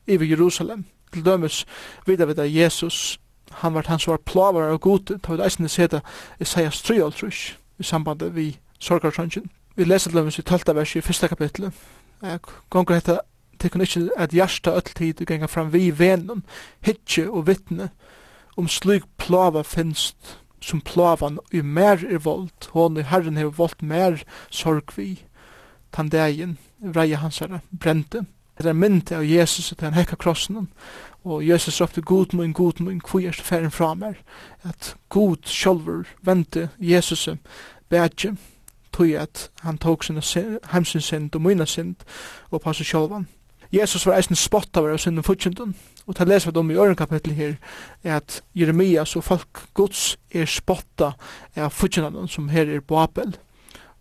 i 0.08 0.18
Jerusalem. 0.30 0.86
Til 1.14 1.26
dømes 1.26 1.66
vidar 2.06 2.26
vidar 2.26 2.44
Jesus, 2.44 3.20
han 3.52 3.74
var 3.74 3.88
han 3.88 4.00
som 4.00 4.12
var 4.12 4.26
plavar 4.26 4.70
av 4.70 4.80
gode, 4.80 5.18
ta 5.18 5.34
vi 5.34 5.44
eisende 5.44 5.70
seta 5.70 6.02
Isaias 6.40 6.82
3 6.82 7.02
altrus, 7.04 7.58
i 7.80 7.84
samband 7.84 8.24
vi 8.34 8.60
sorgarsøngen. 8.80 9.50
Vi 9.76 9.84
leser 9.84 10.12
til 10.12 10.20
dømes 10.20 10.40
i 10.40 10.42
12. 10.42 10.76
vers 10.76 10.96
i 10.96 11.00
1. 11.00 11.30
kapitlet. 11.30 11.74
Jeg 12.22 12.40
Gonger 12.70 12.94
hetta 12.94 13.20
tykkun 13.60 13.82
ikkje 13.82 14.10
at 14.18 14.34
hjärsta 14.36 14.72
öll 14.76 14.94
tid 14.96 15.26
genga 15.28 15.48
fram 15.48 15.74
vi 15.74 15.90
venum, 15.92 16.44
hitje 16.86 17.30
og 17.30 17.48
vittne, 17.48 17.90
om 18.58 18.68
slik 18.68 19.04
plava 19.18 19.64
finst, 19.64 20.40
som 20.62 20.82
plavan 20.82 21.40
i 21.52 21.62
mer 21.62 22.04
er 22.04 22.20
vold, 22.24 22.52
hon 22.72 22.98
i 22.98 23.08
herren 23.08 23.38
hever 23.38 23.56
voldt 23.56 23.82
mer 23.82 24.24
sorg 24.50 24.92
vi, 24.98 25.24
tan 25.92 26.10
dagen 26.10 26.58
hans 26.96 27.40
herre, 27.40 27.60
brente. 27.80 28.26
Det 28.58 28.66
er 28.66 28.74
myndi 28.74 29.16
av 29.16 29.24
Jesus 29.24 29.72
at 29.72 29.82
han 29.82 29.94
hekka 29.94 30.16
krossen 30.20 30.68
og 31.24 31.48
Jesus 31.48 31.82
råpte 31.82 32.02
god 32.02 32.34
mun, 32.34 32.54
god 32.54 32.80
mun, 32.80 33.02
hvor 33.12 33.20
er 33.20 33.32
færen 33.32 33.72
fra 33.72 33.94
meg? 33.94 34.16
at 34.64 34.96
god 35.10 35.38
sjolver 35.46 36.04
vente 36.22 36.70
Jesus 36.80 37.30
bedje 37.90 38.36
tog 38.94 39.12
at 39.12 39.52
han 39.62 39.78
tok 39.78 40.04
sina 40.04 40.22
heimsins 40.72 41.06
sind 41.06 41.36
og 41.36 41.42
myna 41.42 41.66
sind 41.66 41.96
og 42.52 42.62
passa 42.62 42.84
sjolvan. 42.84 43.28
Jesus 43.72 44.06
var 44.06 44.18
eisen 44.18 44.36
spott 44.36 44.78
av 44.78 44.98
synden 44.98 45.24
futsynden 45.24 45.76
og 46.08 46.16
ta 46.16 46.26
leser 46.26 46.52
vi 46.52 46.60
om 46.60 46.72
i 46.72 46.76
øren 46.76 46.96
kapittel 46.96 47.34
her 47.34 47.56
er 48.04 48.16
at 48.16 48.42
Jeremias 48.56 49.16
og 49.16 49.24
folk 49.24 49.62
gods 49.74 50.18
er 50.32 50.46
spotta 50.46 51.12
av 51.56 51.70
futsynden 51.70 52.28
som 52.28 52.50
her 52.50 52.66
er 52.66 52.80
Babel 52.80 53.38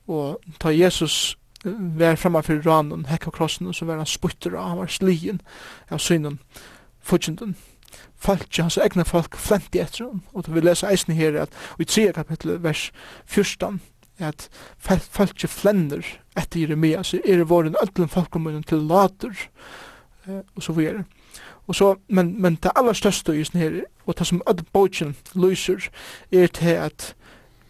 og 0.06 0.40
ta 0.60 0.72
Jesus 0.72 1.36
var 1.64 2.16
framme 2.16 2.42
for 2.42 2.62
ranen, 2.66 3.06
hekk 3.08 3.26
av 3.30 3.36
krossen, 3.38 3.72
så 3.74 3.86
var 3.88 3.98
han 4.00 4.06
sputter 4.06 4.54
av, 4.54 4.68
han 4.68 4.78
var 4.78 4.92
slien 4.92 5.40
av 5.90 5.98
synen, 6.02 6.38
fudgjenden. 7.00 7.56
Folk, 8.18 8.50
hans 8.58 8.78
egne 8.78 9.04
folk, 9.06 9.36
flenti 9.38 9.80
etter 9.82 10.08
ham, 10.08 10.22
og 10.34 10.48
vi 10.52 10.62
leser 10.62 10.90
eisen 10.90 11.14
her, 11.14 11.38
at, 11.42 11.54
og 11.76 11.86
i 11.86 11.88
3 11.88 12.12
kapittel, 12.12 12.58
vers 12.62 12.90
14, 13.26 13.80
at 14.18 14.48
folk 14.82 15.46
flender 15.46 16.02
etter 16.36 16.60
Jeremia, 16.60 17.02
så 17.02 17.20
er 17.24 17.38
det 17.38 17.50
våren 17.50 17.78
ødelen 17.82 18.10
folkemunnen 18.10 18.62
til 18.66 18.82
later, 18.90 19.34
eh, 20.26 20.42
og 20.56 20.62
så 20.62 20.72
videre. 20.72 21.04
Og 21.68 21.74
så, 21.74 21.94
men, 22.08 22.42
men 22.42 22.58
det 22.62 22.72
aller 22.76 22.96
største 22.96 23.34
i 23.36 23.44
sånn 23.44 23.60
her, 23.60 23.80
og 24.06 24.18
det 24.18 24.26
som 24.26 24.42
ødelen 24.48 24.72
bogen 24.72 25.16
lyser, 25.34 25.90
er 26.32 26.48
til 26.48 26.80
at 26.80 27.12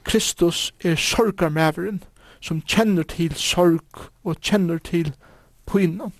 Kristus 0.09 0.73
er 0.81 0.97
sorgarmæveren, 0.97 2.03
som 2.41 2.63
kjenner 2.63 3.03
til 3.03 3.35
sorg 3.35 4.09
og 4.25 4.41
kjenner 4.41 4.79
til 4.79 5.13
pyna. 5.67 6.11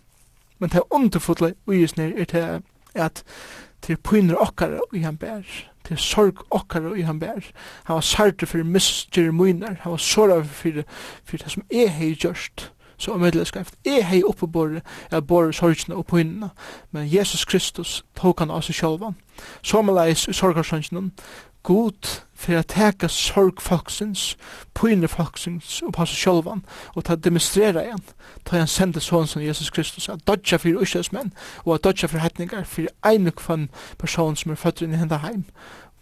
Men 0.59 0.71
det 0.71 0.83
underfotla 0.91 1.53
uisner 1.67 2.13
er 2.19 2.25
til 2.25 2.63
at 2.95 3.25
til 3.83 3.97
pyner 3.97 4.39
okkara 4.43 4.81
og 4.81 4.97
han 5.03 5.17
bær, 5.17 5.45
til 5.87 5.99
sorg 5.99 6.43
okkara 6.51 6.91
og 6.91 7.05
han 7.07 7.21
bær. 7.21 7.45
Han 7.85 7.95
var 7.95 8.01
sarte 8.01 8.47
for 8.47 8.65
misger 8.65 9.31
mynar, 9.33 9.77
han 9.81 9.91
var 9.91 9.97
såra 9.97 10.43
for, 10.43 10.83
for 11.25 11.37
det 11.37 11.51
som 11.51 11.63
er 11.71 11.89
hei 11.89 12.15
gjørst, 12.15 12.73
så 12.99 13.13
om 13.13 13.21
medlemskrift. 13.21 13.75
Jeg 13.85 14.07
hei 14.07 14.23
oppe 14.27 14.47
borre, 14.47 14.81
jeg 15.11 15.27
borre 15.27 15.53
sorgene 15.53 15.97
og 15.97 16.07
pynene, 16.07 16.51
men 16.91 17.15
Jesus 17.15 17.45
Kristus 17.45 18.05
tok 18.17 18.41
han 18.41 18.51
av 18.51 18.67
seg 18.67 18.75
sjølvan. 18.75 19.17
leis 19.95 20.29
i 20.29 20.33
sorgarsønsjonen, 20.33 21.13
god 21.69 22.09
for 22.39 22.57
å 22.57 22.65
teka 22.65 23.11
sorg 23.13 23.61
folksins, 23.61 24.37
pyne 24.79 25.09
folksins 25.11 25.81
og 25.85 25.93
passe 25.99 26.17
sjolvan, 26.17 26.63
og 26.95 27.05
ta 27.05 27.17
demonstrera 27.19 27.83
igjen, 27.85 28.05
ta 28.47 28.61
han 28.61 28.71
sende 28.71 29.03
sånn 29.05 29.29
som 29.29 29.43
Jesus 29.45 29.73
Kristus, 29.75 30.09
at 30.09 30.25
dodja 30.29 30.61
for 30.63 30.85
uskjøsmenn, 30.85 31.35
og 31.67 31.75
at 31.77 31.89
dodja 31.89 32.09
for 32.09 32.23
hetningar, 32.23 32.65
for 32.65 32.89
einuk 33.07 33.37
og 33.37 33.43
kvann 33.43 33.69
person 34.01 34.39
som 34.39 34.55
er 34.55 34.61
født 34.61 34.85
inn 34.87 34.95
i 34.97 35.03
henda 35.03 35.21
heim. 35.25 35.45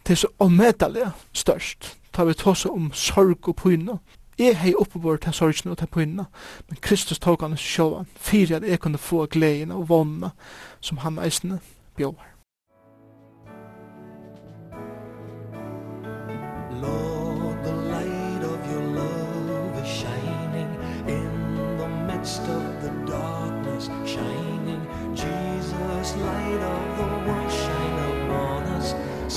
Det 0.06 0.14
er 0.14 0.22
så 0.22 0.30
omedelig 0.38 1.08
størst, 1.34 1.96
ta 2.14 2.28
vi 2.28 2.36
tås 2.38 2.66
om 2.70 2.92
sorg 2.94 3.48
og 3.50 3.58
pyne, 3.64 3.98
Jeg 4.36 4.58
hei 4.60 4.74
oppebord 4.76 5.22
til 5.24 5.32
sorgene 5.32 5.72
og 5.72 5.78
til 5.80 5.88
pynene, 5.88 6.26
men 6.68 6.80
Kristus 6.84 7.18
tok 7.24 7.40
han 7.40 7.56
oss 7.56 7.64
sjåvan, 7.64 8.04
fyrir 8.20 8.58
at 8.58 8.68
jeg 8.68 8.82
kunne 8.84 9.00
få 9.00 9.24
gleden 9.32 9.72
og 9.72 9.88
vonna 9.88 10.34
som 10.80 11.00
han 11.00 11.16
eisne 11.18 11.62
bjóvar. 11.96 12.35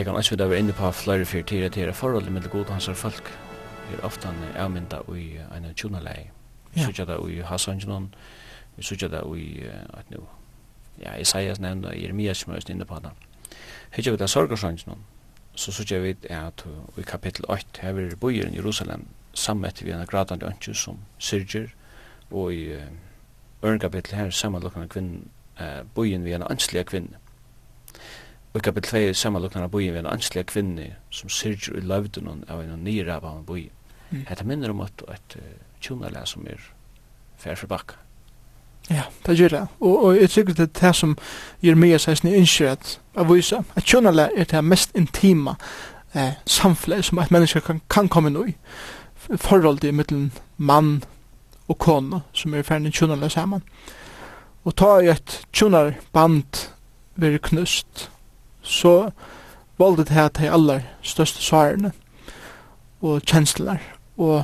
kan 0.06 0.16
også 0.16 0.36
være 0.36 0.60
inne 0.60 0.74
på 0.74 0.92
flere 0.92 1.26
fyrir 1.26 1.44
tira 1.44 1.70
tira 1.70 1.92
forhold 1.92 2.30
mellom 2.30 2.52
god 2.52 2.66
hans 2.70 2.88
og 2.88 2.96
folk 2.96 3.32
er 3.94 4.04
ofte 4.06 4.30
avmynda 4.56 5.00
i 5.16 5.38
en 5.58 5.74
tjunalei 5.74 6.30
vi 6.74 6.84
sykja 6.84 7.06
det 7.06 7.18
i 7.32 7.42
Hassanjnon, 7.42 8.14
vi 8.76 8.84
sykja 8.84 9.08
det 9.08 9.24
i 9.38 9.64
at 9.94 10.12
nu 10.12 10.24
ja, 11.02 11.16
Isaias 11.16 11.60
nevnda 11.60 11.92
i 11.92 12.04
Jeremias 12.04 12.38
som 12.38 12.54
er 12.54 12.56
også 12.56 12.74
inne 12.74 12.86
på 12.86 13.00
det 13.04 13.12
Hittar 13.92 14.12
vi 14.12 14.18
det 14.18 14.30
sorgarsangenon 14.30 15.04
så 15.56 15.72
sykja 15.72 16.00
vi 16.00 16.16
at 16.30 16.66
i 16.98 17.02
kapittel 17.02 17.46
8 17.50 17.66
her 17.82 17.90
er 17.90 18.16
bojer 18.16 18.48
i 18.48 18.56
Jerusalem 18.56 19.08
sammet 19.34 19.86
vi 19.86 19.92
en 19.92 20.06
gradande 20.06 20.46
ønskju 20.46 20.74
som 20.74 21.00
syrger 21.18 21.68
og 22.32 22.54
i 22.54 22.78
ørn 23.64 23.80
kapittel 23.80 24.16
her 24.16 24.30
samanlokkana 24.30 24.88
kvinn 24.88 25.30
bojen 25.96 26.26
vi 26.26 26.34
en 26.34 26.44
ansliga 26.50 26.84
kvinne 26.84 27.18
Og 28.56 28.62
i 28.62 28.64
kapitel 28.64 29.12
2 29.12 29.14
samanloknar 29.20 29.66
av 29.68 29.72
bojen 29.74 29.94
vi 29.94 30.00
en 30.00 30.08
anslige 30.08 30.48
kvinne 30.48 30.94
som 31.12 31.30
syrger 31.30 31.76
i 31.76 31.82
løvdunnen 31.84 32.46
av 32.48 32.62
en 32.64 32.84
nyra 32.84 33.18
av 33.18 33.26
en 33.34 33.44
bojen. 33.44 33.74
Mm. 34.12 34.22
Hetta 34.30 34.46
minner 34.48 34.72
om 34.72 34.80
at 34.86 35.04
et 35.12 35.36
tjonarlega 35.84 36.24
som 36.26 36.48
er 36.48 36.62
fer 37.36 37.60
for 37.60 37.68
bakka. 37.68 38.00
Ja, 38.90 39.10
det 39.26 39.36
gjør 39.36 39.50
det. 39.50 39.62
Og, 39.80 40.06
og 40.06 40.22
jeg 40.22 40.30
tykker 40.30 40.54
det 40.54 40.70
er 40.70 40.88
det 40.88 40.94
som 40.96 41.18
Jeremias 41.64 42.06
heisne 42.08 42.32
innskjer 42.32 42.72
at 42.78 42.96
avvisa, 43.20 43.60
at 43.76 43.84
tjonarlega 43.84 44.32
er 44.38 44.48
det 44.54 44.64
mest 44.64 44.96
intima 44.96 45.58
eh, 46.16 46.40
samfunnet 46.46 47.06
som 47.06 47.20
et 47.20 47.36
menneske 47.36 47.60
kan, 47.60 47.84
kan 47.90 48.08
komme 48.08 48.32
nå 48.32 48.48
i. 48.54 48.56
Forholdet 49.36 49.92
mellom 49.94 50.32
mann 50.58 51.04
og 51.68 51.78
kone 51.78 52.24
som 52.32 52.56
er 52.56 52.64
ferdig 52.64 52.96
tjonarlega 52.96 53.36
sammen. 53.36 53.68
Og 54.64 54.80
ta 54.80 55.02
i 55.04 55.12
et 55.12 55.42
tjonar 55.52 55.98
band 56.14 56.70
veri 57.20 57.44
knust, 57.44 58.12
så 58.66 59.12
valde 59.78 60.04
det 60.04 60.16
her 60.16 60.28
til 60.28 60.52
aller 60.52 60.82
største 61.02 61.44
svarene 61.44 61.92
og 63.02 63.22
kjensler. 63.22 63.78
Og 64.18 64.44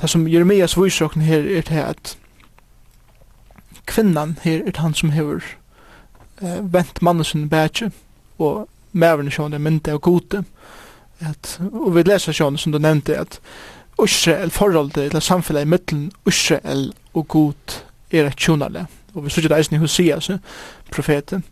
det 0.00 0.10
som 0.10 0.28
Jeremias 0.28 0.76
viser 0.76 1.20
her 1.20 1.58
er 1.58 1.62
til 1.62 1.82
at 1.82 2.16
kvinnan 3.86 4.38
her 4.42 4.62
er 4.66 4.80
han 4.80 4.94
som 4.94 5.10
hever 5.10 5.44
eh, 6.42 6.72
vent 6.72 7.02
mannen 7.02 7.24
sin 7.24 7.48
bætje 7.48 7.90
og 8.38 8.68
mæverne 8.92 9.30
sjående 9.30 9.58
mynte 9.58 9.92
og 9.92 10.02
gode. 10.02 10.44
At, 11.20 11.60
og 11.72 11.94
vi 11.94 12.02
leser 12.02 12.32
sjående 12.32 12.58
som 12.58 12.72
du 12.72 12.78
nevnte 12.78 13.16
at 13.18 13.40
Israel 14.04 14.50
forholdet 14.50 15.10
til 15.12 15.22
samfunnet 15.22 15.62
i 15.62 15.70
middelen 15.70 16.12
Israel 16.26 16.92
og 17.14 17.28
god 17.28 17.82
er 18.10 18.26
et 18.26 18.36
tjonale. 18.36 18.86
Og 19.14 19.24
vi 19.24 19.30
sier 19.30 19.48
det 19.48 19.58
eisen 19.58 19.76
i 19.76 19.78
Hoseas, 19.78 20.30
profeten, 20.90 21.44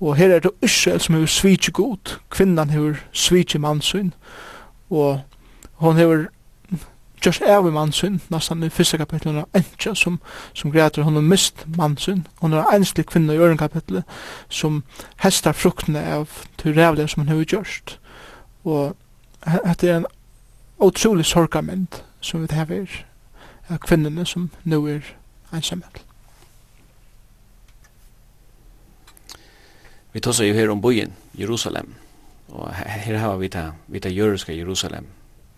Og 0.00 0.16
her 0.16 0.34
er 0.34 0.38
det 0.38 0.50
Israel 0.62 1.00
som 1.00 1.14
hever 1.14 1.26
svitje 1.26 1.72
god, 1.72 2.18
kvinnan 2.30 2.70
hever 2.70 2.94
svitje 3.12 3.58
mannsyn, 3.58 4.10
og 4.90 5.20
hon 5.74 5.96
hever 5.96 6.26
just 7.26 7.42
er 7.42 7.60
vi 7.60 7.70
mannsyn, 7.70 8.18
nesten 8.30 8.62
i 8.62 8.70
fyrsta 8.72 8.96
kapitlet 8.96 9.42
av 9.42 9.60
Entja, 9.60 9.94
som, 9.94 10.18
som 10.54 10.72
græter 10.72 11.02
hon 11.02 11.14
har 11.14 11.24
mist 11.24 11.66
mannsyn, 11.76 12.24
hon 12.40 12.52
er 12.52 12.72
enslig 12.72 13.06
kvinna 13.06 13.36
i 13.36 13.38
øren 13.38 13.58
kapitlet, 13.58 14.04
som 14.48 14.82
hestar 15.20 15.52
fruktene 15.52 16.00
av 16.00 16.28
til 16.58 16.74
rævlig 16.74 17.10
som 17.10 17.22
hon 17.22 17.32
hever 17.34 17.44
gjørst. 17.44 17.98
Og 18.64 18.96
dette 19.44 19.88
er 19.88 19.96
en 20.00 20.10
utrolig 20.80 21.26
sorgament 21.26 22.04
som 22.20 22.42
vi 22.42 22.54
hever, 22.54 23.04
av 23.68 23.78
kvinnene 23.78 24.26
som 24.26 24.50
nu 24.64 24.86
er 24.88 25.04
ensamhet. 25.52 26.09
Vi 30.12 30.20
tar 30.20 30.32
så 30.32 30.44
ju 30.44 30.54
här 30.54 30.70
om 30.70 30.80
bojen, 30.80 31.12
Jerusalem. 31.32 31.94
Och 32.46 32.68
här 32.70 33.14
har 33.14 33.36
vi 33.36 33.48
ta, 33.48 33.72
vi 33.86 34.00
ta 34.00 34.08
judiska 34.08 34.52
Jerusalem. 34.52 35.06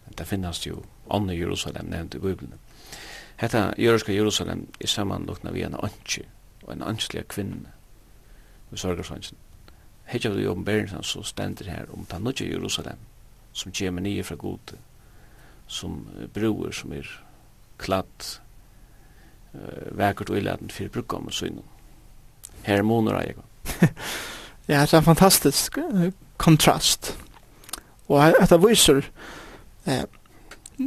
Det 0.04 0.24
finns 0.24 0.66
ju 0.66 0.76
andra 1.08 1.34
Jerusalem 1.34 1.86
nämnt 1.86 2.14
i 2.14 2.18
Bibeln. 2.18 2.52
Hetta 3.36 3.74
judiska 3.76 4.12
Jerusalem 4.12 4.66
är 4.78 4.86
sammanlokna 4.86 5.50
vi 5.50 5.62
en 5.62 5.74
anki 5.74 6.22
och 6.62 6.72
en 6.72 6.82
ansliga 6.82 7.22
kvinna. 7.22 7.68
Vi 8.68 8.76
sorgar 8.76 9.02
sånsen. 9.02 9.38
Hetta 10.04 10.30
vi 10.30 10.46
om 10.46 10.64
Bernsson 10.64 11.02
så 11.02 11.22
ständer 11.22 11.64
här 11.64 11.86
om 11.92 12.04
ta 12.04 12.18
nudja 12.18 12.46
Jerusalem 12.46 12.96
som 13.52 13.72
kommer 13.72 14.00
ner 14.00 14.22
från 14.22 14.38
Gud 14.38 14.78
som 15.66 16.06
broer 16.34 16.70
som 16.70 16.92
är 16.92 17.24
klatt 17.76 18.40
uh, 19.54 19.92
verkert 19.92 20.30
och 20.30 20.38
illaden 20.38 20.68
för 20.68 20.88
brukkommer 20.88 21.30
synen. 21.30 21.62
Här 22.62 22.78
är 22.78 22.82
monorajegon. 22.82 23.44
Ja, 24.72 24.80
det 24.86 24.94
er 24.94 25.02
en 25.02 25.04
fantastisk 25.04 25.78
kontrast. 26.40 27.12
Og 28.08 28.32
dette 28.40 28.58
viser 28.62 29.02
eh, 29.86 30.04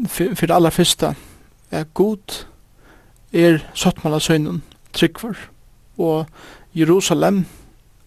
for 0.10 0.46
det 0.48 0.56
aller 0.56 0.74
første 0.74 1.14
er 1.72 1.84
god 1.94 2.46
er 3.34 3.62
sottmalasøynen 3.74 4.64
tryggvar 4.94 5.38
og 5.98 6.26
Jerusalem 6.76 7.46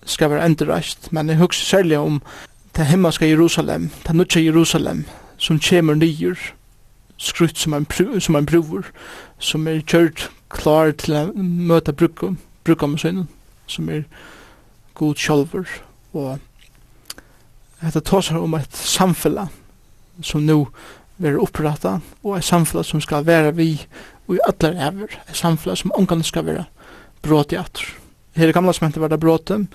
skal 0.05 0.31
være 0.31 0.47
endreist 0.47 1.13
men 1.13 1.29
jeg 1.29 1.39
husker 1.39 1.65
særlig 1.65 1.99
om 1.99 2.23
det 2.77 2.87
himmelske 2.87 3.29
Jerusalem 3.29 3.91
det 4.07 4.17
nødja 4.17 4.43
Jerusalem 4.43 5.05
som 5.39 5.61
kommer 5.61 5.95
nyer 5.95 6.35
skrutt 7.19 7.59
som 7.59 7.75
en, 7.75 7.87
som 8.21 8.37
en 8.37 8.47
bror, 8.47 8.87
som 9.39 9.67
er 9.69 9.83
kjørt 9.83 10.31
klar 10.51 10.93
til 10.99 11.17
å 11.19 11.25
møte 11.35 11.93
brukom 11.93 12.39
brukum 12.65 12.99
søgnen, 12.99 13.29
som 13.67 13.89
er 13.89 14.05
god 14.99 15.21
sjálfur 15.23 15.69
og 16.17 16.39
hetta 17.83 18.03
tosar 18.03 18.41
um 18.43 18.57
eitt 18.59 18.77
samfella 18.77 19.49
som 20.23 20.47
nu 20.47 20.67
vera 21.19 21.43
opprata 21.43 21.99
og 22.23 22.39
et 22.39 22.47
samfella 22.47 22.85
som 22.87 23.03
skal 23.03 23.27
vera 23.27 23.53
vi 23.55 23.75
og 24.27 24.37
i 24.37 24.43
allar 24.49 24.81
ever 24.89 25.19
et 25.27 25.37
samfella 25.37 25.77
som 25.79 25.95
omgang 25.99 26.25
skal 26.27 26.47
vera 26.49 26.67
bråt 27.23 27.55
i 27.55 27.61
atur 27.61 27.95
her 28.39 28.51
i 28.51 28.57
gamla 28.57 28.75
som 28.75 28.89
hente 28.89 29.01
var 29.01 29.15
det 29.15 29.67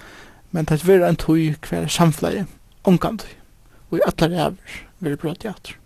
men 0.51 0.65
det 0.65 0.83
vera 0.85 1.07
en 1.07 1.15
tog 1.15 1.55
hver 1.69 1.87
samfella 1.87 2.45
omgang 2.83 3.21
og 3.89 3.97
i 3.97 4.05
allar 4.07 4.31
ever 4.47 4.83
vera 4.99 5.15
bråt 5.15 5.45
i 5.45 5.47
atur 5.47 5.79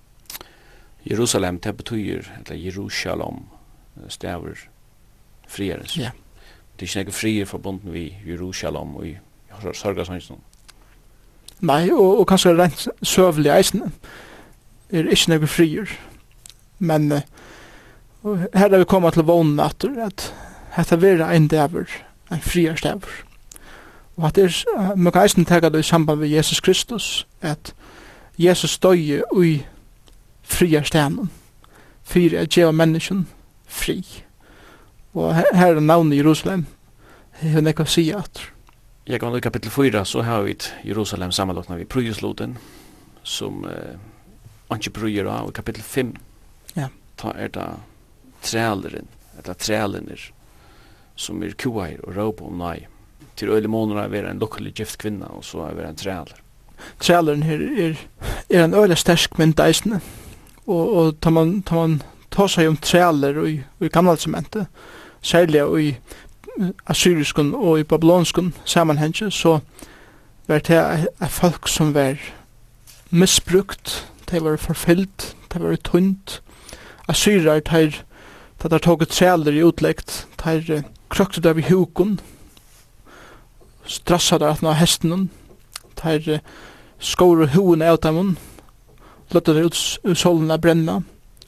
Jerusalem, 1.07 1.59
det 1.59 1.73
betyr, 1.77 2.31
eller 2.35 2.55
Jerusalem, 2.55 3.35
stäver 4.07 4.69
friarens. 5.47 5.97
Ja. 5.97 6.03
Yeah. 6.03 6.13
Det 6.79 6.85
ikke 6.85 6.99
inte 6.99 7.11
frier 7.11 7.45
förbunden 7.45 7.91
vi 7.91 8.17
Jerusalem 8.25 8.95
og 8.95 9.07
i 9.07 9.17
sørgasangen? 9.73 10.41
Nei, 11.61 11.89
og, 11.91 12.19
og 12.19 12.27
kanskje 12.29 12.53
rent 12.57 12.87
søvelig 13.03 13.51
eisen 13.55 13.87
er 14.93 15.09
ikke 15.09 15.33
noe 15.33 15.49
frier. 15.49 15.91
Men 16.79 17.21
og 18.27 18.37
her 18.53 18.69
er 18.73 18.77
vi 18.77 18.83
kommet 18.83 19.13
til 19.13 19.23
vånen 19.23 19.59
at 19.59 19.85
dette 20.77 20.99
vil 21.01 21.19
være 21.19 21.35
en 21.35 21.47
dæver, 21.47 21.85
en 22.31 22.41
frier 22.41 22.75
dæver. 22.75 23.23
Og 24.17 24.27
at 24.27 24.35
det 24.35 24.43
er, 24.43 24.95
man 24.95 25.13
kan 25.13 25.23
eisen 25.23 25.45
tega 25.45 25.69
det 25.69 25.79
i 25.79 25.83
samband 25.83 26.19
med 26.19 26.27
Jesus 26.27 26.59
Kristus, 26.59 27.27
at 27.41 27.73
Jesus 28.37 28.71
støye 28.71 29.23
ui 29.31 29.65
frier 30.43 30.83
stenen, 30.83 31.31
fyrir 32.03 32.39
at 32.39 32.49
gjeva 32.49 32.71
menneskjen 32.71 33.27
fri. 33.67 34.23
Og 35.13 35.35
her, 35.35 35.45
her 35.53 35.75
er 35.75 35.79
navnet 35.79 36.17
Jerusalem, 36.17 36.65
hun 37.41 37.67
er 37.67 37.73
ikke 37.73 37.85
å 37.85 37.89
si 37.91 38.09
at 38.09 38.41
Jag 39.09 39.19
går 39.19 39.37
i 39.37 39.41
kapitel 39.41 39.71
4 39.71 40.05
så 40.05 40.21
har 40.21 40.41
vi 40.41 40.57
Jerusalem 40.83 41.31
sammanlagt 41.31 41.69
vi 41.69 41.85
prøyesloten, 41.85 42.57
som 43.23 43.63
eh, 43.63 43.95
ikke 44.75 44.91
prøyer 44.97 45.29
av 45.31 45.47
i 45.47 45.53
kapitel 45.55 45.83
5 45.83 46.09
ja. 46.75 46.89
ta 47.15 47.31
er 47.31 47.53
det 47.55 47.67
træleren 48.43 49.07
eller 49.37 49.53
trælener 49.53 50.25
som 51.15 51.39
er 51.43 51.55
kuair 51.55 52.03
og 52.03 52.17
råp 52.17 52.41
om 52.41 52.59
nei. 52.59 52.87
Til 53.39 53.49
øyne 53.49 53.71
måneder 53.71 54.01
er 54.01 54.11
vi 54.11 54.19
en 54.27 54.43
lukkelig 54.43 54.73
gift 54.73 54.99
kvinna 54.99 55.31
og 55.31 55.45
så 55.45 55.69
er 55.69 55.79
vi 55.79 55.87
en 55.87 55.95
træler. 55.95 56.43
Træleren 56.99 57.43
her 57.43 57.63
er, 57.87 57.95
er 58.49 58.65
en 58.65 58.73
øyne 58.73 58.95
stersk 58.95 59.39
mynd 59.39 59.59
eisne 59.59 60.01
og, 60.67 60.93
og 60.93 61.21
tar 61.21 61.31
man, 61.31 61.61
tar 61.63 61.87
man 61.87 62.01
ta 62.29 62.51
seg 62.51 62.67
om 62.67 62.77
træler 62.77 63.39
og 63.39 63.51
i, 63.55 63.61
i 63.79 63.87
gamle 63.87 64.19
testamentet 64.19 64.67
særlig 65.21 65.63
i 65.79 65.95
assyriskun 66.87 67.53
og 67.55 67.79
i 67.79 67.83
babylonskun 67.83 68.53
samanhenge, 68.65 69.31
så 69.31 69.59
var 70.47 70.59
det 70.59 70.77
er 71.19 71.27
folk 71.27 71.67
som 71.67 71.93
var 71.93 72.15
misbrukt, 73.09 74.07
de 74.31 74.43
var 74.43 74.57
forfyllt, 74.57 75.35
de 75.53 75.63
var 75.63 75.75
tunt. 75.75 76.41
Assyrar, 77.07 77.59
de 77.59 77.93
var 78.61 78.69
de 78.69 78.79
tog 78.79 79.01
et 79.01 79.21
i 79.47 79.63
utleggt, 79.63 80.27
de 80.43 80.83
krøkte 81.09 81.41
der 81.41 81.53
vi 81.53 81.61
hukun, 81.61 82.19
strassa 83.85 84.37
der 84.37 84.49
atna 84.49 84.73
hesten, 84.73 85.29
de 86.03 86.39
skåre 86.99 87.47
huen 87.47 87.81
av 87.81 87.97
dem, 87.97 88.37
løtte 89.31 89.53
der 89.53 89.65
ut 89.65 90.17
solen 90.17 90.51
av 90.51 90.61
brenna. 90.61 91.01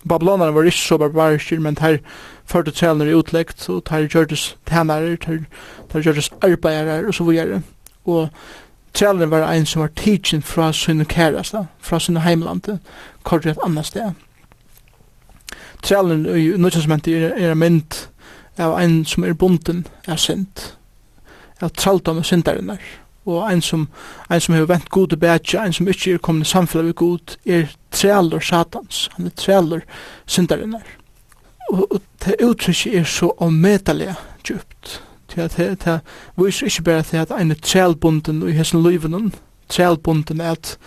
Babylonerne 0.08 0.56
var 0.56 0.64
ikke 0.64 0.78
så 0.78 0.98
barbariske, 0.98 1.60
men 1.60 1.76
de 1.76 2.00
førte 2.50 2.72
trælner 2.72 3.06
i 3.06 3.14
utleggt, 3.14 3.70
og 3.70 3.84
tar 3.86 4.08
gjørtes 4.08 4.58
tænare, 4.66 5.18
tar, 5.18 5.44
tar 5.92 6.02
gjørtes 6.02 6.32
arbeidere, 6.42 7.08
og 7.08 7.14
så 7.14 7.24
videre. 7.24 7.62
Og 8.06 8.30
trælner 8.94 9.26
var 9.26 9.52
ein 9.52 9.66
som 9.66 9.82
var 9.82 9.90
teaching 9.96 10.44
fra 10.44 10.74
sinne 10.74 11.06
kæreste, 11.06 11.68
fra 11.80 12.00
sinne 12.00 12.22
heimlande, 12.22 12.80
kort 13.24 13.46
et 13.46 13.58
annet 13.66 13.86
sted. 13.86 14.12
Trælner 15.84 16.36
i 16.36 16.48
nødvendig 16.58 17.14
er, 17.24 17.50
er 17.50 17.54
mynd 17.54 18.10
av 18.60 18.76
ein 18.80 19.06
som 19.06 19.24
er 19.24 19.34
bunden 19.34 19.86
er 20.08 20.20
sint, 20.20 20.74
av 21.62 21.70
trælda 21.70 22.14
med 22.14 22.28
sindarinn 22.28 22.74
og 23.30 23.52
ein 23.52 23.62
som, 23.62 23.88
ein 24.32 24.42
som 24.42 24.56
har 24.56 24.66
vent 24.66 24.90
gode 24.90 25.16
og 25.16 25.20
bætja, 25.20 25.64
ein 25.64 25.74
som 25.74 25.88
ikke 25.88 26.14
er 26.14 26.18
kommet 26.18 26.48
i 26.48 26.50
samfunnet 26.50 26.86
ved 26.86 26.94
god, 26.94 27.38
er 27.46 27.68
trælur 27.92 28.40
satans, 28.40 29.10
han 29.16 29.26
er 29.26 29.36
trælur 29.38 29.82
syndarinnar 30.26 30.99
og 31.70 32.02
det 32.26 32.36
uttrykket 32.44 33.00
er 33.00 33.04
så 33.04 33.32
omedelig 33.38 34.16
djupt. 34.48 35.04
Til 35.30 35.42
at 35.42 35.58
det, 35.58 35.86
det 35.86 36.00
viser 36.38 36.66
ikke 36.66 36.82
bare 36.84 37.04
til 37.04 37.18
at 37.18 37.32
en 37.32 37.56
trælbunden 37.56 38.48
i 38.50 38.52
hessen 38.52 38.84
løyven, 38.84 39.34
trælbunden 39.70 40.42
er 40.42 40.52
at 40.52 40.78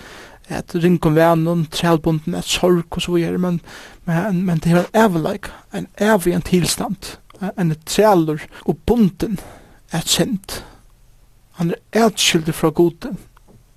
at 0.49 0.75
ringkom 0.75 1.15
vænnen, 1.15 1.67
trælbunden 1.71 2.35
er 2.35 2.41
sorg 2.41 2.85
og 2.91 3.03
så 3.03 3.13
videre, 3.13 3.39
men, 3.39 3.61
men, 4.05 4.47
men 4.47 4.59
det 4.59 4.73
er 4.73 4.85
en 4.85 5.17
evig, 5.17 5.41
en 5.75 5.87
evig 6.01 6.45
tilstand, 6.45 7.19
en 7.59 7.75
træler 7.87 8.39
og 8.67 8.79
bunden 8.87 9.39
er 9.93 10.01
sendt. 10.01 10.65
Han 11.53 11.75
er 11.93 12.07
etskyldig 12.07 12.55
fra 12.55 12.69
gode, 12.69 13.17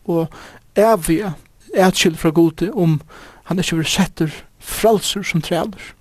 og 0.06 0.28
evig 0.76 1.32
etskyldig 1.76 2.20
fra 2.20 2.30
gode 2.30 2.72
om 2.74 3.02
han 3.44 3.60
ikke 3.60 3.76
vil 3.76 3.86
setter 3.86 4.30
fralser 4.60 5.22
som 5.22 5.42
træler. 5.42 5.94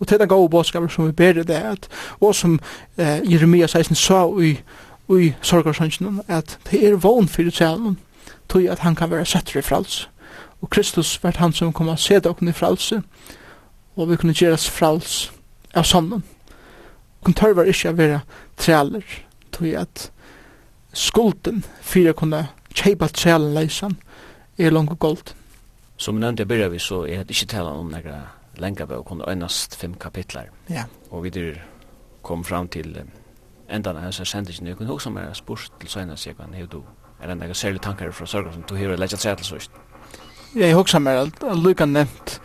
Og 0.00 0.08
til 0.08 0.18
den 0.18 0.28
gode 0.28 0.50
bådskapen 0.50 0.90
som 0.90 1.06
vi 1.06 1.12
ber 1.12 1.32
det 1.32 1.50
at, 1.50 1.88
og 2.20 2.34
som 2.34 2.58
eh, 2.96 3.32
Jeremia 3.32 3.66
16 3.66 3.94
sa 3.94 4.26
i, 4.42 4.58
i 5.08 5.32
sorgarsønsjonen, 5.42 6.22
at 6.28 6.58
det 6.70 6.86
er 6.88 6.96
vogn 6.96 7.28
for 7.28 7.50
sjelen, 7.50 7.98
tog 8.48 8.62
at 8.62 8.78
han 8.78 8.94
kan 8.94 9.10
være 9.10 9.26
setter 9.26 9.58
i 9.58 9.62
frals. 9.62 10.08
Og 10.62 10.70
Kristus 10.70 11.18
vært 11.22 11.36
han 11.36 11.52
som 11.52 11.72
kom 11.72 11.88
og 11.88 11.98
se 11.98 12.18
dere 12.20 12.48
i 12.48 12.52
fralse, 12.52 13.02
og 13.96 14.10
vi 14.10 14.16
kunne 14.16 14.34
gjeres 14.34 14.70
frals 14.70 15.30
av 15.74 15.84
sonnen. 15.84 16.24
Kun 17.24 17.34
tørver 17.34 17.68
ikke 17.70 17.92
å 17.92 17.98
være 17.98 18.20
trealer, 18.56 19.04
tog 19.52 19.68
at 19.78 20.10
skulden 20.92 21.64
for 21.82 22.10
å 22.10 22.16
kunne 22.16 22.46
kjeipa 22.74 23.08
trealen 23.08 23.54
leisan 23.54 23.98
er 24.58 24.74
langt 24.74 24.92
og 24.92 24.98
gold. 24.98 25.34
Som 25.96 26.18
nevnte 26.20 26.42
jeg 26.42 26.50
byrja 26.50 26.70
vi, 26.72 26.80
så 26.82 27.04
er 27.06 27.22
det 27.22 27.36
ikke 27.36 27.54
tala 27.54 27.76
om 27.78 27.90
nekra 27.92 28.24
lenga 28.58 28.86
bøk 28.86 29.04
kunne 29.06 29.28
øynast 29.28 29.76
fem 29.76 29.94
kapitlar. 29.94 30.50
Ja. 30.70 30.84
Og 31.10 31.24
vi 31.24 31.30
der 31.30 31.60
kom 32.22 32.44
fram 32.44 32.68
til 32.68 32.96
um, 33.00 33.10
endan 33.68 33.96
av 33.96 34.02
hans 34.02 34.20
sendingen. 34.28 34.66
Jeg 34.66 34.76
kunne 34.76 34.92
også 34.92 35.10
mer 35.10 35.32
spørst 35.32 35.72
til 35.80 35.90
søgna 35.90 36.16
seg 36.16 36.36
hva 36.38 36.48
hei 36.52 36.66
du 36.66 36.82
er 37.20 37.32
enn 37.32 37.42
ega 37.42 37.54
særlig 37.54 37.82
tankar 37.84 38.12
fra 38.12 38.26
sørga 38.26 38.52
som 38.52 38.64
du 38.68 38.74
hever 38.76 39.00
leggja 39.00 39.18
seg 39.18 39.38
til 39.40 39.46
sørst. 39.54 39.70
Ja, 40.54 40.66
jeg 40.68 40.78
hoksa 40.78 40.98
mer 40.98 41.24
at 41.24 41.42
Luka 41.58 41.86
nevnt 41.86 42.38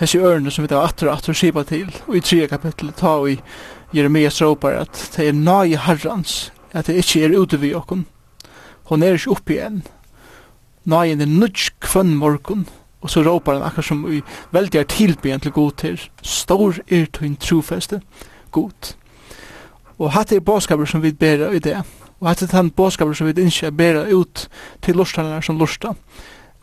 hese 0.00 0.20
ørene 0.20 0.50
som 0.52 0.66
vi 0.66 0.72
da 0.72 0.82
atter 0.84 1.08
og 1.08 1.16
atter 1.16 1.36
skipa 1.36 1.64
til 1.64 1.88
og 2.06 2.16
i 2.18 2.20
tre 2.20 2.46
kapittel 2.50 2.92
ta 2.96 3.16
og 3.22 3.30
i 3.32 3.38
Jeremias 3.96 4.42
råpar 4.42 4.82
at 4.82 5.04
det 5.16 5.28
er 5.28 5.36
nai 5.36 5.76
herrans 5.76 6.50
at 6.76 6.90
det 6.90 6.98
ikke 7.00 7.24
er 7.24 7.36
ute 7.38 7.60
vi 7.62 7.72
okken. 7.74 8.04
Hon 8.90 9.02
er 9.02 9.16
ikke 9.16 9.32
oppi 9.32 9.56
igjen. 9.56 9.80
Nei, 10.86 11.14
det 11.16 11.24
er 11.24 11.32
nudj 11.32 11.70
kvann 11.82 12.12
morgon 12.18 12.66
Og 13.00 13.10
så 13.10 13.22
råpar 13.22 13.58
han 13.58 13.66
akkur 13.66 13.82
som 13.82 14.04
vi 14.08 14.22
veldig 14.52 14.80
er 14.80 14.88
tilbyen 14.90 15.40
til 15.40 15.52
god 15.52 15.72
til. 15.82 16.00
Stor 16.22 16.78
er 16.88 17.06
til 17.12 17.36
trofeste, 17.36 18.00
god. 18.50 18.94
Og 19.98 20.12
hatt 20.12 20.32
er 20.32 20.40
båskaper 20.40 20.84
som 20.84 21.02
vi 21.02 21.12
bærer 21.12 21.54
i 21.56 21.58
det. 21.58 21.76
Og 22.20 22.28
hatt 22.28 22.42
er 22.42 22.52
den 22.52 22.70
båskaper 22.70 23.12
som 23.14 23.28
vi 23.28 23.46
ikke 23.46 23.72
bærer 23.72 24.14
ut 24.14 24.48
til 24.82 24.96
lortarnar 24.96 25.40
som 25.40 25.58
lortar. 25.58 25.96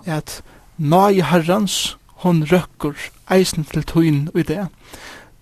Er 0.05 0.17
at 0.17 0.41
nai 0.77 1.21
herrans, 1.21 1.97
hon 2.23 2.43
røkker 2.51 2.93
eisen 3.31 3.63
til 3.63 3.83
tøyn 3.83 4.29
i 4.35 4.43
det. 4.43 4.67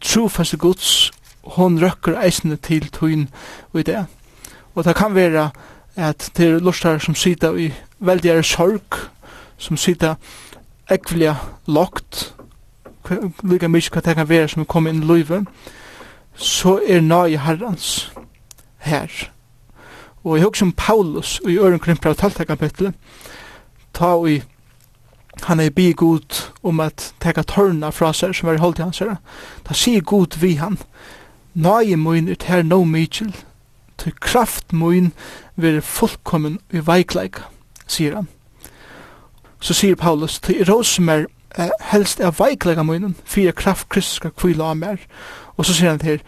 Trofeste 0.01 0.57
gods, 0.57 1.11
hon 1.43 1.79
røkker 1.81 2.19
eisen 2.21 2.57
til 2.57 2.89
tøyn 2.91 3.27
i 3.73 3.83
det. 3.83 4.05
Og 4.75 4.85
det 4.85 4.95
kan 4.95 5.15
være 5.15 5.49
at 5.95 6.31
det 6.37 6.47
er 6.47 6.59
lortar 6.59 6.99
som 6.99 7.15
sita 7.15 7.51
i 7.51 7.71
veldig 7.99 8.29
er 8.31 8.41
sorg, 8.41 8.95
som 9.57 9.77
sita 9.77 10.15
ekvelia 10.91 11.35
lokt, 11.67 12.33
lika 13.43 13.67
mykje 13.67 13.95
hva 13.95 14.03
det 14.05 14.15
kan 14.15 14.29
være 14.29 14.51
som 14.51 14.65
kom 14.69 14.87
inn 14.87 15.01
i 15.03 15.07
luive 15.07 15.45
så 16.35 16.79
er 16.87 17.01
nai 17.01 17.35
herrans 17.35 18.11
her. 18.77 19.09
Og 20.23 20.37
jeg 20.37 20.45
husker 20.45 20.65
om 20.65 20.71
Paulus 20.71 21.41
i 21.47 21.57
Øren 21.57 21.79
Krimpra 21.79 22.09
og 22.09 22.17
Talta 22.17 22.43
kapitlet, 22.43 22.93
ta 23.93 24.15
i 24.25 24.41
han 25.43 25.59
er 25.59 25.69
bi 25.69 25.93
god 25.97 26.51
om 26.63 26.79
at 26.79 27.13
teka 27.21 27.41
tørna 27.41 27.89
fra 27.89 28.11
seg 28.13 28.35
som 28.35 28.49
er 28.49 28.59
holdt 28.59 28.79
i 28.79 28.83
hans 28.83 28.99
herre. 28.99 29.15
Da 29.67 29.73
sier 29.73 30.01
god 30.01 30.37
vi 30.41 30.53
han, 30.59 30.77
nai 31.53 31.95
mun 31.95 32.29
ut 32.29 32.43
her 32.43 32.63
no 32.63 32.83
mykjel, 32.83 33.31
til 33.97 34.13
kraft 34.19 34.73
mun 34.73 35.13
vil 35.55 35.81
fullkommen 35.81 36.59
i 36.69 36.83
veikleik, 36.85 37.41
sier 37.87 38.15
han 38.15 38.27
så 39.61 39.73
sier 39.73 39.95
Paulus, 39.95 40.39
til 40.39 40.65
Rosemer 40.65 41.25
eh, 41.57 41.69
helst 41.91 42.19
er 42.19 42.33
veiklega 42.37 42.83
munnen, 42.83 43.15
fyrir 43.25 43.51
kraft 43.51 43.89
Kristus 43.89 44.15
skal 44.15 44.33
kvila 44.33 44.71
av 44.71 44.77
mer. 44.77 45.03
Og 45.57 45.65
så 45.65 45.73
sier 45.73 45.93
han 45.93 46.01
til, 46.01 46.21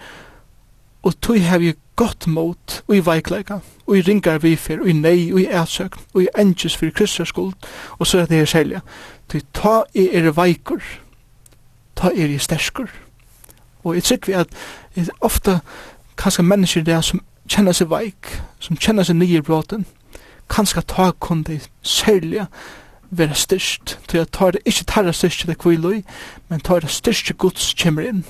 og 1.03 1.15
tog 1.21 1.39
hev 1.41 1.61
jeg 1.61 1.79
gott 1.95 2.27
mot 2.27 2.83
og 2.87 2.95
i 2.95 3.01
veiklega, 3.05 3.59
og 3.87 3.97
i 3.97 4.01
ringar 4.01 4.37
vi 4.37 4.53
vifer, 4.53 4.81
og 4.81 4.89
i 4.89 4.93
nei, 4.93 5.31
og 5.33 5.41
i 5.41 5.47
ætsøk, 5.49 5.97
og 6.13 6.21
i 6.23 6.29
endjes 6.39 6.77
fyrir 6.77 6.93
Kristus 6.93 7.33
skuld, 7.33 7.53
og 7.97 8.07
så 8.07 8.19
er 8.19 8.29
det 8.29 8.37
her 8.37 8.45
selja, 8.45 8.79
til 9.29 9.43
ta 9.53 9.81
i 9.93 10.07
er 10.13 10.29
veikur, 10.31 10.81
ta 11.95 12.13
er 12.13 12.29
i 12.29 12.37
sterskur. 12.37 12.89
Og 13.83 13.95
jeg 13.95 14.03
tykker 14.03 14.27
vi 14.27 14.39
at 14.39 14.47
er 14.95 15.09
ofta 15.21 15.59
kanskje 16.17 16.43
mennesker 16.43 16.83
der 16.83 17.01
som 17.01 17.21
kjenner 17.49 17.75
seg 17.75 17.89
veik, 17.89 18.29
som 18.59 18.77
kjenner 18.77 19.03
seg 19.03 19.17
nye 19.19 19.41
i 19.41 19.43
bråten, 19.43 19.85
kanskje 20.49 20.85
ta 20.87 21.11
kun 21.19 21.43
det 21.43 21.69
særlige 21.81 22.47
vera 23.17 23.33
styrst, 23.33 23.99
til 24.07 24.17
at 24.17 24.31
tar 24.31 24.51
det 24.51 24.61
ikke 24.65 24.85
tarra 24.89 25.11
styrst 25.11 25.47
det 25.47 25.57
kviloi, 25.57 26.03
men 26.49 26.59
tar 26.59 26.79
det 26.79 26.89
styrst 26.89 27.31
Guds 27.37 27.73
kjemmer 27.77 28.07
inn. 28.09 28.23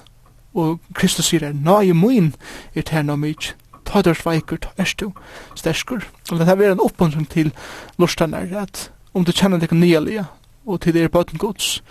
Og 0.53 0.79
Kristus 0.93 1.31
sier 1.31 1.43
er, 1.47 1.53
nai 1.53 1.91
moin 1.97 2.33
er 2.75 2.85
terna 2.85 3.15
mykje, 3.15 3.55
ta 3.85 4.01
der 4.01 4.13
sveikur, 4.13 4.57
ta 4.61 4.69
erst 4.77 4.99
du 4.99 5.11
sterskur. 5.55 6.05
Og 6.31 6.39
det 6.39 6.47
er 6.47 6.55
vera 6.55 6.71
en 6.71 6.83
oppmuntring 6.83 7.29
til 7.29 7.51
lortan 7.97 8.33
er 8.33 8.57
at 8.61 8.91
om 9.13 9.25
du 9.25 9.31
kjenner 9.31 9.61
deg 9.61 9.73
nya 9.73 9.99
lia, 9.99 10.25
og 10.65 10.81
til 10.81 10.93
det 10.93 11.03
er 11.03 11.13
bøten 11.13 11.37
Guds, 11.37 11.83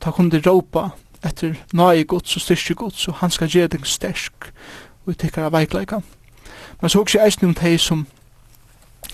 ta 0.00 0.10
kun 0.10 0.30
du 0.30 0.38
råpa 0.38 0.90
etter 1.24 1.56
nai 1.72 2.04
Guds 2.04 2.36
og 2.36 2.42
styrst 2.42 2.74
Guds, 2.76 3.08
og 3.08 3.14
han 3.14 3.30
skal 3.30 3.48
gjere 3.48 3.72
deg 3.74 3.86
stersk, 3.86 4.52
og 5.04 5.12
vi 5.12 5.14
tikkar 5.14 5.48
av 5.48 5.52
veikleika. 5.52 6.00
Men 6.80 6.90
så 6.90 7.00
også 7.00 7.22
eisne 7.24 7.48
om 7.48 7.54
teg 7.54 7.80
som 7.80 8.06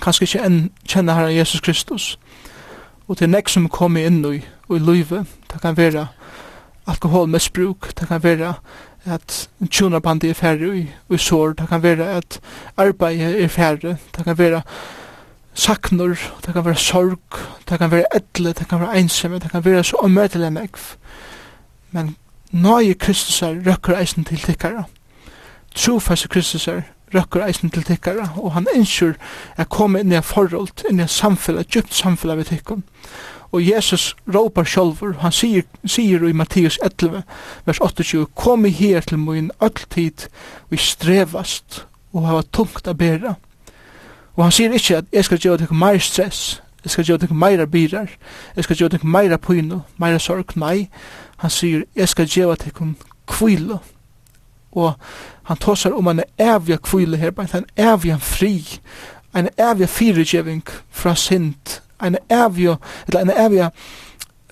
kanskje 0.02 0.26
ikke 0.26 0.46
enn 0.46 0.60
kjenner 0.88 1.14
Herren 1.14 1.36
Jesus 1.36 1.60
Kristus, 1.60 2.18
og 3.08 3.18
til 3.18 3.30
nek 3.30 3.48
som 3.48 3.68
kom 3.68 3.96
inn 3.96 4.22
i, 4.28 4.38
i 4.42 4.78
livet, 4.78 5.26
det 5.52 5.60
kan 5.62 5.76
være 5.76 6.06
alkoholmisbruk, 6.86 7.92
det 7.98 8.08
kan 8.08 8.22
være 8.22 8.54
at 9.04 9.48
en 9.60 9.68
tjonarbandi 9.68 10.30
er 10.30 10.38
færre 10.38 10.76
i, 10.78 10.86
i 11.10 11.18
sår, 11.18 11.56
det 11.58 11.68
kan 11.68 11.82
være 11.82 12.06
at 12.18 12.40
arbeid 12.76 13.20
er 13.20 13.48
færre, 13.48 13.96
det 14.16 14.24
kan 14.24 14.38
være 14.38 14.62
saknur, 15.54 16.16
det 16.46 16.54
kan 16.54 16.64
være 16.64 16.76
sorg, 16.76 17.18
det 17.68 17.78
kan 17.78 17.90
være 17.90 18.16
etle, 18.16 18.52
det 18.52 18.68
kan 18.68 18.80
være 18.80 18.96
einsamme, 18.96 19.38
det 19.38 19.50
kan 19.50 19.64
være 19.64 19.84
så 19.84 19.96
omøtelig 19.96 20.52
megv. 20.52 20.96
Men 21.90 22.16
nøye 22.52 22.94
Kristus 22.94 23.42
er 23.42 23.58
røkker 23.66 23.98
eisen 23.98 24.24
til 24.24 24.38
tikkara. 24.38 24.84
Trofast 25.74 26.28
Kristus 26.28 26.68
er 26.68 26.82
røkker 27.14 27.44
eisen 27.46 27.70
til 27.70 27.84
tikkara, 27.84 28.28
og 28.36 28.52
han 28.52 28.66
ønsker 28.74 29.14
er 29.56 29.68
kommet 29.68 30.04
inn 30.04 30.12
i 30.12 30.18
en 30.18 30.26
forhold, 30.26 30.84
inn 30.88 31.00
i 31.00 31.06
en 31.06 31.12
samfunn, 31.12 31.60
et 31.60 31.70
djupt 31.70 31.94
samfunn 31.94 32.34
av 32.34 32.44
tikkun. 32.48 32.84
Og 33.52 33.60
Jesus 33.68 34.14
råpar 34.34 34.64
sjálfur, 34.64 35.18
han 35.20 35.32
sier, 35.32 35.66
sier 35.84 36.24
i 36.24 36.32
Matteus 36.32 36.78
11, 36.82 37.22
vers 37.66 37.80
28, 37.80 38.26
Kom 38.34 38.64
i 38.66 38.72
her 38.72 39.04
til 39.04 39.20
min 39.20 39.50
alltid, 39.60 40.28
vi 40.70 40.80
strevast, 40.80 41.84
og 42.12 42.26
hava 42.26 42.42
tungt 42.52 42.88
a 42.88 42.94
bera. 42.96 43.34
Og 44.36 44.44
han 44.46 44.52
sier 44.56 44.72
ikkje 44.72 45.02
at 45.02 45.12
jeg 45.12 45.28
skal 45.28 45.38
gjøre 45.44 45.64
deg 45.66 45.74
meir 45.76 46.00
stress, 46.00 46.62
jeg 46.82 46.90
skal 46.90 47.04
gjøre 47.04 47.26
deg 47.26 47.34
meira 47.36 47.66
birar, 47.66 48.10
jeg 48.56 48.64
skal 48.64 48.76
gjøre 48.76 48.96
deg 48.96 49.04
meira 49.04 49.36
pyno, 49.38 49.82
meira 50.00 50.18
sorg, 50.18 50.56
nei. 50.56 50.88
Han 51.44 51.52
sier, 51.52 51.84
jeg 51.94 52.08
skal 52.08 52.26
gjøre 52.26 52.56
deg 52.64 52.80
kvilo, 53.28 53.78
og 54.72 54.92
han 55.42 55.56
tåsar 55.56 55.92
om 55.92 56.08
en 56.08 56.22
evig 56.38 56.78
kvile 56.82 57.16
her, 57.16 57.30
bare 57.30 57.58
en 57.58 57.66
evig 57.76 58.20
fri, 58.22 58.54
en 59.36 59.48
evig 59.58 59.88
fyrigjeving 59.88 60.62
fra 60.90 61.14
sint, 61.14 61.82
en 62.02 62.16
evig, 62.30 62.76
eller 63.06 63.20
en 63.20 63.34
evig 63.36 63.70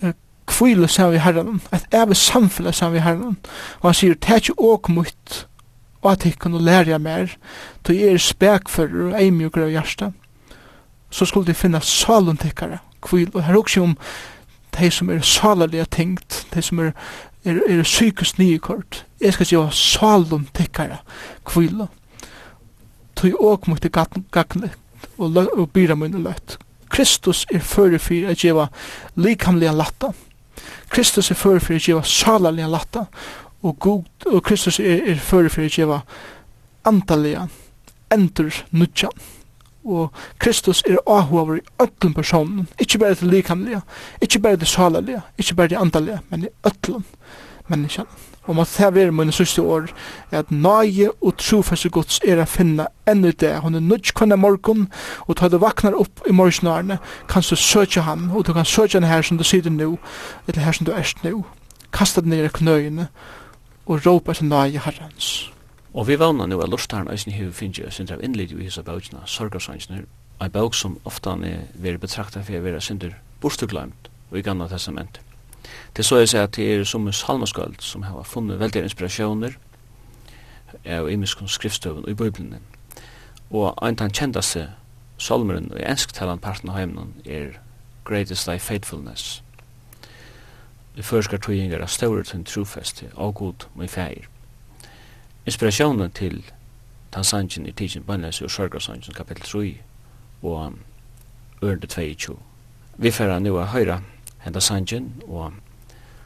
uh, 0.02 0.12
kvile 0.46 0.88
som 0.88 1.12
vi 1.12 1.22
herren, 1.22 1.60
et 1.72 1.86
evig 1.94 2.16
samfunn 2.16 2.72
som 2.72 2.92
vi 2.92 3.04
herren, 3.04 3.38
og 3.80 3.88
han 3.88 3.94
sier, 3.94 4.14
det 4.14 4.30
er 4.30 4.42
ikke 4.42 4.58
åk 4.58 4.88
mot, 4.88 5.46
og 6.02 6.12
at 6.12 6.24
jeg 6.24 6.38
kan 6.40 6.56
lære 6.56 6.98
mer, 6.98 7.36
til 7.84 7.96
jeg 7.96 8.14
er 8.14 8.24
spekfører 8.24 9.10
og 9.10 9.22
eimjukere 9.22 9.68
av 9.68 9.74
hjertet, 9.76 10.12
så 11.10 11.26
skulle 11.26 11.46
de 11.46 11.58
finne 11.58 11.80
salen 11.82 12.38
tikkere, 12.38 12.78
kvile, 13.02 13.32
og 13.34 13.44
her 13.44 13.54
er 13.54 13.58
også 13.58 13.82
om 13.82 13.96
de 14.78 14.90
som 14.90 15.10
er 15.10 15.20
salerlige 15.20 15.84
tingt, 15.90 16.46
de 16.54 16.62
som 16.62 16.78
er 16.78 16.92
er, 17.44 17.60
er 17.68 17.82
psykisk 17.82 18.38
nykort. 18.38 19.04
Jeg 19.20 19.34
skal 19.36 19.46
gjøre 19.46 19.72
salum 19.72 20.46
tikkara 20.56 21.00
kvila. 21.46 21.86
Tøy 23.16 23.32
åk 23.36 23.68
mot 23.68 23.82
det 23.82 23.92
gagne 23.92 24.70
og, 25.18 25.36
og 25.36 25.70
byra 25.72 25.94
mun 25.94 26.22
løtt. 26.24 26.58
Kristus 26.90 27.44
er 27.52 27.62
fyrir 27.62 28.02
fyrir 28.02 28.32
at 28.32 28.42
gjeva 28.42 28.66
likamlega 29.16 29.72
latta. 29.76 30.12
Kristus 30.90 31.30
er 31.30 31.38
fyrir 31.38 31.62
fyrir 31.62 31.80
at 31.80 31.88
gjeva 31.88 32.02
salalega 32.04 32.68
latta. 32.68 33.04
Og, 33.62 33.76
god, 33.78 34.04
og 34.26 34.42
Kristus 34.42 34.80
er, 34.80 35.04
er 35.12 35.20
fyrir 35.20 35.52
fyrir 35.52 35.70
at 35.70 35.76
gjeva 35.78 36.00
andalega 36.88 37.46
endur 38.10 38.54
nudjan 38.72 39.14
og 39.84 40.10
Kristus 40.38 40.82
er 40.86 40.98
avhover 41.06 41.60
i 41.60 41.66
öllum 41.82 42.14
personen, 42.14 42.68
ikkje 42.78 42.98
berre 42.98 43.14
til 43.14 43.28
likamlega, 43.32 43.80
ikkje 44.22 44.40
berre 44.42 44.56
til 44.56 44.68
salalega, 44.68 45.20
ikkje 45.38 45.56
berre 45.56 45.68
til 45.68 45.80
andalega, 45.80 46.18
men 46.30 46.44
i 46.44 46.52
öllum 46.68 47.04
menneskjan. 47.68 48.06
Og 48.48 48.56
måtte 48.56 48.82
det 48.84 48.94
være 48.94 49.12
mine 49.12 49.32
sørste 49.32 49.62
år, 49.62 49.90
er 50.32 50.38
at 50.38 50.50
nøye 50.50 51.10
og 51.22 51.36
trofeste 51.38 51.90
gods 51.92 52.20
er 52.26 52.40
å 52.40 52.46
finne 52.48 52.88
enn 53.08 53.22
det. 53.22 53.52
Hun 53.62 53.76
er 53.78 53.84
nødt 53.84 54.14
kvann 54.16 54.34
morgon, 54.40 54.88
og 55.28 55.36
ta 55.36 55.48
du 55.48 55.58
vaknar 55.60 55.94
opp 55.94 56.24
i 56.26 56.32
morgensnarene, 56.32 56.98
kan 57.28 57.44
du 57.46 57.56
søke 57.56 58.00
han, 58.00 58.30
og 58.34 58.46
du 58.46 58.52
kan 58.52 58.64
søke 58.64 58.98
han 58.98 59.08
her 59.08 59.22
som 59.22 59.38
du 59.38 59.44
sitter 59.44 59.70
nå, 59.70 59.98
eller 60.48 60.64
her 60.64 60.72
som 60.72 60.86
du 60.86 60.92
erst 60.92 61.22
nå. 61.24 61.44
Kasta 61.92 62.20
den 62.20 62.30
ned 62.30 62.48
i 62.48 62.52
knøyene, 62.58 63.08
og 63.86 64.06
råpa 64.06 64.34
til 64.34 64.50
nøye 64.50 64.82
herrens. 64.82 65.50
Og 65.94 66.06
vi 66.06 66.18
vana 66.18 66.46
nu 66.46 66.60
at 66.62 66.68
lortaren 66.68 67.10
eisen 67.10 67.32
hefur 67.32 67.52
finnje 67.52 67.86
og 67.86 67.92
sindra 67.92 68.14
av 68.14 68.22
innlidi 68.22 68.54
i 68.54 68.68
hisa 68.68 68.82
bøkina, 68.86 69.24
sorgarsvansner, 69.26 70.04
ei 70.40 70.48
bøk 70.48 70.76
som 70.78 71.00
oftan 71.04 71.42
er 71.44 71.66
veri 71.74 71.98
betrakta 71.98 72.44
fyrir 72.46 72.62
vera 72.62 72.80
sindra 72.80 73.16
borstuglaimt 73.42 74.10
og 74.30 74.38
i 74.38 74.42
gamla 74.46 74.68
testament. 74.68 75.20
Det 75.96 76.06
så 76.06 76.20
er 76.20 76.30
seg 76.30 76.46
at 76.46 76.54
det 76.56 76.68
er 76.70 76.84
som 76.86 77.06
en 77.06 77.12
salmaskald 77.12 77.82
som 77.82 78.06
hava 78.06 78.22
funnet 78.22 78.60
veldig 78.60 78.84
inspirasjoner 78.86 79.58
av 80.86 81.10
imiskon 81.10 81.50
skriftstøvun 81.50 82.06
i 82.08 82.14
bøyblinen. 82.14 82.62
Og 83.50 83.74
ein 83.82 83.98
tan 83.98 84.14
kjendaste 84.14 84.68
salmeren 85.18 85.72
og 85.72 85.80
i 85.80 85.86
ensktalan 85.90 86.38
parten 86.38 86.70
av 86.70 86.78
heimnan 86.78 87.16
er 87.26 87.58
Greatest 88.06 88.46
Thy 88.46 88.58
Faithfulness. 88.58 89.42
Det 90.94 91.04
førskar 91.04 91.42
tøyingar 91.42 91.82
av 91.82 91.90
stauret 91.90 92.30
til 92.30 92.46
trofeste 92.46 93.10
og 93.16 93.34
god 93.34 93.66
og 93.74 93.84
i 93.84 94.29
inspirasjonen 95.46 96.10
til 96.10 96.44
den 97.14 97.24
sangen 97.24 97.66
i 97.66 97.72
tidsen 97.72 98.02
bannleis 98.02 98.42
og 98.42 98.50
sorgarsangen 98.50 99.14
kapittel 99.16 99.44
3 99.44 99.78
og 100.42 100.72
ørende 101.62 101.86
22. 101.86 102.36
Vi 102.96 103.10
færa 103.10 103.38
nu 103.38 103.58
a 103.58 103.64
høyra 103.64 104.00
henda 104.44 104.60
sangen 104.60 105.22
og 105.28 105.52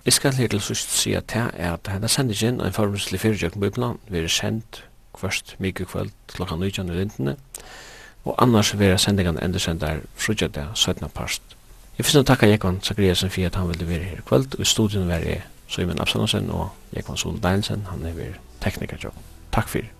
jeg 0.04 0.12
skal 0.12 0.34
her 0.34 0.48
til 0.48 0.60
sust 0.60 0.90
si 0.90 1.12
at 1.12 1.30
det 1.32 1.50
er 1.54 1.72
at 1.72 1.88
henda 1.92 2.06
sangen 2.06 2.60
en 2.60 2.72
formelslig 2.72 3.20
fyrirjøkken 3.20 3.60
bøyblan 3.60 3.98
vi 4.08 4.18
er 4.18 4.28
sendt 4.28 4.84
kvart 5.14 5.56
mykje 5.58 5.84
kvöld 5.84 6.10
klokka 6.28 6.56
19 6.56 6.88
i 6.88 6.92
lintene 6.92 7.36
og 8.24 8.42
annars 8.42 8.78
vera 8.78 8.98
sendingan 8.98 9.38
endursendar 9.42 10.00
frutja 10.14 10.46
det 10.48 10.66
17. 10.74 11.08
parst. 11.14 11.42
Jeg 11.98 12.06
finner 12.06 12.24
å 12.24 12.26
takka 12.26 12.48
Jekvann 12.48 12.80
Zakriasen 12.82 13.30
for 13.30 13.46
at 13.46 13.54
han 13.54 13.68
ville 13.68 13.88
være 13.88 14.04
her 14.04 14.24
kvöld 14.26 14.54
og 14.54 14.60
i 14.60 14.64
studien 14.64 15.08
var 15.08 15.22
jeg 15.22 15.42
Søymen 15.68 16.00
Absalonsen 16.00 16.50
og 16.50 16.68
Jekvann 16.96 17.16
Sol 17.16 17.38
Deinsen, 17.42 17.86
han 17.90 18.04
er 18.04 18.12
vært 18.12 18.43
teknikerjobb. 18.64 19.14
Takk 19.54 19.70
fyrir. 19.76 19.93